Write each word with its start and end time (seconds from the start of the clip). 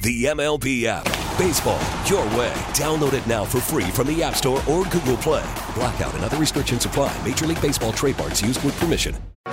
The 0.00 0.24
MLB 0.26 0.84
app. 0.84 1.04
Baseball, 1.38 1.80
your 2.06 2.24
way. 2.38 2.52
Download 2.74 3.14
it 3.14 3.26
now 3.26 3.44
for 3.44 3.60
free 3.60 3.90
from 3.90 4.06
the 4.06 4.22
App 4.22 4.36
Store 4.36 4.62
or 4.68 4.84
Google 4.84 5.16
Play. 5.16 5.42
Blackout 5.74 6.14
and 6.14 6.24
other 6.24 6.36
restrictions 6.36 6.84
apply. 6.84 7.16
Major 7.24 7.46
League 7.46 7.60
Baseball 7.60 7.92
trademarks 7.92 8.40
used 8.40 8.62
with 8.64 8.78
permission. 8.78 9.16
No, 9.46 9.52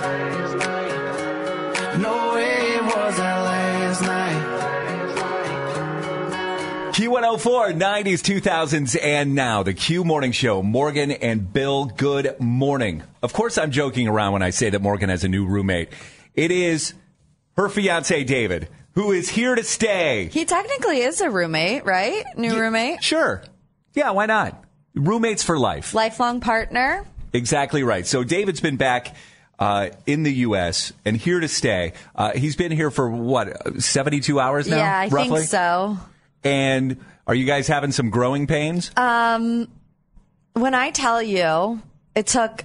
it 2.36 2.82
was 2.82 3.18
our 3.18 3.42
last 3.42 4.02
night. 4.02 4.52
Q104, 6.92 7.78
90s, 7.78 8.40
2000s, 8.40 8.96
and 9.02 9.34
now. 9.34 9.62
The 9.64 9.74
Q 9.74 10.04
Morning 10.04 10.32
Show. 10.32 10.62
Morgan 10.62 11.10
and 11.10 11.52
Bill, 11.52 11.86
good 11.86 12.36
morning. 12.40 13.02
Of 13.22 13.32
course, 13.32 13.58
I'm 13.58 13.70
joking 13.72 14.06
around 14.08 14.32
when 14.32 14.42
I 14.42 14.50
say 14.50 14.70
that 14.70 14.80
Morgan 14.80 15.08
has 15.08 15.24
a 15.24 15.28
new 15.28 15.44
roommate. 15.44 15.88
It 16.34 16.50
is 16.50 16.94
her 17.56 17.68
fiance, 17.68 18.24
David, 18.24 18.68
who 18.96 19.12
is 19.12 19.28
here 19.28 19.54
to 19.54 19.62
stay. 19.62 20.28
He 20.32 20.44
technically 20.46 21.02
is 21.02 21.20
a 21.20 21.30
roommate, 21.30 21.84
right? 21.84 22.24
New 22.36 22.58
roommate? 22.58 23.04
Sure. 23.04 23.42
Yeah, 23.94 24.10
why 24.10 24.26
not? 24.26 24.64
Roommates 24.94 25.42
for 25.42 25.58
life. 25.58 25.94
Lifelong 25.94 26.40
partner? 26.40 27.06
Exactly 27.32 27.82
right. 27.82 28.06
So 28.06 28.24
David's 28.24 28.60
been 28.60 28.78
back 28.78 29.14
uh, 29.58 29.90
in 30.06 30.22
the 30.22 30.32
U.S. 30.32 30.94
and 31.04 31.14
here 31.16 31.38
to 31.38 31.48
stay. 31.48 31.92
Uh, 32.14 32.32
he's 32.32 32.56
been 32.56 32.72
here 32.72 32.90
for 32.90 33.10
what, 33.10 33.82
72 33.82 34.40
hours 34.40 34.66
now? 34.66 34.78
yeah, 34.78 34.98
I 34.98 35.08
roughly? 35.08 35.40
think 35.40 35.50
so. 35.50 35.98
And 36.42 37.04
are 37.26 37.34
you 37.34 37.44
guys 37.44 37.68
having 37.68 37.92
some 37.92 38.08
growing 38.08 38.46
pains? 38.46 38.90
Um, 38.96 39.68
when 40.54 40.74
I 40.74 40.90
tell 40.90 41.22
you 41.22 41.82
it 42.14 42.26
took 42.26 42.64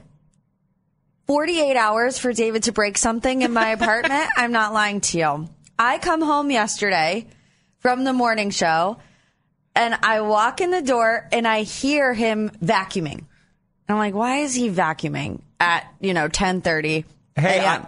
48 1.27 1.75
hours 1.75 2.17
for 2.17 2.31
David 2.31 2.63
to 2.63 2.71
break 2.71 2.97
something 2.97 3.41
in 3.41 3.51
my 3.51 3.69
apartment, 3.71 4.29
I'm 4.37 4.53
not 4.53 4.71
lying 4.71 5.01
to 5.01 5.17
you. 5.17 5.49
I 5.83 5.97
come 5.97 6.21
home 6.21 6.51
yesterday 6.51 7.25
from 7.79 8.03
the 8.03 8.13
morning 8.13 8.51
show 8.51 8.99
and 9.75 9.95
I 10.03 10.21
walk 10.21 10.61
in 10.61 10.69
the 10.69 10.83
door 10.83 11.27
and 11.31 11.47
I 11.47 11.63
hear 11.63 12.13
him 12.13 12.51
vacuuming. 12.63 13.17
And 13.17 13.25
I'm 13.89 13.97
like, 13.97 14.13
why 14.13 14.37
is 14.41 14.53
he 14.53 14.69
vacuuming 14.69 15.41
at, 15.59 15.91
you 15.99 16.13
know, 16.13 16.25
1030? 16.25 17.03
Hey? 17.35 17.65
I, 17.65 17.87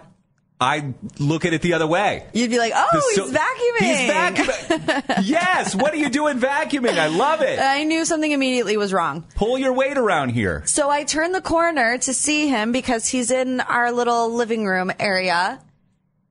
I 0.60 0.92
look 1.20 1.44
at 1.44 1.52
it 1.52 1.62
the 1.62 1.74
other 1.74 1.86
way. 1.86 2.26
You'd 2.32 2.50
be 2.50 2.58
like, 2.58 2.72
oh, 2.74 3.12
The 3.14 3.22
he's 3.22 3.30
vacuuming. 3.30 3.86
He's 3.86 4.98
vacuuming. 4.98 5.14
yes. 5.22 5.76
What 5.76 5.94
are 5.94 5.96
you 5.96 6.10
doing 6.10 6.40
vacuuming? 6.40 6.98
I 6.98 7.06
love 7.06 7.42
it. 7.42 7.60
I 7.60 7.84
knew 7.84 8.04
something 8.04 8.32
immediately 8.32 8.76
was 8.76 8.92
wrong. 8.92 9.24
Pull 9.36 9.56
your 9.56 9.72
weight 9.72 9.98
around 9.98 10.30
here. 10.30 10.64
So 10.66 10.90
I 10.90 11.04
turn 11.04 11.30
the 11.30 11.40
corner 11.40 11.96
to 11.98 12.12
see 12.12 12.48
him 12.48 12.72
because 12.72 13.06
he's 13.06 13.30
in 13.30 13.60
our 13.60 13.92
little 13.92 14.34
living 14.34 14.66
room 14.66 14.90
area. 14.98 15.60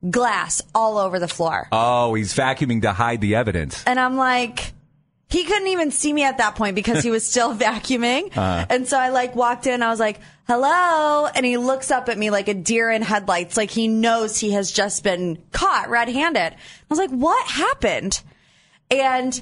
Glass 0.10 0.62
all 0.76 0.98
over 0.98 1.20
the 1.20 1.28
floor. 1.28 1.68
Oh, 1.72 2.14
he's 2.14 2.34
vacuuming 2.34 2.82
to 2.82 2.92
hide 2.94 3.22
the 3.22 3.36
evidence. 3.36 3.84
And 3.86 4.00
I'm 4.00 4.18
like, 4.18 4.74
he 5.30 5.46
couldn't 5.46 5.68
even 5.70 5.92
see 5.92 6.14
me 6.14 6.24
at 6.24 6.38
that 6.38 6.56
point 6.56 6.76
because 6.76 7.04
he 7.04 7.10
was 7.10 7.28
still 7.28 7.56
vacuuming. 7.58 8.36
And 8.36 8.88
so 8.88 9.00
I 9.00 9.10
like 9.10 9.36
walked 9.36 9.66
in, 9.66 9.82
I 9.82 9.90
was 9.90 10.00
like, 10.00 10.20
hello. 10.48 11.26
And 11.28 11.46
he 11.46 11.58
looks 11.58 11.90
up 11.90 12.10
at 12.10 12.18
me 12.18 12.30
like 12.30 12.48
a 12.48 12.54
deer 12.54 12.92
in 12.92 13.02
headlights, 13.02 13.58
like 13.58 13.72
he 13.72 13.88
knows 13.88 14.38
he 14.38 14.52
has 14.52 14.72
just 14.72 15.04
been 15.04 15.42
caught 15.52 15.90
red 15.90 16.10
handed. 16.10 16.54
I 16.54 16.58
was 16.90 17.00
like, 17.00 17.10
what 17.10 17.48
happened? 17.48 18.22
And 18.92 19.42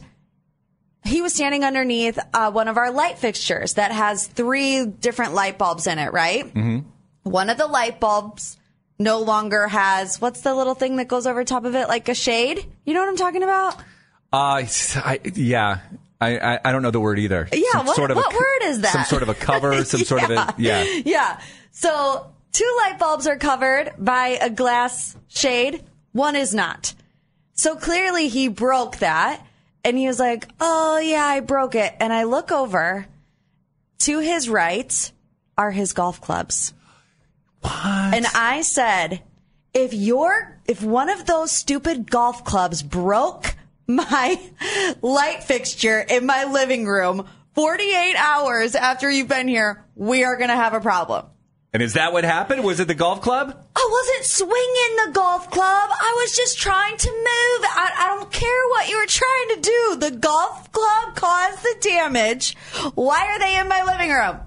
he 1.04 1.22
was 1.22 1.34
standing 1.34 1.64
underneath 1.64 2.20
uh, 2.34 2.52
one 2.52 2.68
of 2.68 2.78
our 2.78 2.92
light 2.92 3.18
fixtures 3.18 3.74
that 3.74 3.92
has 3.92 4.28
three 4.28 4.86
different 4.86 5.34
light 5.34 5.58
bulbs 5.58 5.88
in 5.88 5.98
it, 6.00 6.14
right? 6.14 6.46
Mm-hmm. 6.46 6.80
One 7.24 7.50
of 7.50 7.58
the 7.58 7.68
light 7.68 8.00
bulbs 8.00 8.58
no 9.04 9.20
longer 9.20 9.68
has 9.68 10.20
what's 10.22 10.42
the 10.42 10.54
little 10.54 10.76
thing 10.76 10.98
that 10.98 11.08
goes 11.08 11.28
over 11.28 11.44
top 11.44 11.66
of 11.66 11.76
it, 11.76 11.88
like 11.88 12.10
a 12.10 12.16
shade? 12.16 12.66
You 12.86 12.94
know 12.94 13.00
what 13.02 13.10
I'm 13.10 13.18
talking 13.18 13.44
about? 13.44 13.76
Uh, 14.34 14.64
I, 14.96 15.20
yeah. 15.36 15.80
I, 16.20 16.38
I, 16.38 16.60
I 16.66 16.72
don't 16.72 16.84
know 16.84 16.92
the 16.92 17.00
word 17.00 17.20
either. 17.20 17.48
Yeah, 17.52 17.64
Some 17.72 17.86
what- 17.88 17.96
sort 17.96 18.12
of 18.12 18.18
a 18.18 18.20
what 18.20 18.32
co- 18.32 18.38
word 18.38 18.62
is 18.64 18.82
that? 18.82 18.94
Some 18.94 19.04
sort 19.06 19.24
of 19.24 19.30
a 19.30 19.34
cover, 19.34 19.84
some 19.86 20.02
sort 20.02 20.24
of 20.24 20.30
a, 20.32 20.54
yeah. 20.58 20.84
Yeah. 21.04 21.40
So 21.72 22.32
two 22.52 22.78
light 22.78 23.00
bulbs 23.00 23.28
are 23.28 23.38
covered 23.38 23.92
by 23.98 24.38
a 24.42 24.50
glass 24.50 25.16
shade. 25.28 25.84
One 26.12 26.36
is 26.36 26.54
not. 26.54 26.94
So 27.54 27.76
clearly 27.76 28.28
he 28.28 28.48
broke 28.50 28.98
that 28.98 29.46
and 29.84 29.98
he 29.98 30.08
was 30.08 30.20
like, 30.20 30.48
Oh 30.60 31.00
yeah, 31.00 31.26
I 31.26 31.40
broke 31.40 31.76
it. 31.76 31.94
And 32.00 32.14
I 32.14 32.24
look 32.24 32.52
over 32.52 33.08
to 34.00 34.20
his 34.20 34.48
right 34.50 35.12
are 35.58 35.72
his 35.72 35.94
golf 35.94 36.22
clubs. 36.22 36.74
And 37.64 38.26
I 38.34 38.62
said, 38.62 39.22
if 39.74 39.94
your, 39.94 40.60
if 40.68 40.84
one 40.84 41.10
of 41.10 41.26
those 41.26 41.52
stupid 41.52 42.10
golf 42.10 42.44
clubs 42.44 42.84
broke 42.84 43.56
my 43.88 44.40
light 45.02 45.44
fixture 45.44 46.00
in 46.00 46.26
my 46.26 46.46
living 46.46 46.86
room 46.86 47.28
48 47.54 48.16
hours 48.16 48.76
after 48.76 49.10
you've 49.10 49.28
been 49.28 49.48
here, 49.48 49.84
we 49.96 50.24
are 50.24 50.38
going 50.38 50.50
to 50.50 50.56
have 50.56 50.74
a 50.74 50.80
problem. 50.80 51.26
And 51.74 51.82
is 51.82 51.94
that 51.94 52.12
what 52.12 52.26
happened? 52.26 52.66
Was 52.66 52.82
it 52.82 52.88
the 52.90 52.96
golf 52.96 53.22
club? 53.22 53.56
I 53.76 53.90
wasn't 53.90 54.26
swinging 54.26 55.06
the 55.06 55.12
golf 55.14 55.50
club. 55.50 55.90
I 55.90 56.18
was 56.22 56.36
just 56.36 56.58
trying 56.60 56.98
to 56.98 57.10
move. 57.10 57.26
I, 57.64 57.92
I 57.98 58.16
don't 58.18 58.32
care 58.32 58.68
what 58.70 58.90
you 58.90 58.98
were 58.98 59.06
trying 59.06 59.56
to 59.56 59.62
do. 59.62 60.10
The 60.10 60.18
golf 60.18 60.72
club 60.74 61.16
caused 61.16 61.64
the 61.64 61.76
damage. 61.82 62.58
Why 62.96 63.26
are 63.26 63.40
they 63.40 63.58
in 63.58 63.70
my 63.70 63.84
living 63.84 64.12
room? 64.12 64.40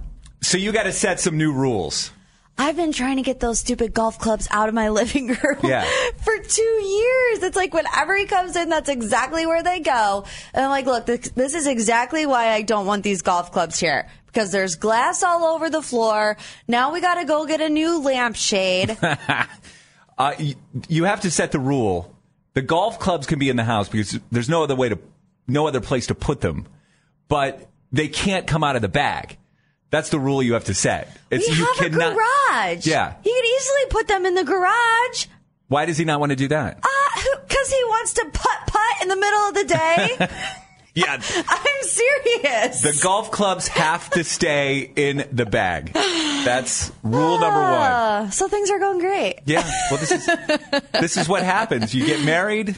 So 0.42 0.58
you 0.58 0.70
got 0.72 0.82
to 0.82 0.92
set 0.92 1.18
some 1.18 1.38
new 1.38 1.52
rules. 1.52 2.10
I've 2.56 2.76
been 2.76 2.92
trying 2.92 3.16
to 3.16 3.22
get 3.22 3.40
those 3.40 3.58
stupid 3.58 3.92
golf 3.92 4.18
clubs 4.18 4.46
out 4.50 4.68
of 4.68 4.74
my 4.74 4.88
living 5.00 5.28
room 5.28 5.58
Yeah. 5.62 5.84
for 6.22 6.38
two 6.38 6.62
years. 6.62 7.42
It's 7.42 7.56
like 7.56 7.74
whenever 7.74 8.16
he 8.16 8.26
comes 8.26 8.54
in, 8.56 8.68
that's 8.68 8.88
exactly 8.88 9.44
where 9.46 9.62
they 9.62 9.80
go. 9.80 10.24
And 10.52 10.64
I'm 10.64 10.70
like, 10.70 10.86
look, 10.86 11.06
this, 11.06 11.30
this 11.30 11.54
is 11.54 11.66
exactly 11.66 12.26
why 12.26 12.48
I 12.50 12.62
don't 12.62 12.86
want 12.86 13.02
these 13.02 13.22
golf 13.22 13.50
clubs 13.52 13.78
here. 13.80 14.08
Because 14.26 14.50
there's 14.52 14.76
glass 14.76 15.22
all 15.22 15.44
over 15.44 15.68
the 15.70 15.82
floor. 15.82 16.36
Now 16.68 16.92
we 16.92 17.00
gotta 17.00 17.24
go 17.24 17.46
get 17.46 17.60
a 17.60 17.68
new 17.68 18.00
lampshade. 18.02 18.96
Uh, 20.16 20.32
you, 20.38 20.54
you 20.88 21.02
have 21.04 21.22
to 21.22 21.28
set 21.30 21.50
the 21.50 21.58
rule. 21.58 22.14
The 22.52 22.62
golf 22.62 23.00
clubs 23.00 23.26
can 23.26 23.40
be 23.40 23.48
in 23.48 23.56
the 23.56 23.64
house 23.64 23.88
because 23.88 24.16
there's 24.30 24.48
no 24.48 24.62
other 24.62 24.76
way 24.76 24.88
to, 24.88 24.98
no 25.48 25.66
other 25.66 25.80
place 25.80 26.06
to 26.06 26.14
put 26.14 26.40
them, 26.40 26.68
but 27.26 27.68
they 27.90 28.06
can't 28.06 28.46
come 28.46 28.62
out 28.62 28.76
of 28.76 28.82
the 28.82 28.88
bag. 28.88 29.38
That's 29.94 30.08
the 30.08 30.18
rule 30.18 30.42
you 30.42 30.54
have 30.54 30.64
to 30.64 30.74
set. 30.74 31.16
It's, 31.30 31.48
we 31.48 31.54
you 31.54 31.64
have 31.64 31.76
cannot, 31.76 32.12
a 32.12 32.14
garage. 32.16 32.84
Yeah. 32.84 33.14
He 33.22 33.32
could 33.32 33.44
easily 33.44 33.86
put 33.90 34.08
them 34.08 34.26
in 34.26 34.34
the 34.34 34.42
garage. 34.42 35.26
Why 35.68 35.86
does 35.86 35.96
he 35.96 36.04
not 36.04 36.18
want 36.18 36.30
to 36.30 36.36
do 36.36 36.48
that? 36.48 36.78
Uh, 36.82 37.36
cause 37.48 37.70
he 37.70 37.80
wants 37.84 38.14
to 38.14 38.24
putt 38.32 38.66
putt 38.66 39.02
in 39.02 39.06
the 39.08 39.14
middle 39.14 39.38
of 39.38 39.54
the 39.54 39.64
day. 39.66 40.16
yeah. 40.96 41.12
I'm 41.48 41.82
serious. 41.82 42.82
The 42.82 42.98
golf 43.04 43.30
clubs 43.30 43.68
have 43.68 44.10
to 44.10 44.24
stay 44.24 44.90
in 44.96 45.28
the 45.30 45.46
bag. 45.46 45.92
That's 45.92 46.90
rule 47.04 47.38
number 47.38 47.60
one. 47.60 47.92
Uh, 47.92 48.30
so 48.30 48.48
things 48.48 48.72
are 48.72 48.80
going 48.80 48.98
great. 48.98 49.42
Yeah. 49.44 49.62
Well, 49.92 50.00
this 50.00 50.10
is 50.10 50.26
this 50.92 51.16
is 51.16 51.28
what 51.28 51.44
happens. 51.44 51.94
You 51.94 52.04
get 52.04 52.24
married, 52.24 52.74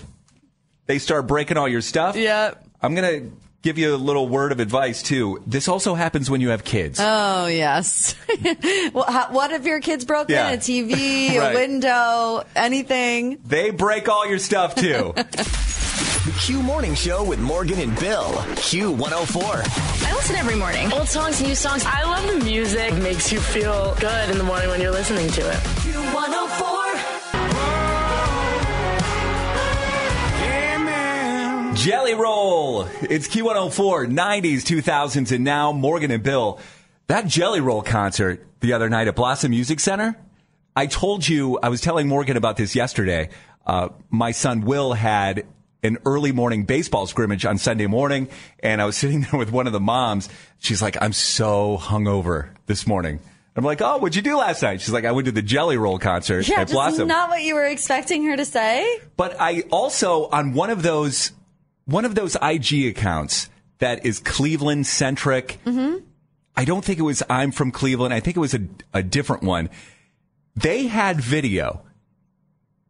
they 0.85 0.99
start 0.99 1.27
breaking 1.27 1.57
all 1.57 1.67
your 1.67 1.81
stuff. 1.81 2.15
Yeah. 2.15 2.53
I'm 2.83 2.95
gonna 2.95 3.31
give 3.67 3.79
you 3.79 3.93
a 3.93 3.97
little 3.97 4.29
word 4.29 4.53
of 4.53 4.61
advice 4.61 5.03
too. 5.03 5.43
This 5.45 5.67
also 5.67 5.95
happens 5.97 6.31
when 6.31 6.41
you 6.41 6.51
have 6.51 6.63
kids. 6.63 7.01
Oh 7.03 7.47
yes. 7.49 8.15
well, 8.95 9.07
how, 9.09 9.33
what 9.33 9.51
if 9.51 9.65
your 9.65 9.81
kids 9.81 10.05
broke 10.05 10.29
Yeah. 10.31 10.51
in 10.51 10.55
a 10.55 10.63
TV, 10.63 11.37
Right. 11.39 11.51
a 11.51 11.55
window, 11.55 12.45
anything? 12.55 13.39
they 13.45 13.71
break 13.71 14.09
all 14.09 14.29
your 14.29 14.39
stuff 14.39 14.75
too. 14.77 15.15
The 16.27 16.33
Q 16.41 16.61
Morning 16.61 16.95
Show 16.97 17.23
with 17.23 17.39
Morgan 17.39 17.79
and 17.79 17.97
Bill. 18.01 18.33
Q104. 18.59 20.09
I 20.09 20.13
listen 20.15 20.35
every 20.35 20.57
morning. 20.57 20.93
Old 20.93 21.07
songs, 21.09 21.41
new 21.41 21.55
songs. 21.55 21.85
I 21.87 22.03
love 22.03 22.27
the 22.41 22.45
music. 22.45 22.93
It 22.93 23.01
makes 23.01 23.31
you 23.33 23.39
feel 23.41 23.95
good 24.01 24.31
in 24.31 24.37
the 24.37 24.43
morning 24.43 24.69
when 24.69 24.81
you're 24.81 24.91
listening 24.91 25.29
to 25.31 25.41
it. 25.49 25.59
Jelly 31.77 32.15
Roll. 32.15 32.89
It's 33.03 33.29
Q104, 33.29 34.11
90s, 34.11 34.63
2000s, 34.63 35.31
and 35.31 35.45
now 35.45 35.73
Morgan 35.73 36.11
and 36.11 36.23
Bill. 36.23 36.59
That 37.07 37.27
Jelly 37.27 37.61
Roll 37.61 37.83
concert 37.83 38.45
the 38.61 38.73
other 38.73 38.89
night 38.89 39.09
at 39.09 39.15
Blossom 39.15 39.51
Music 39.51 39.79
Center. 39.79 40.17
I 40.75 40.87
told 40.87 41.29
you, 41.29 41.59
I 41.63 41.69
was 41.69 41.81
telling 41.81 42.09
Morgan 42.09 42.37
about 42.37 42.57
this 42.57 42.75
yesterday. 42.75 43.29
Uh, 43.67 43.91
my 44.11 44.31
son 44.33 44.63
Will 44.63 44.95
had 44.95 45.47
an 45.83 45.99
early 46.07 46.33
morning 46.33 46.65
baseball 46.65 47.07
scrimmage 47.07 47.45
on 47.45 47.59
Sunday 47.59 47.87
morning, 47.87 48.29
and 48.61 48.81
I 48.81 48.87
was 48.87 48.97
sitting 48.99 49.21
there 49.21 49.39
with 49.39 49.53
one 49.53 49.67
of 49.67 49.73
the 49.75 49.81
moms. 49.81 50.29
She's 50.59 50.81
like, 50.83 50.97
I'm 51.01 51.13
so 51.13 51.77
hungover 51.79 52.49
this 52.67 52.87
morning. 52.87 53.21
I'm 53.55 53.65
like, 53.65 53.81
oh, 53.83 53.99
what'd 53.99 54.17
you 54.17 54.23
do 54.23 54.37
last 54.39 54.63
night? 54.63 54.81
She's 54.81 54.93
like, 54.93 55.05
I 55.05 55.13
went 55.13 55.27
to 55.27 55.33
the 55.33 55.43
Jelly 55.43 55.77
Roll 55.77 55.99
concert 55.99 56.49
Yeah, 56.49 56.61
at 56.63 56.71
Blossom. 56.71 57.07
not 57.07 57.29
what 57.31 57.43
you 57.43 57.55
were 57.55 57.67
expecting 57.67 58.25
her 58.25 58.37
to 58.37 58.45
say. 58.45 58.99
But 59.17 59.37
I 59.41 59.63
also 59.71 60.27
on 60.29 60.53
one 60.55 60.71
of 60.71 60.83
those 60.83 61.33
one 61.87 62.05
of 62.05 62.15
those 62.15 62.37
IG 62.43 62.87
accounts 62.87 63.49
that 63.79 64.05
is 64.05 64.21
Cleveland 64.21 64.87
centric. 64.87 65.59
I 66.57 66.65
don't 66.65 66.85
think 66.85 66.99
it 66.99 67.03
was 67.03 67.23
I'm 67.29 67.53
from 67.53 67.71
Cleveland. 67.71 68.13
I 68.15 68.21
think 68.21 68.37
it 68.37 68.41
was 68.41 68.55
a, 68.55 68.61
a 68.93 69.03
different 69.03 69.43
one. 69.43 69.69
They 70.55 70.87
had 70.87 71.21
video 71.21 71.83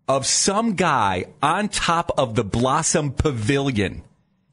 of 0.09 0.25
some 0.25 0.75
guy 0.75 1.27
on 1.43 1.69
top 1.69 2.13
of 2.17 2.37
the 2.37 2.45
Blossom 2.45 3.13
Pavilion. 3.13 4.03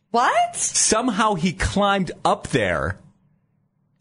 What? 0.09 0.55
Somehow 0.55 1.35
he 1.35 1.53
climbed 1.53 2.11
up 2.25 2.47
there 2.49 2.99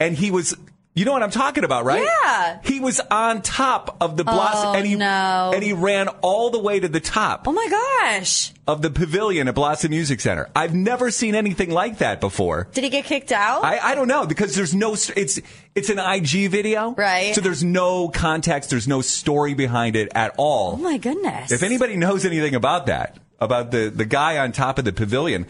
and 0.00 0.16
he 0.16 0.30
was 0.30 0.56
you 0.94 1.04
know 1.06 1.12
what 1.12 1.22
I'm 1.22 1.30
talking 1.30 1.64
about, 1.64 1.84
right? 1.86 2.02
Yeah. 2.02 2.58
He 2.64 2.78
was 2.80 3.00
on 3.10 3.40
top 3.42 3.96
of 4.00 4.16
the 4.18 4.24
Blossom 4.24 4.70
Oh, 4.70 4.74
and 4.74 4.86
he 4.86 4.94
no. 4.94 5.52
and 5.54 5.62
he 5.62 5.72
ran 5.72 6.08
all 6.20 6.50
the 6.50 6.58
way 6.58 6.80
to 6.80 6.88
the 6.88 7.00
top 7.00 7.48
Oh 7.48 7.52
my 7.52 7.66
gosh. 7.68 8.52
of 8.66 8.82
the 8.82 8.90
pavilion 8.90 9.48
at 9.48 9.54
Blossom 9.54 9.90
Music 9.90 10.20
Center. 10.20 10.50
I've 10.54 10.74
never 10.74 11.10
seen 11.10 11.34
anything 11.34 11.70
like 11.70 11.98
that 11.98 12.20
before. 12.20 12.68
Did 12.74 12.84
he 12.84 12.90
get 12.90 13.04
kicked 13.06 13.32
out? 13.32 13.64
I, 13.64 13.78
I 13.78 13.94
don't 13.94 14.08
know 14.08 14.26
because 14.26 14.54
there's 14.54 14.74
no 14.74 14.92
it's 14.92 15.40
it's 15.74 15.88
an 15.88 15.98
IG 15.98 16.50
video, 16.50 16.90
Right. 16.92 17.34
So 17.34 17.40
there's 17.40 17.64
no 17.64 18.08
context, 18.08 18.68
there's 18.70 18.86
no 18.88 19.00
story 19.00 19.54
behind 19.54 19.96
it 19.96 20.10
at 20.14 20.34
all. 20.36 20.72
oh 20.72 20.76
my 20.76 20.98
goodness. 20.98 21.50
if 21.52 21.62
anybody 21.62 21.96
knows 21.96 22.26
anything 22.26 22.54
about 22.54 22.86
that, 22.86 23.16
about 23.40 23.70
the 23.70 23.88
the 23.94 24.04
guy 24.04 24.36
on 24.38 24.52
top 24.52 24.78
of 24.78 24.84
the 24.84 24.92
pavilion, 24.92 25.46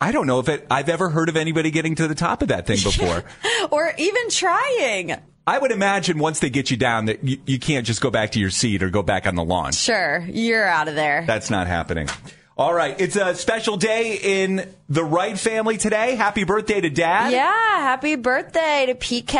I 0.00 0.12
don't 0.12 0.26
know 0.26 0.38
if 0.40 0.48
it, 0.48 0.66
I've 0.70 0.88
ever 0.88 1.08
heard 1.08 1.28
of 1.28 1.36
anybody 1.36 1.70
getting 1.70 1.94
to 1.96 2.08
the 2.08 2.14
top 2.14 2.42
of 2.42 2.48
that 2.48 2.66
thing 2.66 2.76
before. 2.82 3.24
or 3.70 3.92
even 3.96 4.28
trying. 4.30 5.14
I 5.46 5.58
would 5.58 5.70
imagine 5.72 6.18
once 6.18 6.40
they 6.40 6.48
get 6.50 6.70
you 6.70 6.76
down 6.76 7.06
that 7.06 7.22
you, 7.22 7.38
you 7.46 7.58
can't 7.58 7.86
just 7.86 8.00
go 8.00 8.10
back 8.10 8.32
to 8.32 8.40
your 8.40 8.50
seat 8.50 8.82
or 8.82 8.88
go 8.90 9.02
back 9.02 9.26
on 9.26 9.34
the 9.34 9.44
lawn. 9.44 9.72
Sure, 9.72 10.24
you're 10.28 10.66
out 10.66 10.88
of 10.88 10.94
there. 10.94 11.24
That's 11.26 11.50
not 11.50 11.66
happening. 11.66 12.08
All 12.56 12.72
right, 12.72 12.98
it's 13.00 13.16
a 13.16 13.34
special 13.34 13.76
day 13.76 14.16
in 14.22 14.72
the 14.88 15.02
Wright 15.04 15.38
family 15.38 15.76
today. 15.76 16.14
Happy 16.14 16.44
birthday 16.44 16.80
to 16.80 16.88
Dad. 16.88 17.32
Yeah, 17.32 17.52
happy 17.80 18.14
birthday 18.16 18.84
to 18.86 18.94
PK. 18.94 19.34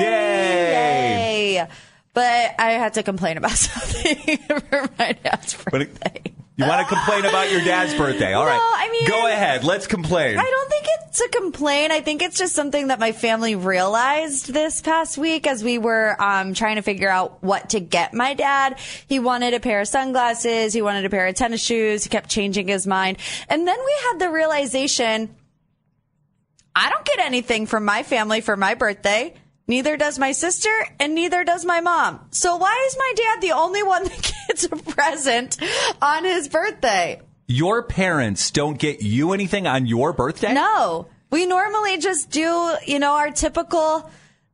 Yay. 0.00 1.52
Yay. 1.54 1.66
But 2.12 2.54
I 2.58 2.72
had 2.72 2.94
to 2.94 3.02
complain 3.04 3.36
about 3.36 3.50
something 3.56 4.38
for 4.38 4.88
my 4.98 5.12
dad's 5.12 5.56
But 5.70 5.82
it- 5.82 6.00
birthday. 6.00 6.22
You 6.60 6.66
want 6.68 6.86
to 6.88 6.94
complain 6.94 7.24
about 7.24 7.50
your 7.50 7.60
dad's 7.64 7.94
birthday? 7.94 8.32
All 8.32 8.44
No, 8.44 8.50
right, 8.50 8.72
I 8.76 8.88
mean- 8.90 9.08
go 9.08 9.26
ahead. 9.26 9.64
Let's 9.64 9.86
complain. 9.86 10.38
I 10.38 10.42
don't 10.44 10.70
think 10.70 10.86
it's 11.08 11.20
a 11.20 11.28
complaint. 11.28 11.92
I 11.92 12.00
think 12.00 12.22
it's 12.22 12.38
just 12.38 12.54
something 12.54 12.88
that 12.88 12.98
my 13.00 13.12
family 13.12 13.54
realized 13.56 14.52
this 14.52 14.80
past 14.80 15.18
week 15.18 15.46
as 15.46 15.64
we 15.64 15.78
were 15.78 16.14
um, 16.22 16.54
trying 16.54 16.76
to 16.76 16.82
figure 16.82 17.08
out 17.08 17.42
what 17.42 17.70
to 17.70 17.80
get 17.80 18.14
my 18.14 18.34
dad. 18.34 18.78
He 19.08 19.18
wanted 19.18 19.54
a 19.54 19.60
pair 19.60 19.80
of 19.80 19.88
sunglasses. 19.88 20.72
He 20.72 20.82
wanted 20.82 21.04
a 21.04 21.10
pair 21.10 21.26
of 21.26 21.34
tennis 21.34 21.62
shoes. 21.62 22.04
He 22.04 22.10
kept 22.10 22.28
changing 22.30 22.68
his 22.68 22.86
mind. 22.86 23.18
And 23.48 23.66
then 23.66 23.78
we 23.78 23.94
had 24.10 24.18
the 24.20 24.30
realization 24.30 25.34
I 26.74 26.88
don't 26.88 27.04
get 27.04 27.18
anything 27.18 27.66
from 27.66 27.84
my 27.84 28.02
family 28.04 28.40
for 28.40 28.56
my 28.56 28.74
birthday. 28.74 29.34
Neither 29.66 29.96
does 29.96 30.18
my 30.18 30.32
sister 30.32 30.70
and 30.98 31.14
neither 31.14 31.44
does 31.44 31.64
my 31.64 31.80
mom. 31.80 32.20
So 32.30 32.56
why 32.56 32.84
is 32.88 32.96
my 32.98 33.12
dad 33.16 33.40
the 33.40 33.52
only 33.52 33.82
one 33.82 34.04
that 34.04 34.12
gets 34.22 34.39
a 34.64 34.76
present 34.76 35.58
on 36.00 36.24
his 36.24 36.48
birthday? 36.48 37.20
Your 37.46 37.82
parents 37.82 38.50
don't 38.50 38.78
get 38.78 39.02
you 39.02 39.32
anything 39.32 39.66
on 39.66 39.86
your 39.86 40.12
birthday? 40.12 40.54
No, 40.54 41.08
we 41.30 41.46
normally 41.46 41.98
just 41.98 42.30
do, 42.30 42.74
you 42.86 42.98
know, 42.98 43.14
our 43.14 43.30
typical 43.30 44.10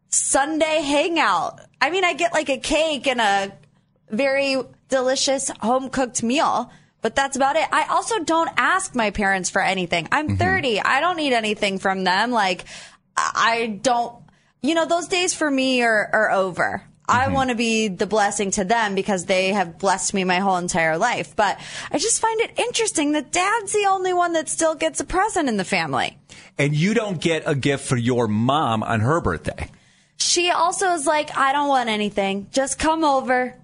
Sunday 0.08 0.82
hangout. 0.82 1.61
I 1.81 1.91
mean, 1.91 2.05
I 2.05 2.14
get 2.14 2.32
like 2.32 2.49
a 2.49 2.58
cake 2.58 3.06
and 3.06 3.20
a 3.20 3.53
very 4.11 4.56
delicious 4.88 5.50
home 5.61 5.91
cooked 5.91 6.23
meal, 6.23 6.70
but 7.03 7.14
that's 7.14 7.37
about 7.37 7.56
it. 7.56 7.69
I 7.70 7.85
also 7.88 8.20
don't 8.20 8.50
ask 8.56 8.94
my 8.94 9.11
parents 9.11 9.50
for 9.50 9.62
anything. 9.62 10.08
I'm 10.11 10.29
mm-hmm. 10.29 10.37
30. 10.37 10.81
I 10.81 11.00
don't 11.00 11.17
need 11.17 11.32
anything 11.32 11.79
from 11.79 12.05
them. 12.05 12.31
Like, 12.31 12.64
I 13.17 13.79
don't, 13.82 14.23
you 14.62 14.75
know, 14.75 14.87
those 14.87 15.08
days 15.08 15.35
for 15.35 15.50
me 15.50 15.82
are, 15.82 16.11
are 16.12 16.31
over. 16.31 16.82
I 17.08 17.29
want 17.29 17.50
to 17.50 17.56
be 17.56 17.88
the 17.88 18.06
blessing 18.06 18.50
to 18.53 18.64
them 18.64 18.94
because 18.94 19.26
they 19.26 19.49
have 19.53 19.79
blessed 19.79 20.12
me 20.14 20.25
my 20.25 20.38
whole 20.41 20.56
entire 20.56 20.99
life. 20.99 21.37
But 21.37 21.61
I 21.93 21.99
just 21.99 22.20
find 22.20 22.41
it 22.41 22.58
interesting 22.58 23.12
that 23.12 23.31
dad's 23.32 23.73
the 23.73 23.87
only 23.88 24.12
one 24.12 24.32
that 24.32 24.49
still 24.49 24.75
gets 24.75 24.99
a 25.00 25.05
present 25.05 25.49
in 25.49 25.56
the 25.56 25.64
family. 25.64 26.19
And 26.58 26.75
you 26.75 26.94
don't 26.94 27.20
get 27.20 27.44
a 27.47 27.55
gift 27.55 27.87
for 27.87 27.97
your 27.97 28.26
mom 28.26 28.82
on 28.82 29.00
her 29.00 29.20
birthday. 29.20 29.70
She 30.17 30.50
also 30.50 30.93
is 30.94 31.06
like, 31.06 31.37
I 31.37 31.53
don't 31.53 31.69
want 31.69 31.88
anything. 31.88 32.49
Just 32.50 32.79
come 32.79 33.05
over. 33.05 33.55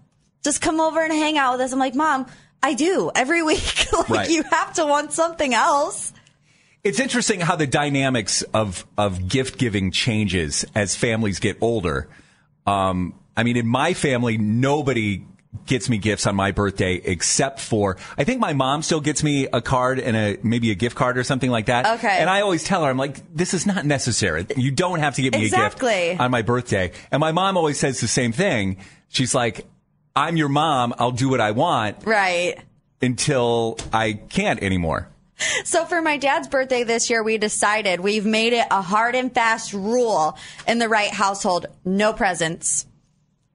Just 0.44 0.60
come 0.60 0.80
over 0.80 1.02
and 1.02 1.12
hang 1.12 1.38
out 1.38 1.52
with 1.52 1.62
us. 1.62 1.72
I'm 1.72 1.78
like, 1.78 1.94
Mom, 1.94 2.26
I 2.62 2.74
do 2.74 3.10
every 3.14 3.42
week. 3.52 3.86
like, 3.92 4.08
Right. 4.08 4.30
you 4.30 4.42
have 4.44 4.74
to 4.74 4.86
want 4.86 5.12
something 5.12 5.52
else. 5.54 6.12
It's 6.84 6.98
interesting 7.00 7.40
how 7.40 7.56
the 7.56 7.66
dynamics 7.66 8.42
of 8.54 8.84
of 8.98 9.28
gift 9.28 9.56
giving 9.58 9.90
changes 9.92 10.64
as 10.74 10.94
families 10.96 11.38
get 11.40 11.56
older. 11.60 12.08
Um, 12.66 13.14
I 13.36 13.42
mean, 13.44 13.56
in 13.56 13.66
my 13.66 13.94
family, 13.94 14.38
nobody 14.38 15.24
gets 15.66 15.88
me 15.90 15.98
gifts 15.98 16.26
on 16.26 16.34
my 16.34 16.50
birthday 16.50 16.94
except 16.94 17.60
for 17.60 17.98
I 18.16 18.24
think 18.24 18.40
my 18.40 18.54
mom 18.54 18.80
still 18.82 19.02
gets 19.02 19.22
me 19.22 19.48
a 19.52 19.60
card 19.60 19.98
and 20.00 20.16
a 20.16 20.38
maybe 20.42 20.70
a 20.70 20.74
gift 20.74 20.96
card 20.96 21.18
or 21.18 21.24
something 21.24 21.50
like 21.50 21.66
that. 21.66 21.98
Okay. 21.98 22.18
And 22.18 22.30
I 22.30 22.40
always 22.40 22.64
tell 22.64 22.82
her, 22.84 22.90
I'm 22.90 22.96
like, 22.96 23.34
this 23.34 23.52
is 23.52 23.66
not 23.66 23.84
necessary. 23.84 24.46
You 24.56 24.70
don't 24.70 25.00
have 25.00 25.14
to 25.16 25.22
give 25.22 25.34
me 25.34 25.46
a 25.46 25.50
gift 25.50 25.82
on 26.20 26.30
my 26.30 26.40
birthday. 26.42 26.92
And 27.10 27.20
my 27.20 27.32
mom 27.32 27.56
always 27.58 27.78
says 27.78 28.00
the 28.00 28.08
same 28.08 28.32
thing. 28.32 28.78
She's 29.08 29.34
like, 29.34 29.66
I'm 30.16 30.36
your 30.38 30.48
mom. 30.48 30.94
I'll 30.98 31.10
do 31.12 31.28
what 31.28 31.40
I 31.40 31.50
want 31.50 31.98
Right. 32.06 32.58
until 33.02 33.78
I 33.92 34.14
can't 34.14 34.62
anymore. 34.62 35.08
So 35.64 35.84
for 35.84 36.00
my 36.00 36.18
dad's 36.18 36.48
birthday 36.48 36.84
this 36.84 37.10
year, 37.10 37.22
we 37.22 37.36
decided 37.36 38.00
we've 38.00 38.24
made 38.26 38.52
it 38.52 38.66
a 38.70 38.80
hard 38.80 39.14
and 39.14 39.32
fast 39.34 39.72
rule 39.72 40.38
in 40.68 40.78
the 40.78 40.88
Wright 40.88 41.10
household. 41.10 41.66
No 41.84 42.12
presents. 42.12 42.86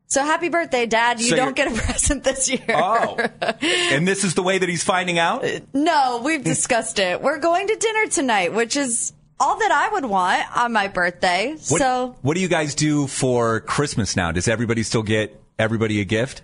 So 0.10 0.24
happy 0.24 0.48
birthday, 0.50 0.86
dad. 0.86 1.20
You 1.20 1.28
So 1.28 1.36
don't 1.36 1.56
get 1.56 1.72
a 1.72 1.76
present 1.86 2.24
this 2.24 2.50
year. 2.50 2.62
Oh. 2.70 3.18
and 3.62 4.08
this 4.08 4.24
is 4.24 4.36
the 4.36 4.44
way 4.44 4.58
that 4.58 4.70
he's 4.70 4.84
finding 4.84 5.20
out? 5.20 5.44
Uh, 5.44 5.60
no, 5.74 6.22
we've 6.24 6.44
discussed 6.44 6.98
it. 7.00 7.22
We're 7.22 7.40
going 7.40 7.68
to 7.68 7.76
dinner 7.76 8.08
tonight, 8.08 8.54
which 8.54 8.78
is 8.78 9.12
all 9.40 9.60
that 9.60 9.72
I 9.72 9.90
would 9.90 10.06
want 10.06 10.58
on 10.58 10.72
my 10.72 10.88
birthday. 10.88 11.52
What, 11.52 11.80
so 11.80 12.16
what 12.22 12.36
do 12.36 12.42
you 12.42 12.48
guys 12.48 12.74
do 12.74 13.06
for 13.08 13.60
Christmas 13.60 14.16
now? 14.16 14.32
Does 14.32 14.48
everybody 14.48 14.82
still 14.84 15.04
get 15.04 15.40
everybody 15.60 16.00
a 16.00 16.06
gift? 16.06 16.42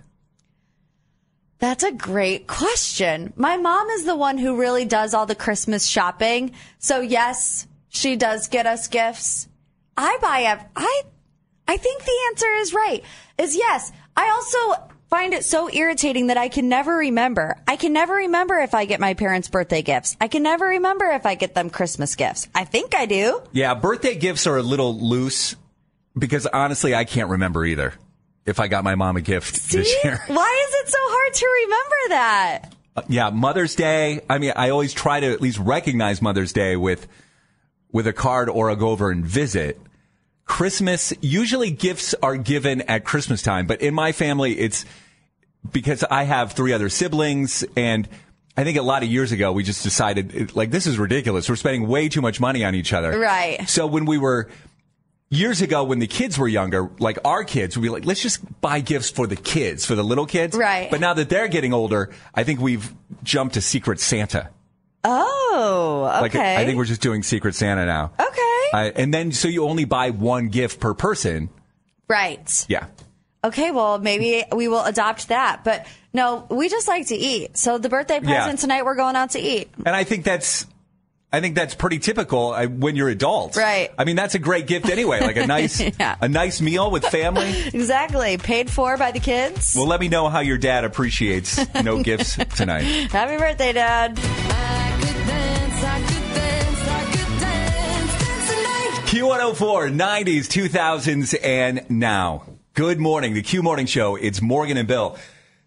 That's 1.60 1.84
a 1.84 1.94
great 1.94 2.48
question. 2.48 3.32
My 3.38 3.56
mom 3.56 3.90
is 3.92 4.04
the 4.04 4.16
one 4.18 4.38
who 4.38 4.60
really 4.60 4.84
does 4.84 5.14
all 5.14 5.26
the 5.26 5.36
Christmas 5.36 5.86
shopping. 5.86 6.52
So 6.80 7.00
yes, 7.00 7.66
she 7.88 8.18
does 8.18 8.50
get 8.50 8.66
us 8.68 8.90
gifts. 8.90 9.48
I 9.96 10.18
buy 10.22 10.42
ev- 10.44 10.66
I 10.76 11.04
I 11.68 11.78
think 11.78 12.04
the 12.04 12.18
answer 12.30 12.54
is 12.56 12.74
right. 12.74 13.04
Is 13.38 13.56
yes. 13.56 13.92
I 14.16 14.30
also 14.30 14.90
find 15.10 15.34
it 15.34 15.46
so 15.46 15.70
irritating 15.72 16.28
that 16.28 16.38
I 16.38 16.50
can 16.50 16.70
never 16.70 16.98
remember. 16.98 17.58
I 17.68 17.76
can 17.76 17.94
never 17.94 18.16
remember 18.16 18.60
if 18.60 18.74
I 18.74 18.86
get 18.86 19.00
my 19.00 19.14
parents 19.14 19.48
birthday 19.48 19.82
gifts. 19.82 20.18
I 20.20 20.28
can 20.28 20.44
never 20.44 20.66
remember 20.66 21.06
if 21.06 21.26
I 21.26 21.36
get 21.36 21.54
them 21.54 21.70
Christmas 21.70 22.16
gifts. 22.16 22.48
I 22.56 22.66
think 22.66 22.96
I 22.96 23.06
do. 23.06 23.42
Yeah, 23.52 23.76
birthday 23.76 24.16
gifts 24.16 24.48
are 24.48 24.58
a 24.58 24.64
little 24.64 25.00
loose 25.00 25.56
because 26.18 26.48
honestly, 26.48 26.96
I 26.96 27.06
can't 27.06 27.30
remember 27.30 27.66
either 27.66 27.94
if 28.46 28.60
I 28.60 28.68
got 28.68 28.84
my 28.84 28.96
mom 28.96 29.18
a 29.18 29.22
gift 29.22 29.72
this 29.72 29.94
year. 30.04 30.20
Why 30.28 30.68
is 30.68 30.88
it 30.88 30.92
so 30.92 30.98
hard 31.00 31.34
to 31.34 31.46
remember 31.64 32.10
that? 32.10 32.76
Uh, 32.96 33.02
yeah, 33.08 33.30
Mother's 33.30 33.76
Day. 33.76 34.22
I 34.30 34.38
mean, 34.38 34.54
I 34.56 34.70
always 34.70 34.94
try 34.94 35.20
to 35.20 35.32
at 35.32 35.42
least 35.42 35.60
recognize 35.60 36.22
Mother's 36.22 36.54
Day 36.54 36.76
with 36.76 37.08
with 37.92 38.08
a 38.08 38.14
card 38.14 38.50
or 38.50 38.70
a 38.70 38.76
go 38.76 38.90
over 38.90 39.12
and 39.12 39.24
visit. 39.24 39.80
Christmas, 40.46 41.14
usually 41.22 41.72
gifts 41.72 42.14
are 42.22 42.36
given 42.36 42.82
at 42.84 43.06
Christmas 43.06 43.42
time, 43.42 43.66
but 43.66 43.82
in 43.82 43.94
my 43.94 44.12
family, 44.12 44.60
it's 44.60 44.86
because 45.72 46.04
I 46.04 46.24
have 46.24 46.52
three 46.52 46.74
other 46.74 46.90
siblings 46.90 47.64
and 47.78 48.08
I 48.56 48.64
think 48.64 48.78
a 48.78 48.82
lot 48.82 49.02
of 49.04 49.10
years 49.10 49.32
ago 49.32 49.52
we 49.52 49.64
just 49.64 49.82
decided 49.84 50.56
like 50.56 50.70
this 50.70 50.86
is 50.86 51.00
ridiculous. 51.00 51.50
We're 51.50 51.56
spending 51.56 51.88
way 51.88 52.10
too 52.10 52.22
much 52.22 52.40
money 52.40 52.64
on 52.64 52.76
each 52.76 52.94
other. 52.94 53.18
Right. 53.18 53.68
So 53.68 53.88
when 53.88 54.06
we 54.06 54.18
were 54.18 54.50
years 55.30 55.62
ago 55.62 55.84
when 55.84 56.00
the 56.00 56.08
kids 56.08 56.38
were 56.38 56.48
younger, 56.48 56.92
like 57.00 57.18
our 57.26 57.44
kids 57.44 57.76
would 57.76 57.82
be 57.82 57.90
like, 57.90 58.06
let's 58.06 58.22
just 58.22 58.62
buy 58.62 58.80
gifts 58.82 59.10
for 59.10 59.26
the 59.26 59.36
kids, 59.36 59.86
for 59.86 59.96
the 59.96 60.04
little 60.04 60.28
kids. 60.28 60.56
Right. 60.56 60.92
But 60.92 61.00
now 61.00 61.14
that 61.16 61.30
they're 61.30 61.48
getting 61.48 61.74
older, 61.74 62.12
I 62.36 62.44
think 62.44 62.60
we've 62.60 62.94
jumped 63.24 63.56
to 63.56 63.62
Secret 63.62 64.00
Santa. 64.00 64.50
Oh, 65.04 66.12
okay. 66.16 66.22
Like 66.22 66.36
I 66.36 66.66
think 66.66 66.78
we're 66.78 66.86
just 66.86 67.02
doing 67.02 67.24
Secret 67.24 67.56
Santa 67.56 67.86
now. 67.86 68.12
okay. 68.20 68.43
Uh, 68.74 68.92
and 68.96 69.14
then 69.14 69.32
so 69.32 69.48
you 69.48 69.64
only 69.66 69.86
buy 69.86 70.10
one 70.10 70.50
gift 70.50 70.80
per 70.80 70.94
person. 70.94 71.50
right. 72.10 72.66
Yeah. 72.68 72.88
Okay, 73.46 73.72
well, 73.72 74.00
maybe 74.00 74.44
we 74.56 74.68
will 74.70 74.84
adopt 74.84 75.28
that. 75.28 75.64
But 75.66 75.86
no, 76.14 76.48
we 76.50 76.70
just 76.70 76.88
like 76.88 77.08
to 77.08 77.16
eat. 77.16 77.58
So 77.58 77.78
the 77.78 77.90
birthday 77.90 78.20
present 78.20 78.30
Yeah. 78.54 78.56
tonight, 78.56 78.86
we're 78.86 78.96
going 78.96 79.16
out 79.18 79.32
to 79.32 79.40
eat. 79.40 79.70
And 79.86 79.94
I 79.94 80.06
think 80.06 80.24
that's, 80.24 80.66
I 81.32 81.42
think 81.42 81.54
that's 81.56 81.76
pretty 81.76 82.00
typical 82.00 82.54
uh, 82.54 82.68
when 82.68 82.96
you're 82.96 83.10
adults. 83.10 83.58
Right. 83.58 83.92
I 83.98 84.06
mean, 84.06 84.16
that's 84.16 84.34
a 84.36 84.40
great 84.40 84.66
gift 84.66 84.90
anyway. 84.90 85.20
Like 85.20 85.36
a 85.36 85.46
nice, 85.58 85.82
Yeah. 85.82 86.16
a 86.22 86.30
nice 86.30 86.62
meal 86.62 86.90
with 86.90 87.04
family. 87.06 87.52
Exactly. 87.74 88.38
Paid 88.38 88.70
for 88.70 88.96
by 88.98 89.12
the 89.12 89.20
kids. 89.20 89.74
Well, 89.76 89.88
let 89.88 90.00
me 90.00 90.08
know 90.08 90.30
how 90.30 90.40
your 90.40 90.58
dad 90.58 90.86
appreciates 90.86 91.60
no 91.84 92.02
gifts 92.02 92.38
tonight. 92.56 92.84
Happy 93.12 93.36
birthday, 93.38 93.74
Dad. 93.74 94.18
Q104, 99.14 99.94
90s, 99.94 100.48
2000s, 100.48 101.38
and 101.44 101.86
now. 101.88 102.46
Good 102.74 102.98
morning. 103.00 103.36
The 103.36 103.44
Q 103.44 103.62
Morning 103.62 103.86
Show. 103.86 104.16
It's 104.16 104.42
Morgan 104.42 104.76
and 104.76 104.88
Bill. 104.88 105.20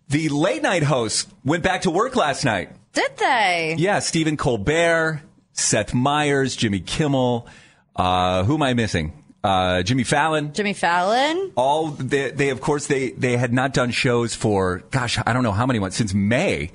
The 0.09 0.29
late 0.31 0.63
night 0.63 0.83
hosts 0.83 1.33
went 1.45 1.63
back 1.63 1.83
to 1.83 1.91
work 1.93 2.17
last 2.17 2.45
night. 2.45 2.71
Did 2.93 3.17
they? 3.19 3.77
Yeah, 3.79 4.01
Stephen 4.01 4.37
Colbert, 4.37 5.23
Seth 5.53 5.95
Meyers, 5.95 6.57
Jimmy 6.57 6.81
Kimmel. 6.81 7.47
Uh, 7.95 8.43
who 8.43 8.55
am 8.55 8.65
I 8.65 8.75
missing? 8.75 9.13
Uh, 9.45 9.85
Jimmy 9.85 10.03
Fallon. 10.03 10.53
Jimmy 10.53 10.73
Fallon. 10.73 11.53
all 11.55 11.91
they, 11.91 12.33
they 12.33 12.49
of 12.49 12.61
course 12.61 12.89
they 12.89 13.11
they 13.11 13.37
had 13.37 13.53
not 13.53 13.73
done 13.73 13.93
shows 13.93 14.35
for 14.35 14.83
gosh 14.91 15.21
I 15.25 15.33
don't 15.33 15.45
know 15.45 15.53
how 15.53 15.67
many 15.67 15.79
months 15.79 15.97
since 15.97 16.13
May 16.13 16.73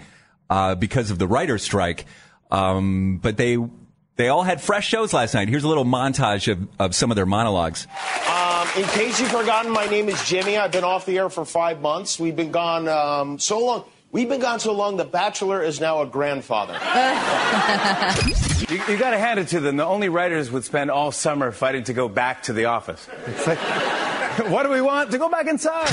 uh, 0.49 0.75
because 0.75 1.11
of 1.11 1.19
the 1.19 1.27
writer's 1.27 1.63
strike. 1.63 2.05
Um, 2.49 3.19
but 3.21 3.35
they 3.35 3.57
they 4.15 4.27
all 4.27 4.43
had 4.43 4.61
fresh 4.61 4.87
shows 4.87 5.13
last 5.13 5.33
night. 5.33 5.49
Here's 5.49 5.63
a 5.63 5.67
little 5.67 5.85
montage 5.85 6.51
of, 6.51 6.67
of 6.79 6.95
some 6.95 7.11
of 7.11 7.15
their 7.15 7.25
monologues. 7.25 7.87
Um, 8.29 8.67
in 8.77 8.83
case 8.89 9.19
you've 9.19 9.31
forgotten, 9.31 9.71
my 9.71 9.85
name 9.87 10.09
is 10.09 10.23
Jimmy. 10.27 10.57
I've 10.57 10.71
been 10.71 10.83
off 10.83 11.05
the 11.05 11.17
air 11.17 11.29
for 11.29 11.45
five 11.45 11.81
months. 11.81 12.19
We've 12.19 12.35
been 12.35 12.51
gone 12.51 12.87
um, 12.87 13.39
so 13.39 13.65
long. 13.65 13.85
We've 14.11 14.27
been 14.27 14.41
gone 14.41 14.59
so 14.59 14.73
long. 14.73 14.97
The 14.97 15.05
Bachelor 15.05 15.63
is 15.63 15.79
now 15.79 16.01
a 16.01 16.05
grandfather. 16.05 16.77
You, 18.71 18.81
you 18.87 18.97
got 18.97 19.09
to 19.09 19.17
hand 19.17 19.37
it 19.37 19.49
to 19.49 19.59
them. 19.59 19.75
The 19.75 19.85
only 19.85 20.07
writers 20.07 20.49
would 20.49 20.63
spend 20.63 20.91
all 20.91 21.11
summer 21.11 21.51
fighting 21.51 21.83
to 21.85 21.93
go 21.93 22.07
back 22.07 22.43
to 22.43 22.53
the 22.53 22.65
office. 22.65 23.05
It's 23.27 23.45
like, 23.45 23.57
what 24.49 24.63
do 24.63 24.69
we 24.69 24.79
want? 24.79 25.11
To 25.11 25.17
go 25.17 25.27
back 25.27 25.47
inside. 25.47 25.89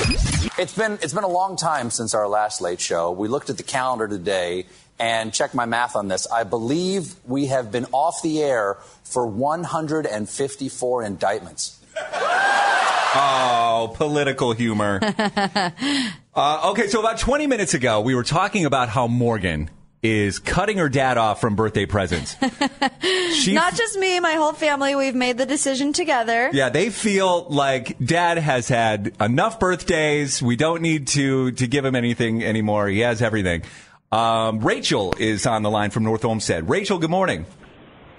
It's 0.57 0.77
been 0.77 0.93
it's 1.03 1.13
been 1.13 1.25
a 1.25 1.29
long 1.29 1.57
time 1.57 1.91
since 1.91 2.15
our 2.15 2.29
last 2.29 2.61
late 2.61 2.81
show. 2.81 3.11
We 3.11 3.27
looked 3.27 3.51
at 3.51 3.57
the 3.57 3.65
calendar 3.65 4.07
today 4.07 4.67
and 4.99 5.33
check 5.33 5.55
my 5.55 5.67
math 5.67 5.97
on 5.97 6.09
this. 6.09 6.27
I 6.31 6.45
believe 6.45 7.15
we 7.25 7.47
have 7.47 7.71
been 7.71 7.87
off 7.93 8.23
the 8.23 8.43
air 8.43 8.79
for 9.05 9.27
154 9.27 11.03
indictments. 11.03 11.79
Oh, 13.15 13.93
political 13.95 14.53
humor. 14.53 15.01
uh, 16.35 16.71
okay, 16.71 16.89
so 16.89 17.01
about 17.01 17.19
20 17.19 17.47
minutes 17.47 17.75
ago, 17.75 18.01
we 18.01 18.15
were 18.15 18.25
talking 18.25 18.67
about 18.67 18.89
how 18.89 19.07
Morgan 19.07 19.71
is 20.03 20.39
cutting 20.39 20.79
her 20.79 20.89
dad 20.89 21.19
off 21.19 21.41
from 21.41 21.57
birthday 21.57 21.87
presents. 21.87 22.37
she 23.33 23.53
Not 23.55 23.75
just 23.75 23.99
me, 23.99 24.21
my 24.21 24.35
whole 24.35 24.53
family. 24.53 24.95
We've 24.95 25.15
made 25.15 25.39
the 25.39 25.47
decision 25.47 25.93
together. 25.93 26.51
Yeah, 26.53 26.69
they 26.69 26.91
feel 26.91 27.47
like 27.49 27.99
dad 27.99 28.39
has 28.39 28.69
had 28.69 29.17
enough 29.21 29.59
birthdays. 29.59 30.41
We 30.41 30.57
don't 30.57 30.83
need 30.83 31.09
to 31.09 31.51
to 31.53 31.67
give 31.67 31.85
him 31.85 31.97
anything 31.97 32.45
anymore. 32.45 32.89
He 32.89 33.01
has 33.01 33.23
everything. 33.23 33.63
Um, 34.11 34.61
Rachel 34.61 35.15
is 35.19 35.47
on 35.47 35.63
the 35.63 35.71
line 35.71 35.91
from 35.91 36.05
North 36.05 36.25
Olmsted. 36.25 36.69
Rachel, 36.69 36.99
good 36.99 37.11
morning. 37.11 37.45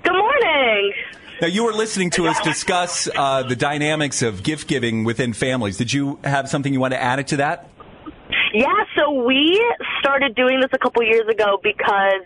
Good 0.03 0.13
morning. 0.13 0.93
Now 1.41 1.47
you 1.47 1.63
were 1.63 1.73
listening 1.73 2.11
to 2.11 2.27
us 2.27 2.39
discuss 2.41 3.09
uh, 3.15 3.43
the 3.43 3.55
dynamics 3.55 4.21
of 4.21 4.43
gift 4.43 4.67
giving 4.67 5.03
within 5.03 5.33
families. 5.33 5.77
Did 5.77 5.91
you 5.91 6.19
have 6.23 6.47
something 6.47 6.71
you 6.71 6.79
want 6.79 6.93
to 6.93 7.01
add 7.01 7.25
to 7.27 7.37
that? 7.37 7.69
Yeah, 8.53 8.67
so 8.95 9.25
we 9.25 9.59
started 9.99 10.35
doing 10.35 10.59
this 10.59 10.69
a 10.73 10.77
couple 10.77 11.01
years 11.03 11.27
ago 11.27 11.59
because 11.63 12.21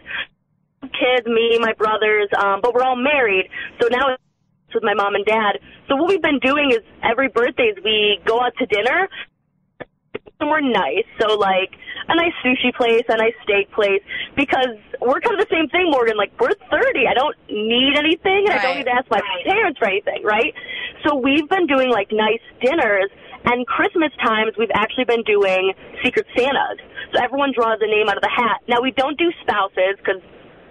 kids, 0.81 1.25
me, 1.25 1.57
my 1.59 1.73
brothers, 1.73 2.27
um, 2.37 2.59
but 2.61 2.73
we're 2.73 2.83
all 2.83 2.97
married. 2.97 3.49
So 3.81 3.87
now 3.89 4.09
it's 4.09 4.73
with 4.73 4.83
my 4.83 4.93
mom 4.93 5.15
and 5.15 5.25
dad. 5.25 5.59
So 5.87 5.95
what 5.95 6.09
we've 6.09 6.21
been 6.21 6.39
doing 6.39 6.71
is 6.71 6.79
every 7.01 7.29
birthdays 7.29 7.75
we 7.83 8.19
go 8.25 8.41
out 8.41 8.53
to 8.57 8.65
dinner 8.65 9.07
somewhere 10.43 10.59
nice. 10.59 11.07
So 11.21 11.39
like 11.39 11.71
a 12.11 12.15
nice 12.15 12.35
sushi 12.43 12.75
place, 12.75 13.07
a 13.07 13.15
nice 13.15 13.33
steak 13.43 13.71
place, 13.71 14.03
because 14.35 14.75
we're 14.99 15.23
kind 15.23 15.39
of 15.39 15.47
the 15.47 15.51
same 15.55 15.69
thing, 15.69 15.87
Morgan. 15.89 16.17
Like 16.17 16.35
we're 16.39 16.51
30. 16.51 17.07
I 17.07 17.15
don't 17.15 17.35
need 17.47 17.95
anything, 17.95 18.51
and 18.51 18.59
I 18.59 18.61
don't 18.61 18.77
need 18.77 18.91
to 18.91 18.95
ask 18.95 19.09
my 19.09 19.21
parents 19.45 19.79
for 19.79 19.87
anything, 19.87 20.23
right? 20.23 20.53
So 21.07 21.15
we've 21.15 21.47
been 21.47 21.67
doing 21.67 21.89
like 21.89 22.11
nice 22.11 22.43
dinners. 22.59 23.09
And 23.45 23.67
Christmas 23.67 24.11
times, 24.23 24.53
we've 24.57 24.71
actually 24.73 25.03
been 25.03 25.23
doing 25.23 25.73
Secret 26.01 26.25
Santas. 26.33 26.79
So 27.11 27.21
everyone 27.21 27.51
draws 27.53 27.77
a 27.81 27.87
name 27.87 28.07
out 28.07 28.15
of 28.15 28.23
the 28.23 28.31
hat. 28.33 28.61
Now, 28.69 28.79
we 28.81 28.91
don't 28.91 29.17
do 29.17 29.29
spouses 29.41 29.97
because 29.97 30.21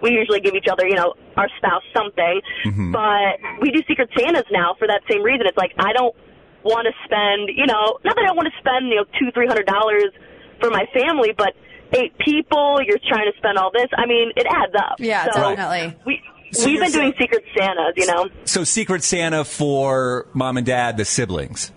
we 0.01 0.09
usually 0.09 0.39
give 0.39 0.55
each 0.55 0.65
other, 0.67 0.87
you 0.87 0.95
know, 0.95 1.13
our 1.37 1.47
spouse 1.57 1.83
something. 1.95 2.41
Mm-hmm. 2.65 2.91
But 2.91 3.61
we 3.61 3.69
do 3.69 3.83
Secret 3.87 4.09
Santas 4.17 4.49
now 4.51 4.73
for 4.79 4.87
that 4.87 5.01
same 5.07 5.21
reason. 5.21 5.45
It's 5.45 5.55
like, 5.55 5.73
I 5.77 5.93
don't 5.93 6.15
want 6.63 6.87
to 6.87 6.93
spend, 7.05 7.49
you 7.55 7.65
know, 7.65 7.99
not 8.03 8.15
that 8.15 8.25
I 8.27 8.33
want 8.33 8.47
to 8.51 8.59
spend, 8.59 8.87
you 8.87 8.95
know, 8.97 9.05
two, 9.19 9.31
three 9.33 9.47
hundred 9.47 9.65
dollars 9.67 10.11
for 10.59 10.69
my 10.69 10.85
family, 10.93 11.33
but 11.37 11.53
eight 11.93 12.17
people, 12.17 12.79
you're 12.85 12.99
trying 13.07 13.31
to 13.31 13.37
spend 13.37 13.57
all 13.57 13.71
this. 13.71 13.87
I 13.97 14.05
mean, 14.05 14.31
it 14.35 14.47
adds 14.49 14.73
up. 14.75 14.95
Yeah, 14.99 15.25
So 15.31 15.55
definitely. 15.55 15.97
We, 16.05 16.21
So 16.51 16.65
we've 16.65 16.79
been 16.79 16.91
doing 16.91 17.11
saying- 17.11 17.13
Secret 17.19 17.43
Santas, 17.57 17.93
you 17.97 18.05
know. 18.07 18.29
So 18.45 18.63
Secret 18.63 19.03
Santa 19.03 19.43
for 19.45 20.27
mom 20.33 20.57
and 20.57 20.65
dad, 20.65 20.97
the 20.97 21.05
siblings. 21.05 21.71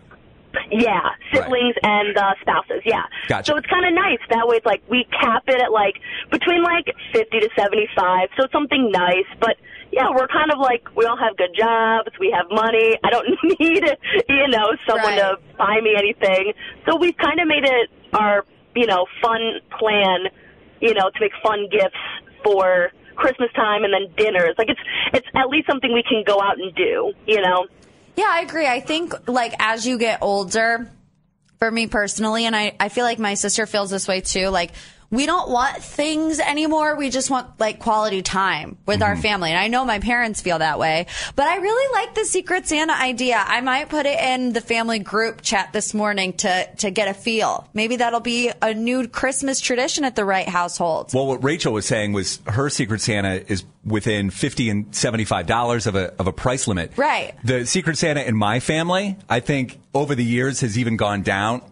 Yeah, 0.71 1.01
siblings 1.35 1.75
and 1.83 2.17
uh, 2.17 2.33
spouses. 2.41 2.81
Yeah. 2.87 3.03
Gotcha. 3.29 3.53
So 3.53 3.57
it's 3.59 3.67
kind 3.67 3.85
of 3.87 3.93
nice. 3.93 4.19
That 4.31 4.49
way, 4.49 4.57
it's 4.57 4.65
like 4.67 4.83
we 4.89 5.05
cap 5.21 5.45
it 5.49 5.61
at 5.61 5.71
like 5.71 5.95
between 6.31 6.63
like 6.63 6.87
fifty 7.13 7.41
to 7.41 7.49
seventy-five. 7.55 8.31
So 8.37 8.45
it's 8.45 8.53
something 8.53 8.91
nice. 8.91 9.27
But 9.39 9.57
yeah, 9.97 10.11
we're 10.15 10.29
kind 10.29 10.53
of 10.53 10.59
like 10.61 10.85
we 10.95 11.07
all 11.07 11.17
have 11.17 11.37
good 11.39 11.57
jobs. 11.59 12.11
We 12.21 12.31
have 12.37 12.47
money. 12.51 12.99
I 13.03 13.09
don't 13.11 13.27
need 13.59 13.83
you 14.29 14.49
know 14.49 14.69
someone 14.87 15.17
Right. 15.17 15.19
to 15.19 15.39
buy 15.57 15.81
me 15.83 15.95
anything. 15.97 16.53
So 16.87 16.97
we've 16.97 17.17
kind 17.17 17.41
of 17.41 17.49
made 17.49 17.65
it 17.65 17.91
our 18.13 18.45
you 18.77 18.87
know 18.87 19.07
fun 19.23 19.41
plan. 19.79 20.27
You 20.83 20.93
know 20.93 21.09
to 21.09 21.19
make 21.21 21.33
fun 21.43 21.67
gifts 21.73 21.97
for 22.45 22.91
Christmas 23.17 23.49
time 23.57 23.85
and 23.85 23.93
then 23.95 24.13
dinners. 24.17 24.55
Like 24.59 24.69
it's 24.69 24.81
it's 25.15 25.27
at 25.35 25.49
least 25.49 25.67
something 25.67 25.91
we 25.93 26.03
can 26.03 26.23
go 26.27 26.41
out 26.43 26.59
and 26.61 26.75
do. 26.75 27.13
You 27.27 27.41
know. 27.41 27.67
Yeah, 28.17 28.29
I 28.29 28.41
agree. 28.43 28.67
I 28.67 28.81
think 28.81 29.15
like 29.29 29.55
as 29.59 29.87
you 29.87 29.97
get 29.99 30.19
older, 30.23 30.91
for 31.59 31.71
me 31.71 31.87
personally, 31.87 32.45
and 32.45 32.55
I, 32.55 32.77
I 32.79 32.91
feel 32.91 33.05
like 33.05 33.19
my 33.19 33.33
sister 33.33 33.65
feels 33.65 33.91
this 33.91 34.07
way 34.07 34.21
too, 34.21 34.49
like 34.49 34.73
we 35.11 35.27
don't 35.27 35.51
want 35.51 35.77
things 35.83 36.41
anymore. 36.41 36.97
We 36.97 37.11
just 37.11 37.31
want 37.31 37.61
like 37.61 37.79
quality 37.79 38.23
time 38.23 38.79
with 38.87 39.03
our 39.03 39.13
mm-hmm. 39.13 39.23
family. 39.23 39.51
And 39.51 39.59
I 39.59 39.69
know 39.69 39.85
my 39.85 39.99
parents 39.99 40.41
feel 40.41 40.59
that 40.59 40.79
way, 40.79 41.07
but 41.35 41.47
I 41.47 41.57
really 41.57 41.93
like 41.93 42.15
the 42.15 42.25
Secret 42.25 42.67
Santa 42.67 42.93
idea. 42.93 43.43
I 43.45 43.61
might 43.61 43.89
put 43.89 44.07
it 44.07 44.19
in 44.19 44.53
the 44.53 44.61
family 44.61 44.99
group 44.99 45.43
chat 45.43 45.73
this 45.73 45.95
morning 45.95 46.33
to, 46.35 46.69
to 46.79 46.91
get 46.91 47.09
a 47.09 47.15
feel. 47.15 47.69
Maybe 47.75 47.97
that'll 47.97 48.21
be 48.21 48.51
a 48.63 48.75
new 48.75 49.09
Christmas 49.09 49.61
tradition 49.61 50.05
at 50.05 50.17
the 50.17 50.25
Wright 50.25 50.49
household. 50.49 51.13
Well, 51.15 51.27
what 51.27 51.45
Rachel 51.45 51.73
was 51.73 51.87
saying 51.87 52.13
was 52.13 52.41
her 52.47 52.69
Secret 52.71 53.01
Santa 53.01 53.43
is 53.51 53.65
within 53.85 54.31
fifty 54.31 54.69
and 54.69 54.93
seventy-five 54.95 55.47
dollars 55.47 55.87
of 55.87 55.95
a 55.95 56.13
of 56.19 56.27
a 56.27 56.33
price 56.33 56.67
limit. 56.67 56.93
Right. 56.97 57.35
The 57.45 57.65
Secret 57.67 57.97
Santa 57.97 58.23
in 58.23 58.37
my 58.37 58.59
family, 58.59 59.17
I 59.29 59.41
think, 59.41 59.79
over 59.95 60.15
the 60.15 60.25
years 60.25 60.61
has 60.61 60.77
even 60.77 60.97
gone 60.97 61.23
down. 61.23 61.63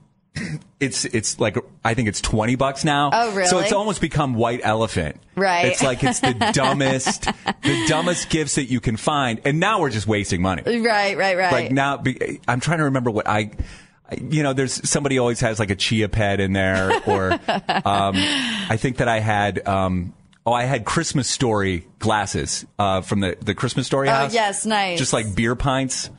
It's 0.81 1.04
it's 1.04 1.38
like 1.38 1.57
I 1.85 1.95
think 1.95 2.09
it's 2.09 2.21
twenty 2.21 2.57
bucks 2.57 2.85
now. 2.85 3.11
Oh, 3.12 3.35
really? 3.35 3.49
So 3.49 3.61
it's 3.61 3.73
almost 3.73 4.00
become 4.00 4.35
white 4.35 4.61
elephant. 4.64 5.16
Right. 5.37 5.66
It's 5.66 5.83
like 5.83 6.02
it's 6.02 6.21
the 6.21 6.33
dumbest, 6.52 7.23
the 7.62 7.85
dumbest 7.87 8.28
gifts 8.28 8.57
that 8.57 8.64
you 8.64 8.81
can 8.81 8.97
find, 8.97 9.40
and 9.45 9.61
now 9.61 9.81
we're 9.81 9.90
just 9.90 10.07
wasting 10.07 10.43
money. 10.43 10.62
Right, 10.64 11.16
right, 11.16 11.37
right. 11.38 11.52
Like 11.52 11.71
now, 11.73 12.02
I'm 12.49 12.61
trying 12.61 12.78
to 12.78 12.85
remember 12.85 13.11
what 13.11 13.28
I, 13.28 13.52
you 14.21 14.43
know, 14.43 14.52
there's 14.52 14.88
somebody 14.88 15.19
always 15.19 15.40
has 15.40 15.59
like 15.61 15.71
a 15.71 15.76
chia 15.76 16.09
pet 16.09 16.40
in 16.40 16.52
there, 16.52 17.00
or 17.07 17.33
um, 17.85 18.14
I 18.16 18.76
think 18.78 18.97
that 18.99 19.09
I 19.09 19.21
had. 19.21 19.66
Um, 19.66 20.12
Oh, 20.47 20.52
I 20.52 20.64
had 20.64 20.85
Christmas 20.85 21.26
Story 21.26 21.87
glasses 22.00 22.66
uh, 22.78 23.00
from 23.00 23.21
the, 23.21 23.35
the 23.40 23.54
Christmas 23.54 23.87
Story 23.87 24.11
Oh, 24.11 24.12
house. 24.12 24.35
yes, 24.35 24.66
nice. 24.66 24.99
Just 24.99 25.14
like 25.14 25.35
beer 25.35 25.57
pints. 25.57 26.11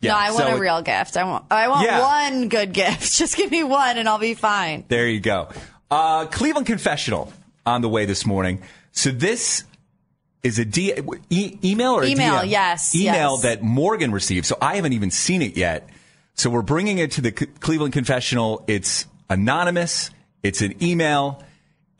Yeah, 0.00 0.12
no, 0.12 0.18
I 0.18 0.30
want 0.30 0.44
so- 0.44 0.56
a 0.56 0.60
real 0.60 0.82
gift. 0.82 1.16
I 1.16 1.24
want, 1.24 1.44
I 1.50 1.68
want 1.68 1.84
Yeah. 1.86 2.00
one 2.00 2.48
good 2.48 2.72
gift. 2.72 3.12
Just 3.16 3.36
give 3.36 3.50
me 3.50 3.64
one 3.64 3.96
and 3.98 4.08
I'll 4.08 4.18
be 4.18 4.34
fine. 4.34 4.84
There 4.88 5.08
you 5.08 5.20
go. 5.20 5.48
Uh, 5.90 6.26
Cleveland 6.26 6.66
Confessional 6.66 7.32
on 7.66 7.82
the 7.82 7.88
way 7.88 8.04
this 8.04 8.24
morning. 8.26 8.62
So 8.92 9.10
this 9.10 9.64
is 10.42 10.58
a 10.58 10.64
D, 10.64 10.94
e- 11.30 11.58
email 11.64 11.92
or 11.94 12.04
Email, 12.04 12.34
DM? 12.40 12.50
yes, 12.50 12.94
Email 12.94 13.32
yes. 13.32 13.42
that 13.42 13.62
Morgan 13.62 14.12
received. 14.12 14.46
So 14.46 14.56
I 14.62 14.76
haven't 14.76 14.92
even 14.92 15.10
seen 15.10 15.42
it 15.42 15.56
yet. 15.56 15.88
So 16.34 16.48
we're 16.50 16.62
bringing 16.62 16.98
it 16.98 17.10
to 17.12 17.20
the 17.20 17.34
C- 17.36 17.46
Cleveland 17.46 17.92
Confessional. 17.92 18.64
It's 18.68 19.06
anonymous. 19.28 20.10
It's 20.44 20.62
an 20.62 20.80
email. 20.82 21.42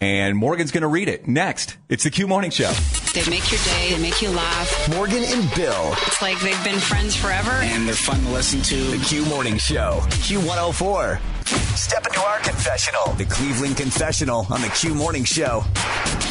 And 0.01 0.37
Morgan's 0.37 0.71
going 0.71 0.83
to 0.83 0.89
read 0.89 1.09
it 1.09 1.27
next. 1.27 1.77
It's 1.89 2.05
the 2.05 2.11
Q 2.11 2.29
Morning 2.29 2.53
Show. 2.53 2.71
They 3.15 3.29
make 3.29 3.51
your 3.51 3.61
day, 3.65 3.95
they 3.95 4.01
make 4.01 4.23
you 4.23 4.31
laugh. 4.31 4.89
Morgan 4.95 5.25
and 5.25 5.53
Bill. 5.57 5.93
It's 6.07 6.23
like 6.23 6.39
they've 6.41 6.63
been 6.63 6.79
friends 6.79 7.17
forever. 7.17 7.51
And 7.51 7.87
they're 7.87 7.95
fun 7.95 8.21
to 8.23 8.31
listen 8.31 8.63
to. 8.63 8.77
The 8.77 9.05
Q 9.05 9.25
Morning 9.25 9.59
Show. 9.59 9.99
Q104. 10.03 11.21
Step 11.49 12.07
into 12.07 12.21
our 12.21 12.39
confessional. 12.41 13.05
The 13.15 13.25
Cleveland 13.25 13.79
Confessional 13.79 14.47
on 14.51 14.61
the 14.61 14.69
Q 14.69 14.95
Morning 14.95 15.25
Show. 15.25 15.65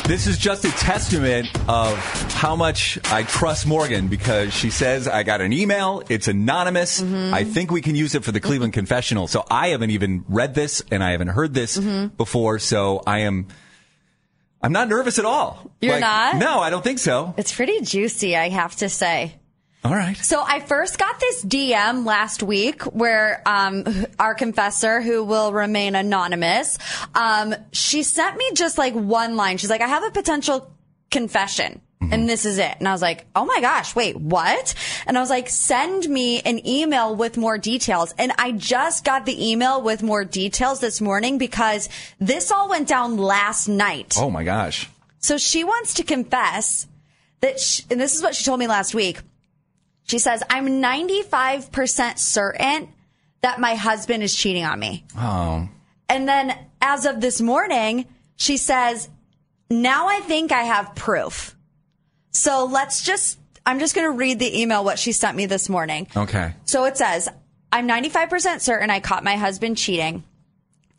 This 0.05 0.27
is 0.27 0.38
just 0.38 0.63
a 0.63 0.69
testament 0.71 1.47
of 1.67 1.97
how 2.33 2.55
much 2.55 3.00
I 3.05 3.24
trust 3.24 3.65
Morgan 3.65 4.09
because 4.09 4.53
she 4.53 4.69
says 4.69 5.07
I 5.07 5.24
got 5.24 5.41
an 5.41 5.53
email. 5.53 6.03
It's 6.07 6.27
anonymous. 6.27 7.01
Mm-hmm. 7.01 7.33
I 7.33 7.43
think 7.45 7.71
we 7.71 7.81
can 7.81 7.95
use 7.95 8.13
it 8.13 8.24
for 8.24 8.31
the 8.31 8.39
Cleveland 8.39 8.74
Confessional. 8.74 9.27
So 9.27 9.43
I 9.50 9.69
haven't 9.69 9.89
even 9.89 10.24
read 10.29 10.53
this 10.53 10.83
and 10.91 11.03
I 11.03 11.12
haven't 11.12 11.29
heard 11.29 11.53
this 11.53 11.77
Mm-hmm. 11.77 12.15
before. 12.15 12.59
So 12.59 13.01
I 13.07 13.19
am, 13.21 13.47
I'm 14.62 14.71
not 14.71 14.88
nervous 14.88 15.17
at 15.17 15.25
all. 15.25 15.71
You're 15.81 16.00
not? 16.00 16.36
No, 16.36 16.59
I 16.59 16.69
don't 16.69 16.83
think 16.83 17.00
so. 17.00 17.33
It's 17.38 17.53
pretty 17.55 17.81
juicy, 17.81 18.36
I 18.38 18.50
have 18.50 18.75
to 18.77 18.89
say. 18.89 19.37
All 19.84 19.93
right. 19.93 20.17
So 20.17 20.43
I 20.46 20.60
first 20.60 20.98
got 21.00 21.19
this 21.19 21.46
DM 21.46 22.05
last 22.05 22.43
week 22.43 22.84
where 22.84 23.41
um, 23.46 23.86
our 24.19 24.36
confessor, 24.36 25.01
who 25.01 25.24
will 25.24 25.53
remain 25.53 25.96
anonymous, 25.96 26.77
um, 27.15 27.55
she 27.72 28.03
sent 28.03 28.38
me 28.38 28.51
just 28.53 28.77
like 28.77 28.93
one 28.93 29.36
line. 29.36 29.57
She's 29.57 29.69
like, 29.69 29.81
I 29.81 29.88
have 29.88 30.03
a 30.03 30.12
potential 30.12 30.72
confession. 31.10 31.81
And 32.00 32.29
this 32.29 32.46
is 32.46 32.57
it. 32.60 32.75
And 32.77 32.88
I 32.88 32.91
was 32.91 33.01
like, 33.01 33.25
oh 33.36 33.43
my 33.43 33.60
gosh, 33.60 33.96
wait, 33.96 34.15
what? 34.15 34.75
And 35.07 35.17
I 35.17 35.22
was 35.22 35.31
like, 35.31 35.50
send 35.50 36.07
me 36.07 36.39
an 36.41 36.65
email 36.65 37.15
with 37.15 37.38
more 37.38 37.57
details. 37.57 38.13
And 38.19 38.31
I 38.38 38.51
just 38.51 39.03
got 39.03 39.25
the 39.25 39.50
email 39.50 39.81
with 39.81 40.03
more 40.03 40.24
details 40.24 40.79
this 40.79 41.01
morning 41.01 41.38
because 41.38 41.89
this 42.19 42.51
all 42.51 42.69
went 42.69 42.88
down 42.88 43.17
last 43.17 43.67
night. 43.67 44.15
Oh 44.17 44.29
my 44.29 44.43
gosh. 44.43 44.89
So 45.19 45.38
she 45.38 45.63
wants 45.63 45.96
to 45.96 46.03
confess 46.03 46.88
that, 47.41 47.60
sh 47.60 47.81
and 47.89 48.00
this 48.00 48.15
is 48.15 48.22
what 48.22 48.36
she 48.36 48.46
told 48.46 48.60
me 48.60 48.67
last 48.67 48.93
week. 48.93 49.19
She 50.07 50.19
says, 50.19 50.41
I'm 50.49 50.81
95% 50.81 52.17
certain 52.17 52.89
that 53.41 53.59
my 53.59 53.75
husband 53.75 54.23
is 54.23 54.35
cheating 54.35 54.63
on 54.63 54.79
me. 54.79 55.05
Oh. 55.17 55.67
And 56.09 56.27
then 56.27 56.57
as 56.81 57.05
of 57.05 57.19
this 57.21 57.41
morning, 57.41 58.05
she 58.37 58.57
says, 58.57 59.09
now 59.69 60.07
I 60.07 60.21
think 60.21 60.51
I 60.51 60.63
have 60.63 60.95
proof. 60.95 61.55
So 62.31 62.65
let's 62.65 63.03
just, 63.03 63.37
I'm 63.65 63.79
just 63.79 63.95
going 63.95 64.09
to 64.09 64.17
read 64.17 64.39
the 64.39 64.61
email, 64.61 64.83
what 64.83 64.97
she 64.97 65.11
sent 65.11 65.35
me 65.35 65.45
this 65.45 65.67
morning. 65.67 66.07
Okay. 66.15 66.53
So 66.63 66.85
it 66.85 66.97
says, 66.97 67.27
I'm 67.71 67.87
95% 67.87 68.61
certain 68.61 68.89
I 68.89 69.01
caught 69.01 69.25
my 69.25 69.35
husband 69.35 69.77
cheating. 69.77 70.23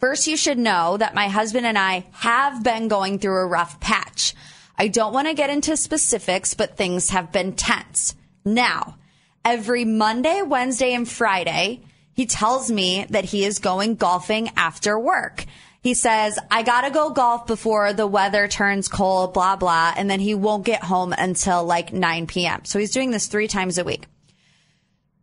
First, 0.01 0.27
you 0.27 0.37
should 0.37 0.59
know 0.59 0.97
that 0.99 1.15
my 1.15 1.29
husband 1.29 1.67
and 1.67 1.79
I 1.79 2.05
have 2.13 2.63
been 2.63 2.89
going 2.89 3.19
through 3.19 3.39
a 3.39 3.47
rough 3.47 3.81
patch. 3.81 4.35
I 4.77 4.89
don't 4.89 5.15
want 5.15 5.29
to 5.29 5.35
get 5.35 5.51
into 5.51 5.77
specifics, 5.77 6.55
but 6.55 6.77
things 6.77 7.11
have 7.11 7.33
been 7.33 7.55
tense. 7.55 8.15
Now, 8.45 8.97
every 9.45 9.85
Monday, 9.85 10.43
Wednesday, 10.43 10.95
and 10.95 11.09
Friday, 11.09 11.83
he 12.13 12.27
tells 12.27 12.71
me 12.71 13.07
that 13.11 13.27
he 13.27 13.45
is 13.45 13.59
going 13.59 13.95
golfing 13.95 14.51
after 14.57 14.99
work. 14.99 15.45
He 15.81 15.95
says, 15.95 16.39
I 16.51 16.63
gotta 16.65 16.91
go 16.91 17.11
golf 17.11 17.47
before 17.47 17.93
the 17.93 18.07
weather 18.07 18.49
turns 18.49 18.89
cold, 18.89 19.33
blah, 19.33 19.57
blah, 19.57 19.95
and 19.97 20.11
then 20.11 20.21
he 20.21 20.35
won't 20.35 20.67
get 20.67 20.83
home 20.83 21.15
until 21.17 21.65
like 21.65 21.93
9 21.93 22.27
p.m. 22.27 22.65
So 22.65 22.79
he's 22.79 22.91
doing 22.91 23.11
this 23.11 23.29
three 23.29 23.47
times 23.47 23.79
a 23.79 23.85
week. 23.85 24.07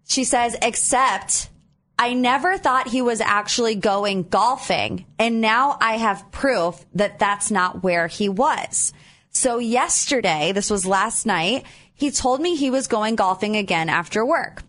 She 0.08 0.24
says, 0.24 0.56
except 0.62 1.50
I 1.98 2.14
never 2.14 2.58
thought 2.58 2.88
he 2.88 3.02
was 3.02 3.22
actually 3.22 3.76
going 3.76 4.24
golfing. 4.24 5.06
And 5.18 5.42
now 5.42 5.78
I 5.82 5.98
have 5.98 6.32
proof 6.32 6.86
that 6.94 7.20
that's 7.20 7.52
not 7.52 7.84
where 7.84 8.08
he 8.08 8.30
was. 8.30 8.94
So 9.36 9.60
yesterday, 9.60 10.54
this 10.54 10.70
was 10.70 10.86
last 10.86 11.26
night, 11.26 11.66
he 11.94 12.10
told 12.10 12.40
me 12.40 12.56
he 12.56 12.70
was 12.70 12.88
going 12.88 13.16
golfing 13.16 13.58
again 13.58 13.90
after 13.90 14.26
work. 14.26 14.64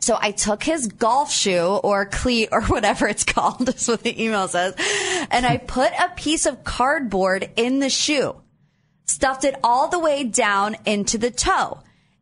So 0.00 0.18
I 0.20 0.32
took 0.32 0.64
his 0.64 0.88
golf 0.88 1.30
shoe 1.30 1.78
or 1.84 2.06
cleat 2.06 2.48
or 2.52 2.62
whatever 2.62 3.06
it's 3.06 3.22
called. 3.22 3.60
That's 3.66 3.86
what 3.86 4.02
the 4.02 4.20
email 4.22 4.48
says. 4.48 4.74
And 5.30 5.46
I 5.46 5.56
put 5.56 5.92
a 5.92 6.10
piece 6.16 6.46
of 6.46 6.64
cardboard 6.64 7.48
in 7.54 7.78
the 7.78 7.88
shoe, 7.88 8.34
stuffed 9.06 9.44
it 9.44 9.54
all 9.62 9.86
the 9.86 10.00
way 10.00 10.24
down 10.24 10.76
into 10.84 11.16
the 11.16 11.30
toe. 11.30 11.78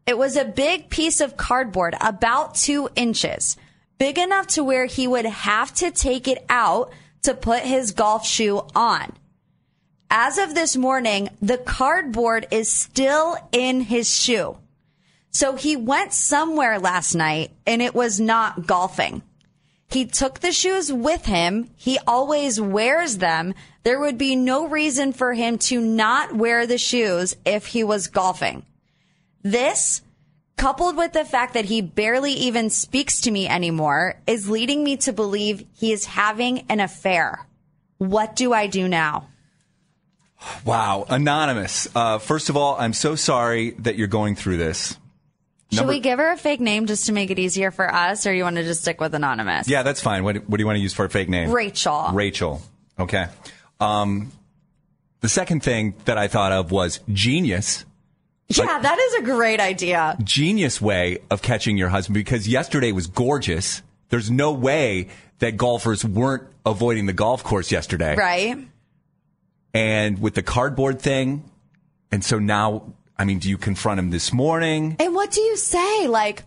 It 0.06 0.18
was 0.18 0.36
a 0.36 0.44
big 0.44 0.90
piece 0.90 1.22
of 1.22 1.38
cardboard, 1.38 1.94
about 1.98 2.56
two 2.56 2.90
inches, 2.94 3.56
big 3.96 4.18
enough 4.18 4.48
to 4.48 4.64
where 4.64 4.84
he 4.84 5.08
would 5.08 5.24
have 5.24 5.72
to 5.76 5.90
take 5.90 6.28
it 6.28 6.44
out 6.50 6.92
to 7.22 7.32
put 7.32 7.62
his 7.62 7.92
golf 7.92 8.26
shoe 8.26 8.66
on. 8.74 9.14
As 10.12 10.38
of 10.38 10.56
this 10.56 10.76
morning, 10.76 11.30
the 11.40 11.58
cardboard 11.58 12.48
is 12.50 12.68
still 12.68 13.36
in 13.52 13.80
his 13.80 14.12
shoe. 14.12 14.58
So 15.30 15.54
he 15.54 15.76
went 15.76 16.12
somewhere 16.12 16.80
last 16.80 17.14
night 17.14 17.52
and 17.64 17.80
it 17.80 17.94
was 17.94 18.18
not 18.18 18.66
golfing. 18.66 19.22
He 19.88 20.06
took 20.06 20.40
the 20.40 20.50
shoes 20.50 20.92
with 20.92 21.26
him. 21.26 21.70
He 21.76 21.98
always 22.08 22.60
wears 22.60 23.18
them. 23.18 23.54
There 23.84 24.00
would 24.00 24.18
be 24.18 24.34
no 24.34 24.66
reason 24.66 25.12
for 25.12 25.32
him 25.32 25.58
to 25.58 25.80
not 25.80 26.34
wear 26.34 26.66
the 26.66 26.78
shoes 26.78 27.36
if 27.44 27.66
he 27.66 27.84
was 27.84 28.08
golfing. 28.08 28.64
This, 29.44 30.02
coupled 30.56 30.96
with 30.96 31.12
the 31.12 31.24
fact 31.24 31.54
that 31.54 31.66
he 31.66 31.82
barely 31.82 32.32
even 32.32 32.68
speaks 32.68 33.20
to 33.22 33.30
me 33.30 33.48
anymore, 33.48 34.20
is 34.26 34.50
leading 34.50 34.82
me 34.82 34.96
to 34.98 35.12
believe 35.12 35.66
he 35.72 35.92
is 35.92 36.04
having 36.04 36.66
an 36.68 36.80
affair. 36.80 37.46
What 37.98 38.34
do 38.34 38.52
I 38.52 38.66
do 38.66 38.88
now? 38.88 39.28
Wow. 40.64 41.04
Anonymous. 41.08 41.88
Uh, 41.94 42.18
first 42.18 42.48
of 42.48 42.56
all, 42.56 42.76
I'm 42.78 42.92
so 42.92 43.14
sorry 43.14 43.70
that 43.80 43.96
you're 43.96 44.08
going 44.08 44.34
through 44.36 44.56
this. 44.56 44.96
Should 45.72 45.86
we 45.86 46.00
give 46.00 46.18
her 46.18 46.32
a 46.32 46.36
fake 46.36 46.60
name 46.60 46.86
just 46.86 47.06
to 47.06 47.12
make 47.12 47.30
it 47.30 47.38
easier 47.38 47.70
for 47.70 47.92
us, 47.92 48.26
or 48.26 48.34
you 48.34 48.42
want 48.42 48.56
to 48.56 48.64
just 48.64 48.80
stick 48.82 49.00
with 49.00 49.14
anonymous? 49.14 49.68
Yeah, 49.68 49.84
that's 49.84 50.00
fine. 50.00 50.24
What, 50.24 50.48
what 50.48 50.56
do 50.56 50.62
you 50.62 50.66
want 50.66 50.76
to 50.76 50.82
use 50.82 50.92
for 50.92 51.04
a 51.04 51.10
fake 51.10 51.28
name? 51.28 51.52
Rachel. 51.52 52.08
Rachel. 52.12 52.60
Okay. 52.98 53.26
Um, 53.78 54.32
the 55.20 55.28
second 55.28 55.62
thing 55.62 55.94
that 56.06 56.18
I 56.18 56.26
thought 56.26 56.50
of 56.50 56.72
was 56.72 57.00
genius. 57.12 57.84
Yeah, 58.48 58.80
that 58.80 58.98
is 58.98 59.14
a 59.14 59.22
great 59.22 59.60
idea. 59.60 60.16
Genius 60.24 60.80
way 60.80 61.18
of 61.30 61.40
catching 61.40 61.76
your 61.76 61.88
husband 61.88 62.14
because 62.14 62.48
yesterday 62.48 62.90
was 62.90 63.06
gorgeous. 63.06 63.82
There's 64.08 64.28
no 64.28 64.52
way 64.52 65.08
that 65.38 65.56
golfers 65.56 66.04
weren't 66.04 66.48
avoiding 66.66 67.06
the 67.06 67.12
golf 67.12 67.44
course 67.44 67.70
yesterday. 67.70 68.16
Right? 68.16 68.58
And 69.72 70.20
with 70.20 70.34
the 70.34 70.42
cardboard 70.42 71.00
thing. 71.00 71.50
And 72.10 72.24
so 72.24 72.38
now, 72.38 72.94
I 73.16 73.24
mean, 73.24 73.38
do 73.38 73.48
you 73.48 73.58
confront 73.58 74.00
him 74.00 74.10
this 74.10 74.32
morning? 74.32 74.96
And 74.98 75.14
what 75.14 75.30
do 75.30 75.40
you 75.40 75.56
say? 75.56 76.08
Like, 76.08 76.42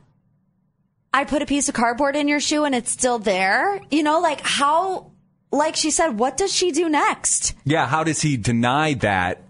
I 1.14 1.26
put 1.26 1.42
a 1.42 1.46
piece 1.46 1.70
of 1.70 1.76
cardboard 1.76 2.16
in 2.16 2.28
your 2.28 2.40
shoe 2.40 2.66
and 2.66 2.74
it's 2.74 2.92
still 2.92 3.20
there? 3.20 3.80
You 3.92 4.04
know, 4.04 4.20
like 4.20 4.42
how, 4.42 5.12
like 5.52 5.76
she 5.76 5.92
said, 5.92 6.18
what 6.18 6.36
does 6.36 6.52
she 6.52 6.72
do 6.72 6.90
next? 6.90 7.54
Yeah, 7.64 7.86
how 7.86 8.04
does 8.04 8.22
he 8.22 8.36
deny 8.36 8.96
that? 8.96 9.44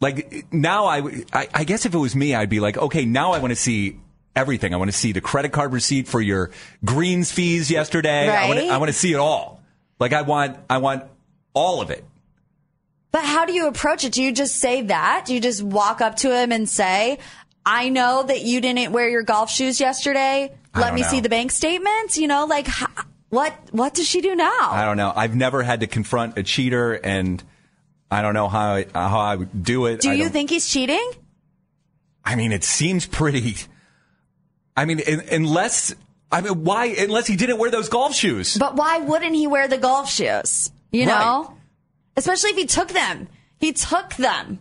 Like 0.00 0.46
now, 0.52 0.86
I, 0.86 1.02
I 1.32 1.64
guess 1.64 1.86
if 1.86 1.94
it 1.94 1.98
was 1.98 2.14
me, 2.14 2.34
I'd 2.34 2.50
be 2.50 2.60
like, 2.60 2.78
okay, 2.78 3.04
now 3.04 3.32
I 3.32 3.38
want 3.38 3.50
to 3.50 3.56
see 3.56 3.98
everything. 4.36 4.74
I 4.74 4.76
want 4.76 4.90
to 4.90 4.96
see 4.96 5.12
the 5.12 5.20
credit 5.20 5.50
card 5.50 5.72
receipt 5.72 6.08
for 6.08 6.20
your 6.20 6.50
greens 6.84 7.32
fees 7.32 7.70
yesterday. 7.70 8.28
I 8.28 8.48
want, 8.48 8.60
to, 8.60 8.66
I 8.68 8.76
want 8.78 8.88
to 8.90 8.96
see 8.96 9.12
it 9.12 9.18
all. 9.18 9.60
Like 9.98 10.12
I 10.12 10.22
want, 10.22 10.58
I 10.70 10.78
want 10.78 11.04
all 11.52 11.80
of 11.80 11.90
it. 11.90 12.04
But 13.14 13.24
how 13.24 13.44
do 13.44 13.52
you 13.52 13.68
approach 13.68 14.02
it? 14.02 14.12
Do 14.12 14.24
you 14.24 14.32
just 14.32 14.56
say 14.56 14.82
that? 14.82 15.22
Do 15.24 15.34
you 15.34 15.40
just 15.40 15.62
walk 15.62 16.00
up 16.00 16.16
to 16.16 16.36
him 16.36 16.50
and 16.50 16.68
say, 16.68 17.20
I 17.64 17.88
know 17.88 18.24
that 18.24 18.42
you 18.42 18.60
didn't 18.60 18.90
wear 18.90 19.08
your 19.08 19.22
golf 19.22 19.52
shoes 19.52 19.78
yesterday. 19.78 20.52
Let 20.74 20.92
me 20.92 21.02
know. 21.02 21.06
see 21.06 21.20
the 21.20 21.28
bank 21.28 21.52
statements. 21.52 22.18
You 22.18 22.26
know, 22.26 22.46
like 22.46 22.66
what, 23.28 23.54
what 23.70 23.94
does 23.94 24.08
she 24.08 24.20
do 24.20 24.34
now? 24.34 24.58
I 24.62 24.84
don't 24.84 24.96
know. 24.96 25.12
I've 25.14 25.36
never 25.36 25.62
had 25.62 25.78
to 25.78 25.86
confront 25.86 26.36
a 26.38 26.42
cheater, 26.42 26.92
and 26.92 27.40
I 28.10 28.20
don't 28.20 28.34
know 28.34 28.48
how 28.48 28.74
I, 28.74 28.86
how 28.92 29.20
I 29.20 29.36
would 29.36 29.62
do 29.62 29.86
it. 29.86 30.00
do 30.00 30.10
I 30.10 30.14
you 30.14 30.28
think 30.28 30.50
he's 30.50 30.68
cheating? 30.68 31.08
I 32.24 32.34
mean, 32.34 32.50
it 32.50 32.64
seems 32.64 33.06
pretty. 33.06 33.54
I 34.76 34.86
mean, 34.86 35.00
un- 35.06 35.22
unless 35.30 35.94
I 36.32 36.40
mean, 36.40 36.64
why? 36.64 36.86
Unless 36.86 37.28
he 37.28 37.36
didn't 37.36 37.58
wear 37.58 37.70
those 37.70 37.88
golf 37.88 38.12
shoes. 38.16 38.56
But 38.56 38.74
why 38.74 38.98
wouldn't 38.98 39.36
he 39.36 39.46
wear 39.46 39.68
the 39.68 39.78
golf 39.78 40.10
shoes? 40.10 40.72
You 40.90 41.06
know? 41.06 41.56
Especially 42.16 42.50
if 42.50 42.56
he 42.56 42.66
took 42.66 42.88
them. 42.88 43.28
He 43.58 43.72
took 43.72 44.14
them. 44.14 44.58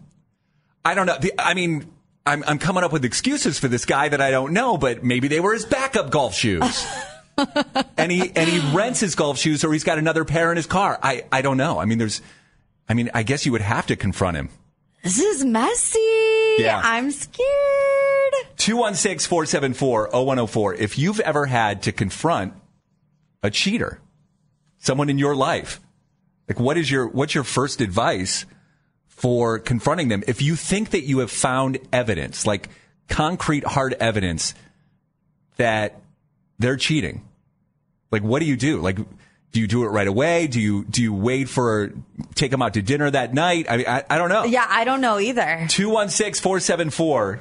I 0.86 0.96
don't 0.96 1.06
know. 1.06 1.18
The, 1.20 1.34
I 1.38 1.54
mean, 1.54 1.86
I'm, 2.26 2.44
I'm 2.46 2.60
coming 2.60 2.84
up 2.84 2.92
with 2.92 3.06
excuses 3.06 3.60
for 3.60 3.68
this 3.68 3.86
guy 3.86 4.10
that 4.10 4.22
I 4.22 4.32
don't 4.32 4.54
know, 4.54 4.78
but 4.78 5.04
maybe 5.04 5.28
they 5.28 5.40
were 5.40 5.54
his 5.54 5.66
backup 5.66 6.10
golf 6.10 6.34
shoes. 6.34 6.86
and 7.98 8.12
he 8.12 8.32
and 8.36 8.50
he 8.50 8.76
rents 8.76 9.00
his 9.00 9.16
golf 9.16 9.38
shoes, 9.38 9.64
or 9.64 9.74
he's 9.74 9.84
got 9.84 9.98
another 9.98 10.24
pair 10.24 10.52
in 10.52 10.58
his 10.58 10.68
car. 10.68 11.00
I, 11.02 11.26
I 11.32 11.42
don't 11.42 11.58
know. 11.58 11.80
I 11.80 11.86
mean, 11.86 11.98
there's 11.98 12.22
I 12.88 12.94
mean, 12.94 13.10
I 13.14 13.24
guess 13.24 13.46
you 13.46 13.52
would 13.52 13.62
have 13.62 13.88
to 13.88 13.96
confront 13.96 14.38
him. 14.38 14.50
This 15.04 15.20
is 15.20 15.44
messy. 15.44 16.56
Yeah. 16.60 16.80
I'm 16.84 17.12
scared. 17.12 17.48
216 18.58 19.28
474 19.28 20.10
0104. 20.12 20.76
If 20.76 20.98
you've 20.98 21.20
ever 21.20 21.46
had 21.46 21.84
to 21.84 21.92
confront 21.92 22.54
a 23.42 23.50
cheater, 23.50 24.00
someone 24.78 25.10
in 25.10 25.18
your 25.18 25.36
life, 25.36 25.82
like 26.48 26.60
what 26.60 26.78
is 26.78 26.90
your, 26.90 27.08
what's 27.08 27.34
your 27.36 27.44
first 27.44 27.82
advice 27.82 28.46
for 29.08 29.60
confronting 29.60 30.10
them? 30.10 30.24
If 30.28 30.42
you 30.42 30.56
think 30.56 30.92
that 30.92 31.04
you 31.04 31.20
have 31.20 31.32
found 31.32 31.80
evidence, 31.92 32.46
like 32.46 32.70
concrete 33.10 33.64
hard 33.64 33.94
evidence 33.94 34.54
that 35.58 36.02
they're 36.60 36.78
cheating, 36.78 37.28
like 38.12 38.24
what 38.24 38.40
do 38.40 38.46
you 38.46 38.58
do? 38.58 38.82
Like, 38.82 38.98
do 39.54 39.60
you 39.62 39.68
do 39.68 39.84
it 39.84 39.90
right 39.90 40.08
away? 40.08 40.48
Do 40.48 40.60
you, 40.60 40.84
do 40.86 41.02
you 41.04 41.14
wait 41.14 41.48
for, 41.48 41.94
take 42.34 42.50
them 42.50 42.62
out 42.62 42.74
to 42.74 42.82
dinner 42.82 43.10
that 43.10 43.34
night? 43.34 43.68
I 43.70 43.78
mean, 43.78 43.88
I, 43.88 44.04
I 44.10 44.18
don't 44.18 44.30
know. 44.30 44.46
Yeah, 44.46 44.66
I 44.68 44.84
don't 44.84 45.00
know 45.00 45.20
either. 45.20 45.68
216 45.70 46.42
474 46.42 47.40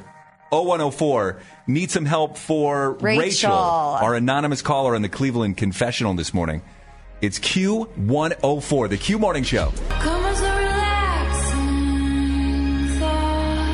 0104. 0.51 1.41
Need 1.67 1.91
some 1.91 2.05
help 2.05 2.37
for 2.37 2.93
Rachel. 2.93 3.53
our 3.53 4.15
anonymous 4.15 4.61
caller 4.61 4.95
on 4.95 5.01
the 5.01 5.09
Cleveland 5.09 5.57
Confessional 5.57 6.13
this 6.15 6.35
morning. 6.35 6.61
It's 7.23 7.39
Q104, 7.39 8.89
the 8.89 8.97
Q 8.97 9.17
Morning 9.17 9.45
Show. 9.45 9.73
Come 9.91 10.25
as 10.25 10.41
a 10.41 10.57
relaxing 10.57 11.69
thought. 12.99 13.69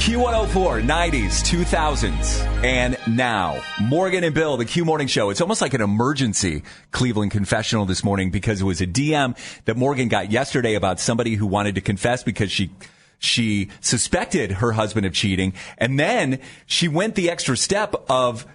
Q104, 0.00 0.86
90s, 0.86 1.42
2000s, 1.44 2.64
and 2.64 2.96
now. 3.06 3.62
Morgan 3.82 4.24
and 4.24 4.34
Bill, 4.34 4.56
the 4.56 4.64
Q 4.64 4.86
Morning 4.86 5.08
Show. 5.08 5.28
It's 5.28 5.42
almost 5.42 5.60
like 5.60 5.74
an 5.74 5.82
emergency 5.82 6.62
Cleveland 6.90 7.32
confessional 7.32 7.84
this 7.84 8.02
morning 8.02 8.30
because 8.30 8.62
it 8.62 8.64
was 8.64 8.80
a 8.80 8.86
DM 8.86 9.36
that 9.66 9.76
Morgan 9.76 10.08
got 10.08 10.32
yesterday 10.32 10.74
about 10.74 10.98
somebody 10.98 11.34
who 11.34 11.46
wanted 11.46 11.74
to 11.74 11.82
confess 11.82 12.22
because 12.22 12.50
she 12.50 12.70
she 13.18 13.68
suspected 13.82 14.52
her 14.52 14.72
husband 14.72 15.04
of 15.04 15.12
cheating 15.12 15.52
and 15.76 16.00
then 16.00 16.38
she 16.64 16.88
went 16.88 17.14
the 17.14 17.28
extra 17.28 17.58
step 17.58 17.94
of 18.08 18.46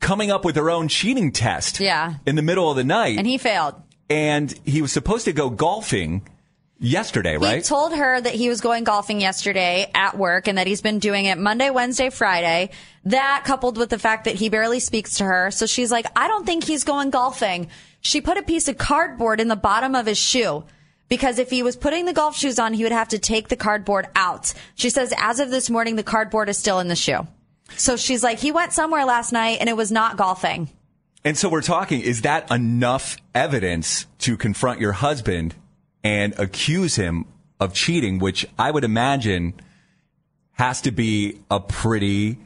coming 0.00 0.30
up 0.30 0.44
with 0.44 0.56
her 0.56 0.70
own 0.70 0.88
cheating 0.88 1.32
test 1.32 1.80
Yeah. 1.80 2.14
in 2.26 2.36
the 2.36 2.42
middle 2.42 2.70
of 2.70 2.76
the 2.76 2.84
night 2.84 3.18
And 3.18 3.26
he 3.26 3.38
failed. 3.38 3.74
and 4.08 4.52
he 4.64 4.80
was 4.82 4.92
supposed 4.92 5.24
to 5.26 5.32
go 5.32 5.50
golfing 5.50 6.22
yesterday 6.80 7.36
right? 7.36 7.56
He 7.56 7.62
told 7.62 7.92
her 7.94 8.20
that 8.20 8.34
he 8.34 8.48
was 8.48 8.60
going 8.60 8.84
golfing 8.84 9.20
yesterday 9.20 9.90
at 9.94 10.16
work 10.16 10.46
and 10.46 10.58
that 10.58 10.66
he's 10.68 10.80
been 10.80 11.00
doing 11.00 11.24
it 11.24 11.36
Monday, 11.36 11.70
Wednesday, 11.70 12.08
Friday. 12.10 12.70
That 13.04 13.42
coupled 13.44 13.76
with 13.76 13.90
the 13.90 13.98
fact 13.98 14.24
that 14.26 14.36
he 14.36 14.48
barely 14.48 14.78
speaks 14.80 15.16
to 15.16 15.24
her. 15.24 15.50
So 15.50 15.66
she's 15.66 15.90
like, 15.90 16.06
I 16.14 16.28
don't 16.28 16.46
think 16.46 16.62
he's 16.64 16.84
going 16.84 17.10
golfing. 17.10 17.68
She 18.00 18.20
put 18.20 18.36
a 18.38 18.42
piece 18.42 18.68
of 18.68 18.78
cardboard 18.78 19.40
in 19.40 19.48
the 19.48 19.56
bottom 19.56 19.94
of 19.96 20.06
his 20.06 20.18
shoe. 20.18 20.64
Because 21.08 21.38
if 21.38 21.48
he 21.50 21.62
was 21.62 21.74
putting 21.74 22.04
the 22.04 22.12
golf 22.12 22.36
shoes 22.36 22.58
on, 22.58 22.74
he 22.74 22.82
would 22.82 22.92
have 22.92 23.08
to 23.08 23.18
take 23.18 23.48
the 23.48 23.56
cardboard 23.56 24.06
out. 24.14 24.52
She 24.74 24.90
says, 24.90 25.12
as 25.16 25.40
of 25.40 25.50
this 25.50 25.70
morning, 25.70 25.96
the 25.96 26.02
cardboard 26.02 26.48
is 26.50 26.58
still 26.58 26.80
in 26.80 26.88
the 26.88 26.94
shoe. 26.94 27.26
So 27.76 27.96
she's 27.96 28.22
like, 28.24 28.38
he 28.38 28.50
went 28.52 28.72
somewhere 28.72 29.04
last 29.04 29.32
night 29.32 29.58
and 29.60 29.68
it 29.68 29.76
was 29.76 29.92
not 29.92 30.16
golfing. 30.16 30.70
And 31.24 31.36
so 31.36 31.48
we're 31.48 31.62
talking, 31.62 32.00
is 32.00 32.22
that 32.22 32.50
enough 32.50 33.16
evidence 33.34 34.06
to 34.20 34.36
confront 34.36 34.80
your 34.80 34.92
husband 34.92 35.54
and 36.02 36.32
accuse 36.38 36.96
him 36.96 37.26
of 37.60 37.74
cheating, 37.74 38.18
which 38.18 38.46
I 38.58 38.70
would 38.70 38.84
imagine 38.84 39.54
has 40.52 40.80
to 40.82 40.90
be 40.90 41.38
a 41.50 41.60
pretty 41.60 42.38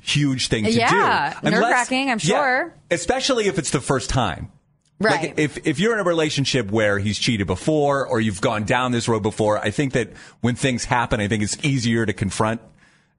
huge 0.00 0.48
thing 0.48 0.64
to 0.64 0.70
Yeah, 0.72 1.32
do. 1.32 1.38
Unless- 1.48 1.60
nerve-wracking, 1.60 2.10
I'm 2.10 2.18
Yeah, 2.22 2.36
sure. 2.36 2.74
especially 2.90 3.46
if 3.48 3.58
it's 3.58 3.70
the 3.70 3.80
first 3.80 4.08
time. 4.10 4.50
Right. 4.98 5.20
Like 5.28 5.38
if 5.38 5.66
if 5.66 5.78
you're 5.78 5.92
in 5.92 5.98
a 5.98 6.04
relationship 6.04 6.70
where 6.70 6.98
he's 6.98 7.18
cheated 7.18 7.46
before 7.46 8.06
or 8.06 8.18
you've 8.18 8.40
gone 8.40 8.64
down 8.64 8.92
this 8.92 9.08
road 9.08 9.22
before, 9.22 9.58
I 9.58 9.70
think 9.70 9.92
that 9.92 10.10
when 10.40 10.54
things 10.54 10.86
happen, 10.86 11.20
I 11.20 11.28
think 11.28 11.42
it's 11.42 11.58
easier 11.62 12.06
to 12.06 12.14
confront 12.14 12.62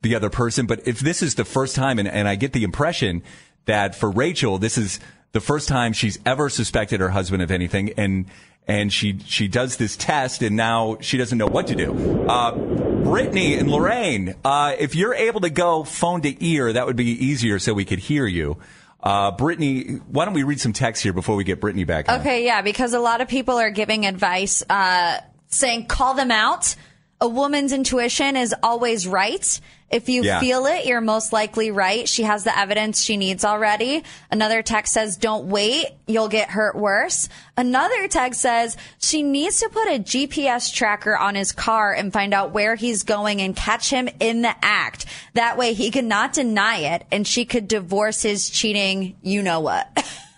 the 0.01 0.15
other 0.15 0.29
person. 0.29 0.65
But 0.65 0.87
if 0.87 0.99
this 0.99 1.21
is 1.21 1.35
the 1.35 1.45
first 1.45 1.75
time, 1.75 1.99
and, 1.99 2.07
and 2.07 2.27
I 2.27 2.35
get 2.35 2.53
the 2.53 2.63
impression 2.63 3.23
that 3.65 3.95
for 3.95 4.09
Rachel, 4.09 4.57
this 4.57 4.77
is 4.77 4.99
the 5.31 5.41
first 5.41 5.67
time 5.67 5.93
she's 5.93 6.19
ever 6.25 6.49
suspected 6.49 6.99
her 6.99 7.09
husband 7.09 7.43
of 7.43 7.51
anything, 7.51 7.91
and 7.97 8.25
and 8.67 8.91
she 8.91 9.19
she 9.25 9.47
does 9.47 9.77
this 9.77 9.95
test, 9.95 10.41
and 10.41 10.55
now 10.55 10.97
she 11.01 11.17
doesn't 11.17 11.37
know 11.37 11.47
what 11.47 11.67
to 11.67 11.75
do. 11.75 12.25
Uh, 12.27 12.51
Brittany 12.55 13.55
and 13.55 13.69
Lorain, 13.69 14.35
uh, 14.43 14.75
if 14.77 14.95
you're 14.95 15.13
able 15.13 15.41
to 15.41 15.49
go 15.49 15.83
phone 15.83 16.21
to 16.21 16.45
ear, 16.45 16.73
that 16.73 16.85
would 16.85 16.95
be 16.95 17.25
easier 17.25 17.59
so 17.59 17.73
we 17.73 17.85
could 17.85 17.99
hear 17.99 18.25
you. 18.25 18.57
Uh, 19.01 19.31
Brittany, 19.31 19.99
why 20.07 20.25
don't 20.25 20.33
we 20.33 20.43
read 20.43 20.59
some 20.59 20.73
text 20.73 21.03
here 21.03 21.13
before 21.13 21.35
we 21.35 21.43
get 21.43 21.61
Brittany 21.61 21.85
back? 21.85 22.09
on? 22.09 22.19
Okay, 22.19 22.43
yeah, 22.43 22.61
because 22.61 22.93
a 22.93 22.99
lot 22.99 23.21
of 23.21 23.27
people 23.27 23.55
are 23.55 23.69
giving 23.69 24.05
advice, 24.05 24.63
uh, 24.69 25.21
saying 25.47 25.85
call 25.85 26.15
them 26.15 26.31
out. 26.31 26.75
A 27.19 27.27
woman's 27.27 27.73
intuition 27.73 28.35
is 28.37 28.53
always 28.61 29.07
right. 29.07 29.59
If 29.89 30.09
you 30.09 30.21
Yeah. 30.23 30.39
feel 30.41 30.65
it, 30.65 30.85
you're 30.85 31.01
most 31.01 31.31
likely 31.33 31.71
right. 31.71 32.07
She 32.09 32.23
has 32.23 32.43
the 32.43 32.55
evidence 32.55 33.01
she 33.01 33.15
needs 33.17 33.45
already. 33.45 34.03
Another 34.29 34.61
text 34.61 34.93
says, 34.93 35.15
don't 35.17 35.47
wait. 35.47 35.87
You'll 36.05 36.27
get 36.27 36.49
hurt 36.49 36.75
worse. 36.75 37.29
Another 37.55 38.07
text 38.09 38.41
says 38.41 38.75
she 38.99 39.23
needs 39.23 39.61
to 39.61 39.69
put 39.69 39.87
a 39.87 39.97
GPS 39.99 40.71
tracker 40.73 41.17
on 41.17 41.35
his 41.35 41.53
car 41.53 41.93
and 41.93 42.11
find 42.13 42.33
out 42.33 42.51
where 42.51 42.75
he's 42.75 43.03
going 43.03 43.41
and 43.41 43.55
catch 43.55 43.89
him 43.89 44.09
in 44.19 44.41
the 44.41 44.53
act. 44.61 45.05
That 45.33 45.57
way 45.57 45.73
he 45.73 45.89
cannot 45.89 46.33
deny 46.33 46.79
it 46.79 47.05
and 47.11 47.25
she 47.25 47.45
could 47.45 47.67
divorce 47.69 48.21
his 48.21 48.49
cheating, 48.49 49.15
you 49.23 49.41
know 49.41 49.61
what. 49.61 49.87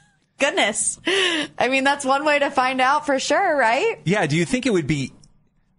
Goodness. 0.40 1.00
I 1.58 1.68
mean, 1.70 1.84
that's 1.84 2.06
one 2.06 2.24
way 2.24 2.40
to 2.40 2.50
find 2.52 2.80
out 2.80 3.06
for 3.06 3.20
sure, 3.20 3.58
right? 3.58 4.00
Yeah. 4.06 4.26
Do 4.28 4.38
you 4.38 4.46
think 4.46 4.66
it 4.66 4.72
would 4.72 4.88
be 4.88 5.12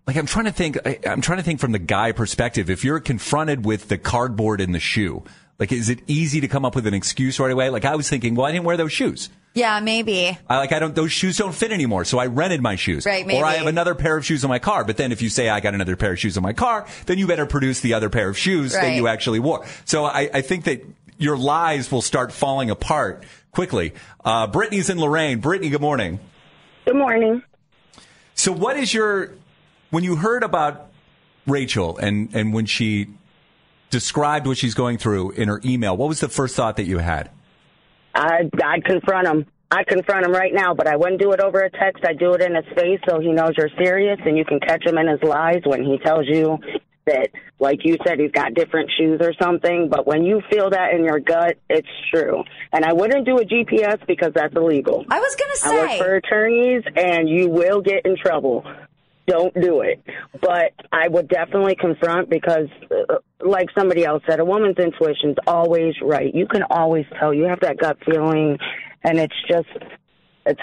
like 0.06 0.16
I'm 0.16 0.26
trying 0.26 0.46
to 0.46 0.52
think? 0.52 0.78
I, 0.84 0.98
I'm 1.06 1.20
trying 1.20 1.38
to 1.38 1.44
think 1.44 1.60
from 1.60 1.72
the 1.72 1.78
guy 1.78 2.12
perspective. 2.12 2.70
If 2.70 2.84
you're 2.84 3.00
confronted 3.00 3.64
with 3.64 3.88
the 3.88 3.98
cardboard 3.98 4.60
in 4.60 4.72
the 4.72 4.80
shoe, 4.80 5.24
like 5.58 5.72
is 5.72 5.88
it 5.88 6.00
easy 6.06 6.40
to 6.40 6.48
come 6.48 6.64
up 6.64 6.74
with 6.74 6.86
an 6.86 6.94
excuse 6.94 7.38
right 7.38 7.50
away? 7.50 7.70
Like 7.70 7.84
I 7.84 7.96
was 7.96 8.08
thinking, 8.08 8.34
well, 8.34 8.46
I 8.46 8.52
didn't 8.52 8.64
wear 8.64 8.76
those 8.76 8.92
shoes. 8.92 9.30
Yeah, 9.54 9.80
maybe. 9.80 10.38
I 10.48 10.58
like 10.58 10.72
I 10.72 10.78
don't 10.78 10.94
those 10.94 11.10
shoes 11.10 11.36
don't 11.36 11.54
fit 11.54 11.72
anymore, 11.72 12.04
so 12.04 12.18
I 12.18 12.26
rented 12.26 12.62
my 12.62 12.76
shoes. 12.76 13.04
Right, 13.04 13.26
maybe. 13.26 13.40
Or 13.40 13.44
I 13.44 13.54
have 13.54 13.66
another 13.66 13.94
pair 13.94 14.16
of 14.16 14.24
shoes 14.24 14.44
in 14.44 14.48
my 14.48 14.60
car. 14.60 14.84
But 14.84 14.96
then 14.96 15.10
if 15.10 15.22
you 15.22 15.28
say 15.28 15.48
I 15.48 15.60
got 15.60 15.74
another 15.74 15.96
pair 15.96 16.12
of 16.12 16.18
shoes 16.18 16.36
in 16.36 16.42
my 16.42 16.52
car, 16.52 16.86
then 17.06 17.18
you 17.18 17.26
better 17.26 17.46
produce 17.46 17.80
the 17.80 17.94
other 17.94 18.10
pair 18.10 18.28
of 18.28 18.38
shoes 18.38 18.72
that 18.72 18.94
you 18.94 19.08
actually 19.08 19.40
wore. 19.40 19.66
So 19.84 20.04
I, 20.04 20.30
I 20.32 20.40
think 20.42 20.64
that 20.64 20.84
your 21.18 21.36
lies 21.36 21.90
will 21.90 22.02
start 22.02 22.32
falling 22.32 22.70
apart 22.70 23.24
quickly. 23.50 23.92
Uh, 24.24 24.46
Brittany's 24.46 24.88
in 24.88 24.98
Lorain. 24.98 25.40
Brittany, 25.40 25.68
good 25.68 25.80
morning. 25.80 26.20
Good 26.86 26.96
morning. 26.96 27.42
So 28.34 28.52
what 28.52 28.76
is 28.76 28.94
your 28.94 29.34
when 29.90 30.04
you 30.04 30.16
heard 30.16 30.42
about 30.42 30.90
Rachel 31.46 31.96
and 31.98 32.34
and 32.34 32.52
when 32.54 32.66
she 32.66 33.08
described 33.90 34.46
what 34.46 34.56
she's 34.56 34.74
going 34.74 34.98
through 34.98 35.32
in 35.32 35.48
her 35.48 35.60
email, 35.64 35.96
what 35.96 36.08
was 36.08 36.20
the 36.20 36.28
first 36.28 36.56
thought 36.56 36.76
that 36.76 36.84
you 36.84 36.98
had? 36.98 37.30
I 38.14 38.48
I'd 38.64 38.84
confront 38.84 39.26
him. 39.26 39.46
I 39.72 39.84
confront 39.84 40.26
him 40.26 40.32
right 40.32 40.52
now, 40.52 40.74
but 40.74 40.88
I 40.88 40.96
wouldn't 40.96 41.20
do 41.20 41.30
it 41.30 41.40
over 41.40 41.60
a 41.60 41.70
text. 41.70 42.04
I 42.04 42.12
do 42.12 42.34
it 42.34 42.40
in 42.40 42.56
his 42.56 42.64
face 42.74 42.98
so 43.08 43.20
he 43.20 43.32
knows 43.32 43.52
you're 43.56 43.70
serious 43.78 44.18
and 44.24 44.36
you 44.36 44.44
can 44.44 44.58
catch 44.58 44.84
him 44.84 44.98
in 44.98 45.06
his 45.06 45.22
lies 45.22 45.62
when 45.64 45.84
he 45.84 45.96
tells 45.98 46.26
you 46.26 46.58
that, 47.06 47.28
like 47.60 47.80
you 47.84 47.96
said, 48.04 48.18
he's 48.18 48.32
got 48.32 48.54
different 48.54 48.90
shoes 48.98 49.20
or 49.20 49.32
something. 49.40 49.88
But 49.88 50.06
when 50.06 50.24
you 50.24 50.42
feel 50.50 50.70
that 50.70 50.92
in 50.92 51.04
your 51.04 51.20
gut, 51.20 51.56
it's 51.68 51.88
true. 52.12 52.42
And 52.72 52.84
I 52.84 52.92
wouldn't 52.92 53.24
do 53.26 53.38
a 53.38 53.44
GPS 53.44 54.04
because 54.06 54.32
that's 54.34 54.54
illegal. 54.56 55.04
I 55.08 55.20
was 55.20 55.36
gonna 55.36 55.56
say. 55.56 55.70
I 55.70 55.82
work 55.82 55.90
say. 55.90 55.98
for 55.98 56.16
attorneys, 56.16 56.82
and 56.96 57.28
you 57.28 57.48
will 57.48 57.80
get 57.80 58.04
in 58.04 58.16
trouble. 58.16 58.64
Don't 59.30 59.54
do 59.54 59.82
it. 59.82 60.02
But 60.40 60.72
I 60.92 61.06
would 61.06 61.28
definitely 61.28 61.76
confront 61.76 62.28
because, 62.28 62.68
uh, 62.90 63.16
like 63.40 63.68
somebody 63.78 64.04
else 64.04 64.22
said, 64.28 64.40
a 64.40 64.44
woman's 64.44 64.76
intuition's 64.78 65.36
always 65.46 65.94
right. 66.02 66.34
You 66.34 66.46
can 66.48 66.64
always 66.68 67.06
tell. 67.18 67.32
You 67.32 67.44
have 67.44 67.60
that 67.60 67.78
gut 67.78 67.98
feeling, 68.04 68.58
and 69.04 69.20
it's 69.20 69.34
just, 69.48 69.68
it's 70.46 70.60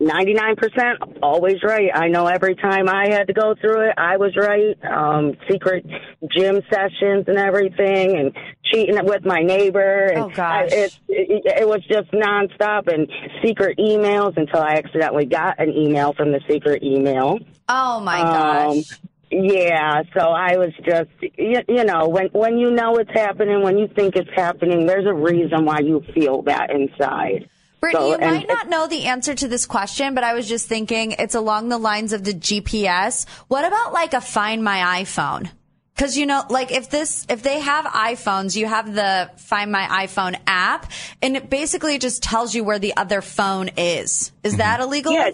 99% 0.00 1.18
always 1.22 1.56
right. 1.64 1.90
I 1.92 2.06
know 2.08 2.26
every 2.26 2.54
time 2.54 2.88
I 2.88 3.08
had 3.10 3.26
to 3.26 3.32
go 3.32 3.54
through 3.60 3.88
it, 3.88 3.94
I 3.98 4.16
was 4.16 4.36
right. 4.36 4.76
Um, 4.84 5.36
secret 5.50 5.84
gym 6.30 6.60
sessions 6.70 7.24
and 7.26 7.38
everything, 7.38 8.16
and 8.16 8.32
cheating 8.72 8.98
with 9.04 9.24
my 9.24 9.40
neighbor. 9.40 10.06
And 10.06 10.24
Oh, 10.24 10.28
gosh. 10.28 10.70
I, 10.72 10.74
it, 10.74 10.98
it, 11.08 11.42
it 11.62 11.68
was 11.68 11.82
just 11.86 12.10
nonstop 12.12 12.92
and 12.92 13.08
secret 13.44 13.78
emails 13.78 14.36
until 14.36 14.60
I 14.60 14.74
accidentally 14.74 15.26
got 15.26 15.58
an 15.58 15.70
email 15.70 16.12
from 16.14 16.32
the 16.32 16.40
secret 16.48 16.82
email. 16.82 17.38
Oh 17.68 18.00
my 18.00 18.20
Um, 18.20 18.76
gosh. 18.76 19.00
Yeah, 19.28 20.02
so 20.16 20.20
I 20.30 20.56
was 20.56 20.72
just, 20.84 21.10
you, 21.20 21.60
you 21.68 21.82
know, 21.84 22.08
when 22.08 22.28
when 22.28 22.58
you 22.58 22.70
know 22.70 22.94
it's 22.98 23.10
happening, 23.10 23.60
when 23.60 23.76
you 23.76 23.88
think 23.88 24.14
it's 24.14 24.30
happening, 24.34 24.86
there's 24.86 25.04
a 25.06 25.12
reason 25.12 25.64
why 25.64 25.80
you 25.80 26.04
feel 26.14 26.42
that 26.42 26.70
inside. 26.70 27.48
Brittany, 27.80 28.02
So, 28.04 28.08
you 28.10 28.14
and 28.14 28.36
might 28.36 28.48
not 28.48 28.68
know 28.68 28.86
the 28.86 29.06
answer 29.06 29.34
to 29.34 29.48
this 29.48 29.66
question, 29.66 30.14
but 30.14 30.22
I 30.22 30.34
was 30.34 30.48
just 30.48 30.68
thinking 30.68 31.12
it's 31.18 31.34
along 31.34 31.68
the 31.70 31.76
lines 31.78 32.12
of 32.12 32.22
the 32.22 32.32
GPS. 32.34 33.26
What 33.48 33.64
about 33.64 33.92
like 33.92 34.14
a 34.14 34.20
Find 34.20 34.62
My 34.62 35.02
iPhone? 35.02 35.50
Cause 35.96 36.16
you 36.16 36.26
know, 36.26 36.44
like 36.50 36.72
if 36.72 36.90
this, 36.90 37.26
if 37.30 37.42
they 37.42 37.58
have 37.60 37.86
iPhones, 37.86 38.54
you 38.54 38.66
have 38.66 38.94
the 38.94 39.30
Find 39.36 39.72
My 39.72 40.06
iPhone 40.06 40.38
app 40.46 40.90
and 41.22 41.36
it 41.36 41.48
basically 41.48 41.98
just 41.98 42.22
tells 42.22 42.54
you 42.54 42.64
where 42.64 42.78
the 42.78 42.96
other 42.96 43.22
phone 43.22 43.70
is. 43.76 44.30
Is 44.42 44.52
mm-hmm. 44.52 44.58
that 44.58 44.80
illegal? 44.80 45.12
Yeah. 45.12 45.30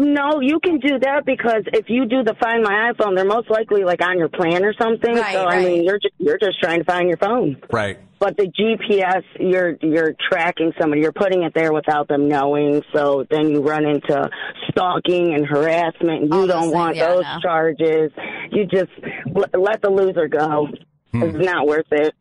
No, 0.00 0.40
you 0.40 0.60
can 0.60 0.78
do 0.78 1.00
that 1.00 1.24
because 1.26 1.64
if 1.72 1.86
you 1.88 2.06
do 2.06 2.22
the 2.22 2.34
Find 2.40 2.62
My 2.62 2.92
iPhone, 2.92 3.16
they're 3.16 3.24
most 3.24 3.50
likely 3.50 3.82
like 3.82 4.00
on 4.00 4.16
your 4.16 4.28
plan 4.28 4.64
or 4.64 4.72
something. 4.80 5.12
Right, 5.12 5.34
so 5.34 5.44
I 5.44 5.64
mean, 5.64 5.82
you're 5.84 5.98
just, 5.98 6.14
you're 6.18 6.38
just 6.38 6.60
trying 6.60 6.78
to 6.78 6.84
find 6.84 7.08
your 7.08 7.16
phone. 7.16 7.60
Right. 7.72 7.98
But 8.20 8.36
the 8.36 8.44
GPS, 8.46 9.22
you're 9.40 9.76
you're 9.82 10.14
tracking 10.30 10.72
somebody. 10.80 11.02
You're 11.02 11.12
putting 11.12 11.42
it 11.42 11.52
there 11.52 11.72
without 11.72 12.06
them 12.06 12.28
knowing. 12.28 12.82
So 12.94 13.26
then 13.28 13.48
you 13.50 13.60
run 13.60 13.84
into 13.86 14.30
stalking 14.70 15.34
and 15.34 15.44
harassment. 15.44 16.24
You 16.26 16.32
All 16.32 16.46
don't 16.46 16.62
things, 16.62 16.74
want 16.74 16.96
yeah, 16.96 17.08
those 17.08 17.24
no. 17.24 17.40
charges. 17.42 18.12
You 18.52 18.66
just 18.66 18.90
l- 19.36 19.60
let 19.60 19.82
the 19.82 19.90
loser 19.90 20.28
go. 20.28 20.68
Hmm. 21.10 21.22
It's 21.24 21.44
not 21.44 21.66
worth 21.66 21.86
it. 21.90 22.14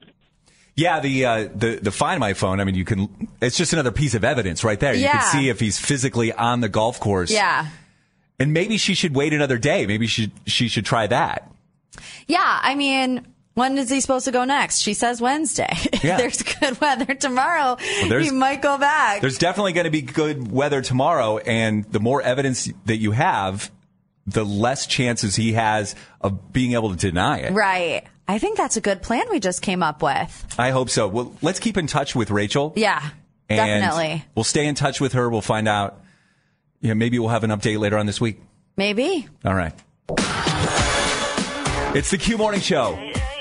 Yeah, 0.78 1.00
the 1.02 1.26
uh, 1.26 1.50
the 1.54 1.80
the 1.82 1.92
Find 1.92 2.20
My 2.20 2.34
phone. 2.34 2.60
I 2.62 2.64
mean, 2.64 2.76
you 2.76 2.86
can. 2.86 3.28
It's 3.42 3.58
just 3.58 3.74
another 3.74 3.92
piece 3.92 4.14
of 4.14 4.24
evidence 4.24 4.64
right 4.64 4.80
there. 4.80 4.94
Yeah. 4.94 5.14
You 5.14 5.20
can 5.20 5.32
see 5.32 5.50
if 5.50 5.60
he's 5.60 5.78
physically 5.80 6.32
on 6.32 6.62
the 6.62 6.70
golf 6.70 7.00
course. 7.00 7.32
Yeah. 7.32 7.68
And 8.40 8.54
maybe 8.54 8.78
she 8.78 8.94
should 8.94 9.16
wait 9.16 9.34
another 9.34 9.58
day. 9.58 9.88
Maybe 9.88 10.06
she 10.08 10.32
she 10.46 10.68
should 10.68 10.86
try 10.86 11.08
that. 11.08 11.52
Yeah, 12.28 12.60
I 12.62 12.76
mean, 12.76 13.26
when 13.56 13.76
is 13.80 13.90
he 13.90 14.00
supposed 14.02 14.26
to 14.26 14.32
go 14.32 14.44
next? 14.44 14.80
She 14.80 14.94
says 14.94 15.20
Wednesday. 15.20 15.76
Yeah. 16.04 16.18
there's 16.18 16.44
good 16.44 16.80
weather 16.80 17.16
tomorrow, 17.16 17.78
there's- 18.08 18.26
he 18.26 18.32
might 18.32 18.62
go 18.62 18.78
back. 18.78 19.20
There's 19.22 19.40
definitely 19.40 19.74
going 19.74 19.86
to 19.86 19.90
be 19.92 20.04
good 20.04 20.52
weather 20.52 20.82
tomorrow, 20.84 21.40
and 21.40 21.84
the 21.86 22.00
more 22.00 22.22
evidence 22.22 22.70
that 22.86 22.98
you 22.98 23.12
have, 23.14 23.72
the 24.28 24.46
less 24.46 24.86
chances 24.86 25.36
he 25.36 25.54
has 25.54 25.96
of 26.22 26.54
being 26.54 26.74
able 26.74 26.92
to 26.92 26.96
deny 26.96 27.40
it. 27.40 27.52
Right. 27.54 28.04
I 28.28 28.40
think 28.40 28.58
that's 28.58 28.76
a 28.76 28.82
good 28.82 29.02
plan 29.02 29.26
we 29.30 29.40
just 29.40 29.62
came 29.62 29.82
up 29.82 30.02
with. 30.04 30.56
I 30.60 30.72
hope 30.72 30.90
so. 30.90 31.08
Well, 31.08 31.34
let's 31.42 31.60
keep 31.60 31.78
in 31.78 31.88
touch 31.88 32.16
with 32.16 32.30
Rachel. 32.30 32.74
Yeah, 32.76 33.02
and 33.50 33.58
definitely. 33.58 34.26
We'll 34.36 34.44
stay 34.44 34.68
in 34.68 34.76
touch 34.76 35.00
with 35.00 35.14
her. 35.14 35.30
We'll 35.30 35.42
find 35.42 35.68
out. 35.68 36.02
Yeah, 36.82 36.94
maybe 36.94 37.20
we'll 37.20 37.30
have 37.30 37.44
an 37.44 37.52
update 37.52 37.80
later 37.80 37.98
on 37.98 38.06
this 38.06 38.20
week. 38.20 38.42
Maybe. 38.76 39.28
All 39.46 39.56
right. 39.56 39.74
It's 41.96 42.12
the 42.12 42.18
Q 42.18 42.38
Morning 42.38 42.60
Show. 42.62 42.96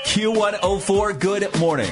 Q104, 0.05 1.19
good 1.19 1.59
morning. 1.59 1.91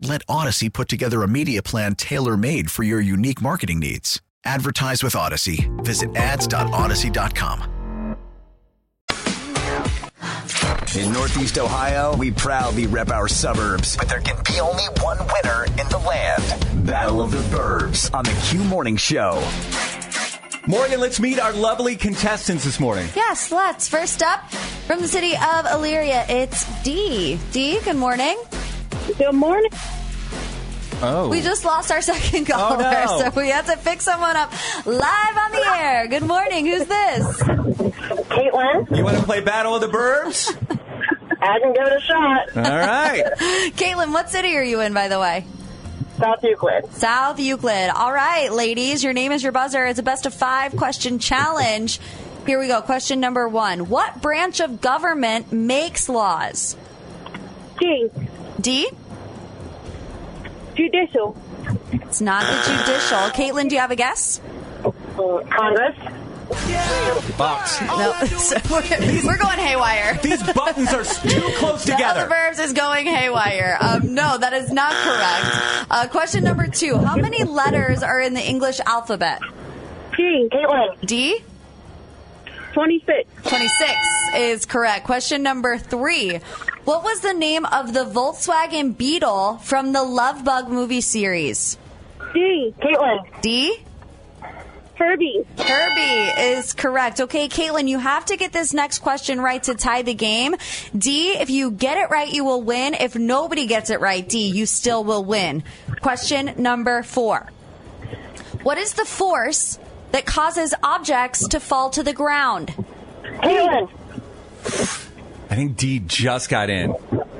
Let 0.00 0.26
Audacy 0.26 0.72
put 0.72 0.88
together 0.88 1.22
a 1.22 1.28
media 1.28 1.62
plan 1.62 1.94
tailor 1.94 2.36
made 2.36 2.70
for 2.70 2.82
your 2.82 3.00
unique 3.00 3.40
marketing 3.40 3.80
needs. 3.80 4.20
Advertise 4.44 5.02
with 5.02 5.14
Audacy. 5.14 5.68
Visit 5.84 6.14
ads.audacy.com. 6.14 7.72
In 10.94 11.12
Northeast 11.12 11.58
Ohio, 11.58 12.16
we 12.16 12.30
proudly 12.30 12.86
rep 12.86 13.10
our 13.10 13.28
suburbs, 13.28 13.96
but 13.96 14.08
there 14.08 14.20
can 14.20 14.36
be 14.44 14.60
only 14.60 14.84
one 15.00 15.18
winner 15.18 15.64
in 15.64 15.88
the 15.88 15.98
land. 15.98 16.86
Battle 16.86 17.20
of 17.20 17.32
the 17.32 17.56
Burbs 17.56 18.12
on 18.14 18.24
the 18.24 18.38
Q 18.44 18.60
Morning 18.64 18.96
Show. 18.96 19.42
Morgan, 20.66 21.00
let's 21.00 21.20
meet 21.20 21.38
our 21.38 21.52
lovely 21.52 21.96
contestants 21.96 22.64
this 22.64 22.80
morning. 22.80 23.08
Yes, 23.14 23.52
let's. 23.52 23.88
First 23.88 24.22
up, 24.22 24.50
from 24.86 25.00
the 25.00 25.08
city 25.08 25.34
of 25.34 25.64
Elyria, 25.66 26.24
it's 26.28 26.64
Dee. 26.82 27.38
Dee, 27.52 27.78
good 27.84 27.96
morning. 27.96 28.36
Good 29.14 29.34
morning. 29.34 29.70
Oh. 31.02 31.28
We 31.28 31.42
just 31.42 31.64
lost 31.64 31.92
our 31.92 32.00
second 32.00 32.50
oh, 32.50 32.54
caller, 32.54 32.82
no. 32.82 33.30
so 33.30 33.40
we 33.40 33.50
have 33.50 33.66
to 33.66 33.76
pick 33.76 34.00
someone 34.00 34.36
up 34.36 34.50
live 34.86 35.36
on 35.36 35.52
the 35.52 35.64
air. 35.76 36.08
Good 36.08 36.22
morning. 36.22 36.66
Who's 36.66 36.86
this? 36.86 37.42
Caitlin, 37.42 38.96
You 38.96 39.04
want 39.04 39.18
to 39.18 39.22
play 39.22 39.40
Battle 39.40 39.74
of 39.74 39.80
the 39.80 39.88
Burbs? 39.88 40.54
I 41.40 41.60
can 41.60 41.72
give 41.72 41.86
it 41.86 41.92
a 41.92 42.00
shot. 42.00 42.56
All 42.56 42.78
right. 42.78 43.24
Caitlin, 43.76 44.12
what 44.12 44.30
city 44.30 44.56
are 44.56 44.64
you 44.64 44.80
in, 44.80 44.94
by 44.94 45.08
the 45.08 45.20
way? 45.20 45.44
South 46.18 46.42
Euclid. 46.42 46.92
South 46.94 47.38
Euclid. 47.38 47.90
All 47.90 48.12
right, 48.12 48.50
ladies, 48.50 49.04
your 49.04 49.12
name 49.12 49.32
is 49.32 49.42
your 49.42 49.52
buzzer. 49.52 49.84
It's 49.84 49.98
a 49.98 50.02
best 50.02 50.24
of 50.24 50.32
five 50.32 50.74
question 50.76 51.18
challenge. 51.18 52.00
Here 52.46 52.58
we 52.58 52.68
go. 52.68 52.80
Question 52.80 53.20
number 53.20 53.46
one 53.48 53.88
What 53.90 54.22
branch 54.22 54.60
of 54.60 54.80
government 54.80 55.52
makes 55.52 56.08
laws? 56.08 56.74
Dee. 57.78 58.10
Dee? 58.66 58.90
Judicial. 60.74 61.36
It's 61.92 62.20
not 62.20 62.42
the 62.42 62.56
judicial. 62.66 63.18
Caitlin, 63.30 63.68
do 63.68 63.76
you 63.76 63.80
have 63.80 63.92
a 63.92 63.94
guess? 63.94 64.40
Congress. 65.14 65.96
Box. 67.38 67.80
No. 67.82 68.12
So 68.26 68.56
we're, 68.68 69.24
we're 69.24 69.38
going 69.38 69.58
haywire. 69.60 70.18
These 70.20 70.42
buttons 70.52 70.92
are 70.92 71.04
too 71.04 71.48
close 71.58 71.84
together. 71.84 72.02
The 72.02 72.08
other 72.08 72.28
verbs 72.28 72.58
is 72.58 72.72
going 72.72 73.06
haywire. 73.06 73.78
Um, 73.80 74.14
no, 74.14 74.36
that 74.36 74.52
is 74.52 74.72
not 74.72 74.92
correct. 74.92 75.86
Uh, 75.88 76.08
question 76.10 76.42
number 76.42 76.66
two. 76.66 76.98
How 76.98 77.14
many 77.14 77.44
letters 77.44 78.02
are 78.02 78.20
in 78.20 78.34
the 78.34 78.44
English 78.44 78.80
alphabet? 78.84 79.42
G. 80.16 80.48
Caitlin. 80.50 81.06
Dee? 81.06 81.38
26. 82.72 83.30
26 83.48 83.92
is 84.34 84.66
correct. 84.66 85.06
Question 85.06 85.44
number 85.44 85.78
three. 85.78 86.40
What 86.86 87.02
was 87.02 87.18
the 87.18 87.32
name 87.32 87.66
of 87.66 87.92
the 87.92 88.04
Volkswagen 88.04 88.96
Beetle 88.96 89.56
from 89.56 89.92
the 89.92 90.04
Love 90.04 90.44
Bug 90.44 90.68
movie 90.68 91.00
series? 91.00 91.76
Dee. 92.32 92.72
Caitlin. 92.80 93.42
Dee? 93.42 93.80
Herbie. 94.94 95.44
Herbie 95.58 96.40
is 96.40 96.74
correct. 96.74 97.20
Okay, 97.20 97.48
Caitlin, 97.48 97.88
you 97.88 97.98
have 97.98 98.26
to 98.26 98.36
get 98.36 98.52
this 98.52 98.72
next 98.72 99.00
question 99.00 99.40
right 99.40 99.60
to 99.64 99.74
tie 99.74 100.02
the 100.02 100.14
game. 100.14 100.54
Dee, 100.96 101.32
if 101.32 101.50
you 101.50 101.72
get 101.72 101.98
it 101.98 102.08
right, 102.08 102.32
you 102.32 102.44
will 102.44 102.62
win. 102.62 102.94
If 102.94 103.16
nobody 103.16 103.66
gets 103.66 103.90
it 103.90 104.00
right, 104.00 104.26
Dee, 104.26 104.46
you 104.46 104.64
still 104.64 105.02
will 105.02 105.24
win. 105.24 105.64
Question 106.02 106.52
number 106.56 107.02
four. 107.02 107.50
What 108.62 108.78
is 108.78 108.94
the 108.94 109.04
force 109.04 109.80
that 110.12 110.24
causes 110.24 110.72
objects 110.84 111.48
to 111.48 111.58
fall 111.58 111.90
to 111.90 112.04
the 112.04 112.12
ground? 112.12 112.72
Caitlin. 113.42 113.90
I 115.56 115.58
think 115.58 115.78
Dee 115.78 116.00
just 116.00 116.50
got 116.50 116.68
in. 116.68 116.94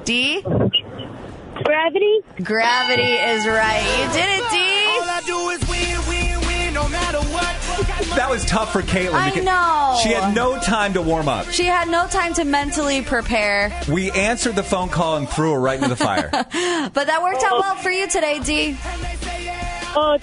Dee? 0.04 0.40
Gravity. 0.40 2.20
Gravity 2.42 3.12
is 3.12 3.46
right. 3.46 3.84
You 3.98 4.10
did 4.10 4.40
it, 4.40 4.50
Dee. 4.50 4.56
I 4.56 5.20
do 5.26 5.50
is 5.50 5.60
win, 5.68 5.98
win, 6.08 6.40
win, 6.48 6.72
no 6.72 6.88
matter 6.88 7.18
what. 7.18 8.16
That 8.16 8.30
was 8.30 8.42
tough 8.46 8.72
for 8.72 8.80
Caitlin. 8.80 9.12
I 9.12 9.28
know. 9.40 10.00
She 10.02 10.14
had 10.14 10.34
no 10.34 10.58
time 10.58 10.94
to 10.94 11.02
warm 11.02 11.28
up. 11.28 11.48
She 11.48 11.66
had 11.66 11.88
no 11.88 12.06
time 12.06 12.32
to 12.32 12.44
mentally 12.46 13.02
prepare, 13.02 13.70
We 13.86 14.10
answered 14.12 14.56
the 14.56 14.62
phone 14.62 14.88
call 14.88 15.18
and 15.18 15.28
threw 15.28 15.52
her 15.52 15.60
right 15.60 15.76
into 15.76 15.90
the 15.90 15.96
fire. 15.96 16.30
but 16.32 16.94
that 16.94 17.22
worked 17.22 17.42
out 17.42 17.60
well 17.60 17.76
for 17.76 17.90
you 17.90 18.08
today, 18.08 18.40
Dee. 18.42 18.78
Oh, 19.94 20.16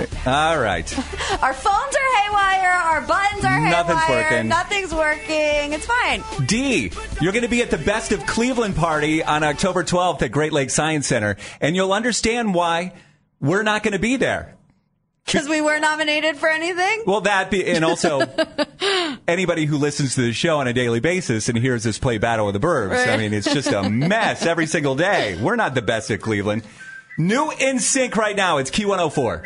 All 0.26 0.58
right. 0.58 0.98
Our 1.42 1.54
phones 1.54 1.96
are 1.96 2.16
haywire. 2.22 2.70
Our 2.70 3.00
buttons 3.02 3.44
are 3.44 3.60
Nothing's 3.70 4.02
haywire. 4.02 4.30
working. 4.30 4.48
Nothing's 4.48 4.94
working. 4.94 5.72
It's 5.72 5.86
fine. 5.86 6.22
Dee, 6.46 6.92
you're 7.20 7.32
going 7.32 7.44
to 7.44 7.48
be 7.48 7.62
at 7.62 7.70
the 7.70 7.78
Best 7.78 8.12
of 8.12 8.24
Cleveland 8.26 8.76
party 8.76 9.22
on 9.22 9.42
October 9.42 9.84
12th 9.84 10.22
at 10.22 10.30
Great 10.32 10.52
Lakes 10.52 10.74
Science 10.74 11.06
Center, 11.06 11.36
and 11.60 11.74
you'll 11.76 11.92
understand 11.92 12.54
why 12.54 12.92
we're 13.40 13.62
not 13.62 13.82
going 13.82 13.92
to 13.92 13.98
be 13.98 14.16
there. 14.16 14.54
Because 15.24 15.48
we 15.48 15.60
were 15.60 15.80
nominated 15.80 16.36
for 16.36 16.48
anything? 16.48 17.02
Well, 17.04 17.22
that 17.22 17.50
be, 17.50 17.66
and 17.66 17.84
also 17.84 18.20
anybody 19.28 19.64
who 19.64 19.76
listens 19.76 20.14
to 20.14 20.20
the 20.20 20.32
show 20.32 20.58
on 20.58 20.68
a 20.68 20.72
daily 20.72 21.00
basis 21.00 21.48
and 21.48 21.58
hears 21.58 21.84
us 21.84 21.98
play 21.98 22.18
Battle 22.18 22.46
of 22.46 22.52
the 22.52 22.60
Burbs. 22.60 23.08
I 23.08 23.16
mean, 23.16 23.34
it's 23.34 23.52
just 23.52 23.72
a 23.72 23.82
mess 23.90 24.46
every 24.46 24.66
single 24.66 24.94
day. 24.94 25.36
We're 25.42 25.56
not 25.56 25.74
the 25.74 25.82
best 25.82 26.12
at 26.12 26.20
Cleveland. 26.20 26.62
New 27.18 27.46
NSYNC 27.50 28.14
right 28.14 28.36
now. 28.36 28.58
It's 28.58 28.70
Q104. 28.70 29.44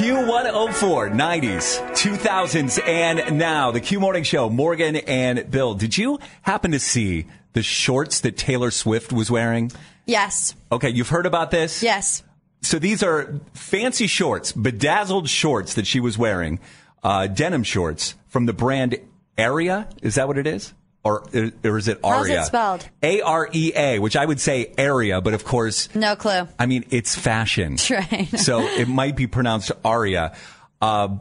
Q104, 0.00 1.12
90s, 1.12 1.80
2000s, 1.92 2.88
and 2.88 3.38
now. 3.38 3.70
The 3.70 3.80
Q 3.80 4.00
Morning 4.00 4.22
Show, 4.22 4.48
Morgan 4.48 4.96
and 4.96 5.50
Bill. 5.50 5.74
Did 5.74 5.98
you 5.98 6.18
happen 6.42 6.70
to 6.72 6.80
see 6.80 7.26
the 7.52 7.62
shorts 7.62 8.20
that 8.20 8.36
Taylor 8.36 8.70
Swift 8.70 9.12
was 9.12 9.30
wearing? 9.30 9.70
Yes. 10.06 10.54
Okay, 10.72 10.88
you've 10.88 11.10
heard 11.10 11.26
about 11.26 11.50
this? 11.50 11.82
Yes. 11.82 12.22
So 12.62 12.78
these 12.78 13.02
are 13.02 13.40
fancy 13.52 14.06
shorts, 14.06 14.52
bedazzled 14.52 15.28
shorts 15.28 15.74
that 15.74 15.86
she 15.86 16.00
was 16.00 16.16
wearing, 16.16 16.60
uh, 17.02 17.26
denim 17.26 17.62
shorts 17.62 18.14
from 18.28 18.46
the 18.46 18.52
brand 18.52 18.98
Area. 19.38 19.88
Is 20.02 20.16
that 20.16 20.28
what 20.28 20.36
it 20.36 20.46
is? 20.46 20.74
Or, 21.02 21.22
or 21.64 21.78
is 21.78 21.88
it 21.88 21.98
Aria? 22.04 22.36
How's 22.36 22.46
it 22.46 22.48
spelled? 22.48 22.88
A 23.02 23.22
R 23.22 23.48
E 23.52 23.72
A, 23.74 23.98
which 24.00 24.16
I 24.16 24.26
would 24.26 24.38
say 24.38 24.72
Area, 24.76 25.20
but 25.22 25.32
of 25.32 25.44
course, 25.44 25.88
No 25.94 26.14
clue. 26.14 26.46
I 26.58 26.66
mean, 26.66 26.84
it's 26.90 27.14
fashion. 27.16 27.78
Right. 27.90 28.28
so 28.38 28.60
it 28.60 28.86
might 28.86 29.16
be 29.16 29.26
pronounced 29.26 29.72
Aria. 29.82 30.36
Uh, 30.82 31.16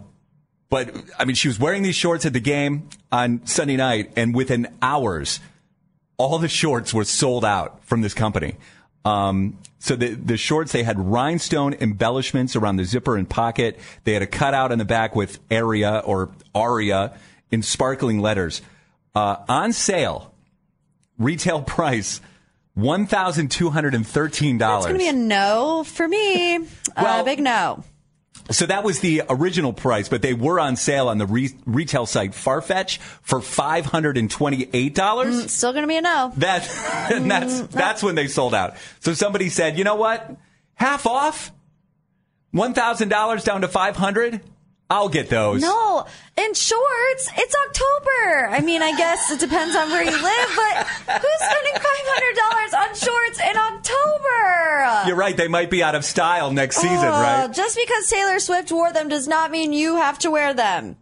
but 0.70 0.94
I 1.18 1.24
mean, 1.26 1.36
she 1.36 1.48
was 1.48 1.60
wearing 1.60 1.82
these 1.84 1.96
shorts 1.96 2.26
at 2.26 2.34
the 2.34 2.40
game 2.42 2.90
on 3.12 3.46
Sunday 3.46 3.78
night, 3.78 4.12
and 4.18 4.36
within 4.36 4.68
hours, 4.82 5.40
all 6.18 6.38
the 6.40 6.50
shorts 6.50 6.94
were 6.94 7.06
sold 7.06 7.46
out 7.46 7.84
from 7.86 8.02
this 8.02 8.14
company. 8.14 8.56
Um, 9.06 9.58
so 9.80 9.96
the 9.96 10.10
the 10.10 10.36
shorts 10.36 10.74
they 10.74 10.84
had 10.84 11.00
rhinestone 11.00 11.74
embellishments 11.76 12.58
around 12.58 12.76
the 12.76 12.84
zipper 12.84 13.16
and 13.16 13.30
pocket. 13.30 13.80
They 14.04 14.12
had 14.12 14.22
a 14.22 14.28
cutout 14.28 14.74
on 14.74 14.78
the 14.78 14.84
back 14.86 15.16
with 15.16 15.40
Area 15.50 16.02
or 16.06 16.32
Aria 16.54 17.18
in 17.50 17.64
sparkling 17.64 18.20
letters. 18.20 18.62
Uh, 19.16 19.38
on 19.48 19.74
sale, 19.74 20.34
retail 21.18 21.62
price 21.62 22.22
one 22.76 23.08
thousand 23.08 23.50
two 23.52 23.70
hundred 23.70 23.94
and 23.96 24.06
thirteen 24.08 24.58
dollars. 24.58 24.86
It's 24.86 24.98
going 24.98 25.00
to 25.00 25.04
be 25.04 25.24
a 25.24 25.28
no 25.28 25.84
for 25.84 26.08
me. 26.08 26.56
a 26.96 27.24
big 27.26 27.40
no. 27.40 27.84
So 28.52 28.66
that 28.66 28.84
was 28.84 29.00
the 29.00 29.22
original 29.30 29.74
price, 29.74 30.10
but 30.10 30.24
they 30.24 30.34
were 30.34 30.60
on 30.60 30.76
sale 30.76 31.08
on 31.08 31.20
the 31.20 31.28
re- 31.28 31.54
retail 31.68 32.08
site 32.08 32.32
Farfetch 32.32 32.98
for 33.22 33.42
five 33.42 33.86
hundred 33.86 34.18
and 34.18 34.30
twenty-eight 34.30 34.96
dollars. 34.96 35.46
Mm, 35.46 35.50
Still 35.50 35.72
going 35.74 35.84
to 35.84 35.88
be 35.88 35.98
a 35.98 36.02
no. 36.02 36.32
That 36.38 36.68
and 37.14 37.30
that's 37.30 37.62
that's 37.62 38.02
when 38.02 38.16
they 38.16 38.28
sold 38.28 38.56
out. 38.56 38.76
So 39.02 39.14
somebody 39.14 39.50
said, 39.50 39.78
"You 39.78 39.84
know 39.84 39.96
what? 39.96 40.36
Half 40.76 41.06
off, 41.06 41.52
one 42.52 42.74
thousand 42.74 43.10
dollars 43.10 43.44
down 43.44 43.62
to 43.62 43.68
five 43.68 43.96
hundred. 43.96 44.42
I'll 44.90 45.10
get 45.10 45.30
those." 45.30 45.62
No, 45.62 46.06
in 46.38 46.54
shorts, 46.54 47.30
it's 47.38 47.56
October. 47.68 48.50
I 48.50 48.62
mean, 48.62 48.82
I 48.82 48.96
guess 48.96 49.30
it 49.32 49.40
depends 49.40 49.76
on 49.76 49.90
where 49.90 50.04
you 50.04 50.12
live, 50.12 50.50
but 50.56 50.88
who's 51.22 51.50
spending 51.50 51.74
$500 51.76 52.74
on 52.74 52.96
shorts 52.96 53.40
in 53.40 53.58
October? 53.58 55.08
You're 55.08 55.16
right. 55.16 55.36
They 55.38 55.48
might 55.48 55.70
be 55.70 55.84
out 55.84 55.96
of 55.96 56.04
style 56.06 56.52
next 56.52 56.78
season, 56.78 56.98
Oh, 57.08 57.12
right? 57.22 57.54
Just 57.54 57.78
because 57.78 58.10
Taylor 58.10 58.40
Swift 58.40 58.72
wore 58.72 58.92
them 58.92 59.08
does 59.10 59.28
not 59.28 59.52
mean 59.52 59.74
you 59.74 59.98
have 59.98 60.18
to 60.20 60.32
wear 60.32 60.54
them. 60.54 60.98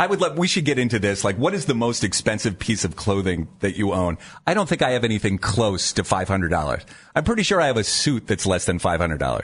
I 0.00 0.06
would 0.06 0.20
love, 0.20 0.38
we 0.38 0.46
should 0.46 0.64
get 0.64 0.78
into 0.78 1.00
this. 1.00 1.24
Like, 1.24 1.36
what 1.38 1.54
is 1.54 1.64
the 1.66 1.74
most 1.74 2.04
expensive 2.04 2.58
piece 2.60 2.84
of 2.84 2.94
clothing 2.94 3.48
that 3.60 3.76
you 3.76 3.92
own? 3.92 4.16
I 4.46 4.54
don't 4.54 4.68
think 4.68 4.80
I 4.80 4.90
have 4.90 5.02
anything 5.02 5.38
close 5.38 5.92
to 5.94 6.04
$500. 6.04 6.84
I'm 7.16 7.24
pretty 7.24 7.42
sure 7.42 7.60
I 7.60 7.66
have 7.66 7.76
a 7.76 7.82
suit 7.82 8.28
that's 8.28 8.46
less 8.46 8.64
than 8.64 8.78
$500. 8.78 9.42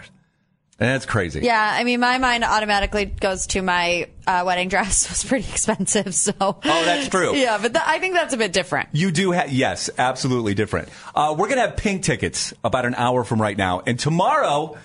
That's 0.77 1.07
crazy. 1.07 1.41
Yeah, 1.41 1.73
I 1.79 1.85
mean, 1.85 2.01
my 2.01 2.19
mind 2.19 2.43
automatically 2.43 3.05
goes 3.05 3.47
to 3.49 3.63
my 3.63 4.09
uh, 4.27 4.43
wedding 4.45 4.69
dress. 4.69 5.09
Was 5.09 5.25
pretty 5.25 5.49
expensive, 5.49 6.15
so. 6.15 6.33
Oh, 6.41 6.61
that's 6.63 7.09
true. 7.09 7.35
Yeah, 7.45 7.59
but 7.61 7.73
th- 7.75 7.85
I 7.87 7.99
think 8.01 8.15
that's 8.15 8.35
a 8.35 8.37
bit 8.37 8.53
different. 8.53 8.89
You 8.93 9.11
do 9.13 9.31
have, 9.33 9.53
yes, 9.53 9.89
absolutely 9.99 10.55
different. 10.55 10.89
Uh, 11.15 11.35
we're 11.39 11.47
going 11.49 11.61
to 11.61 11.69
have 11.69 11.77
pink 11.77 12.03
tickets 12.03 12.53
about 12.65 12.87
an 12.87 12.95
hour 12.97 13.23
from 13.23 13.41
right 13.41 13.57
now. 13.57 13.83
And 13.87 13.99
tomorrow, 13.99 14.77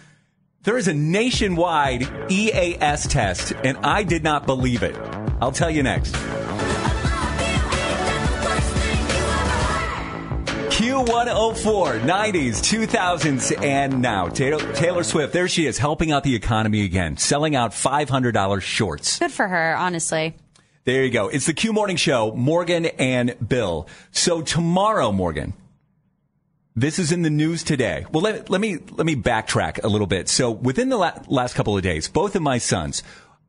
there 0.63 0.77
is 0.77 0.87
a 0.87 0.93
nationwide 0.93 2.31
EAS 2.31 3.07
test, 3.07 3.53
and 3.63 3.77
I 3.77 4.03
did 4.03 4.23
not 4.23 4.45
believe 4.45 4.83
it. 4.83 4.95
I'll 5.41 5.51
tell 5.51 5.71
you 5.71 5.81
next. 5.83 6.15
Q104, 10.79 11.99
90s, 12.03 12.87
2000s, 12.87 13.61
and 13.61 14.01
now. 14.01 14.29
Taylor, 14.29 14.71
Taylor 14.71 15.03
Swift, 15.03 15.33
there 15.33 15.49
she 15.49 15.65
is, 15.65 15.77
helping 15.77 16.13
out 16.13 16.23
the 16.23 16.33
economy 16.35 16.85
again, 16.85 17.17
selling 17.17 17.53
out 17.53 17.71
$500 17.71 18.61
shorts. 18.61 19.19
Good 19.19 19.33
for 19.33 19.45
her, 19.45 19.75
honestly. 19.75 20.35
There 20.85 21.03
you 21.03 21.11
go. 21.11 21.27
It's 21.27 21.47
the 21.47 21.53
Q 21.53 21.73
Morning 21.73 21.97
Show, 21.97 22.31
Morgan 22.31 22.85
and 22.85 23.35
Bill. 23.45 23.89
So 24.11 24.41
tomorrow, 24.41 25.11
Morgan, 25.11 25.53
this 26.77 26.97
is 26.97 27.11
in 27.11 27.23
the 27.23 27.29
news 27.29 27.61
today. 27.63 28.05
Well, 28.13 28.23
let, 28.23 28.49
let 28.49 28.61
me 28.61 28.77
let 28.91 29.05
me 29.05 29.17
backtrack 29.17 29.83
a 29.83 29.89
little 29.89 30.07
bit. 30.07 30.29
So 30.29 30.49
within 30.49 30.87
the 30.87 30.95
la- 30.95 31.19
last 31.27 31.55
couple 31.55 31.75
of 31.75 31.83
days, 31.83 32.07
both 32.07 32.37
of 32.37 32.41
my 32.41 32.57
sons, 32.57 33.03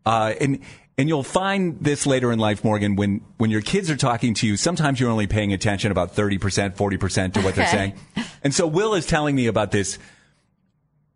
uh, 0.05 0.35
and 0.41 0.59
and 0.99 1.09
you'll 1.09 1.23
find 1.23 1.79
this 1.81 2.07
later 2.07 2.31
in 2.31 2.39
life, 2.39 2.63
Morgan, 2.65 2.97
when 2.97 3.23
when 3.39 3.51
your 3.51 3.63
kids 3.63 3.91
are 3.91 3.97
talking 3.97 4.35
to 4.35 4.47
you, 4.47 4.57
sometimes 4.57 5.01
you're 5.01 5.11
only 5.11 5.27
paying 5.27 5.53
attention 5.53 5.91
about 5.91 6.15
thirty 6.15 6.39
percent, 6.39 6.77
forty 6.77 6.97
percent 6.97 7.35
to 7.35 7.41
what 7.41 7.55
they're 7.55 7.67
saying. 7.67 7.95
And 8.43 8.55
so 8.55 8.67
Will 8.67 8.95
is 8.95 9.07
telling 9.07 9.35
me 9.35 9.47
about 9.47 9.71
this 9.71 9.99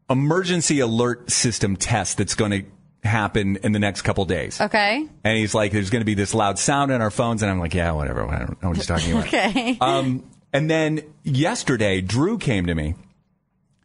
emergency 0.09 0.81
alert 0.81 1.31
system 1.31 1.77
test 1.77 2.19
that's 2.19 2.35
going 2.35 2.51
to 2.51 3.09
happen 3.09 3.57
in 3.57 3.73
the 3.73 3.79
next 3.79 4.03
couple 4.03 4.25
days. 4.25 4.61
Okay. 4.61 5.07
And 5.25 5.39
he's 5.39 5.55
like, 5.55 5.73
there's 5.73 5.91
going 5.91 6.01
to 6.01 6.07
be 6.07 6.15
this 6.15 6.35
loud 6.35 6.59
sound 6.59 6.91
in 6.91 7.03
our 7.03 7.11
phones. 7.11 7.43
And 7.43 7.51
I'm 7.51 7.59
like, 7.59 7.75
yeah, 7.75 7.93
whatever. 7.93 8.27
I 8.27 8.39
don't 8.41 8.63
know 8.63 8.69
what 8.69 8.77
he's 8.77 8.87
talking 8.87 9.13
about. 9.13 9.27
Okay. 9.35 9.79
Um, 9.81 10.25
and 10.53 10.71
then 10.71 11.01
yesterday, 11.25 12.01
Drew 12.01 12.39
came 12.39 12.67
to 12.67 12.75
me. 12.75 12.95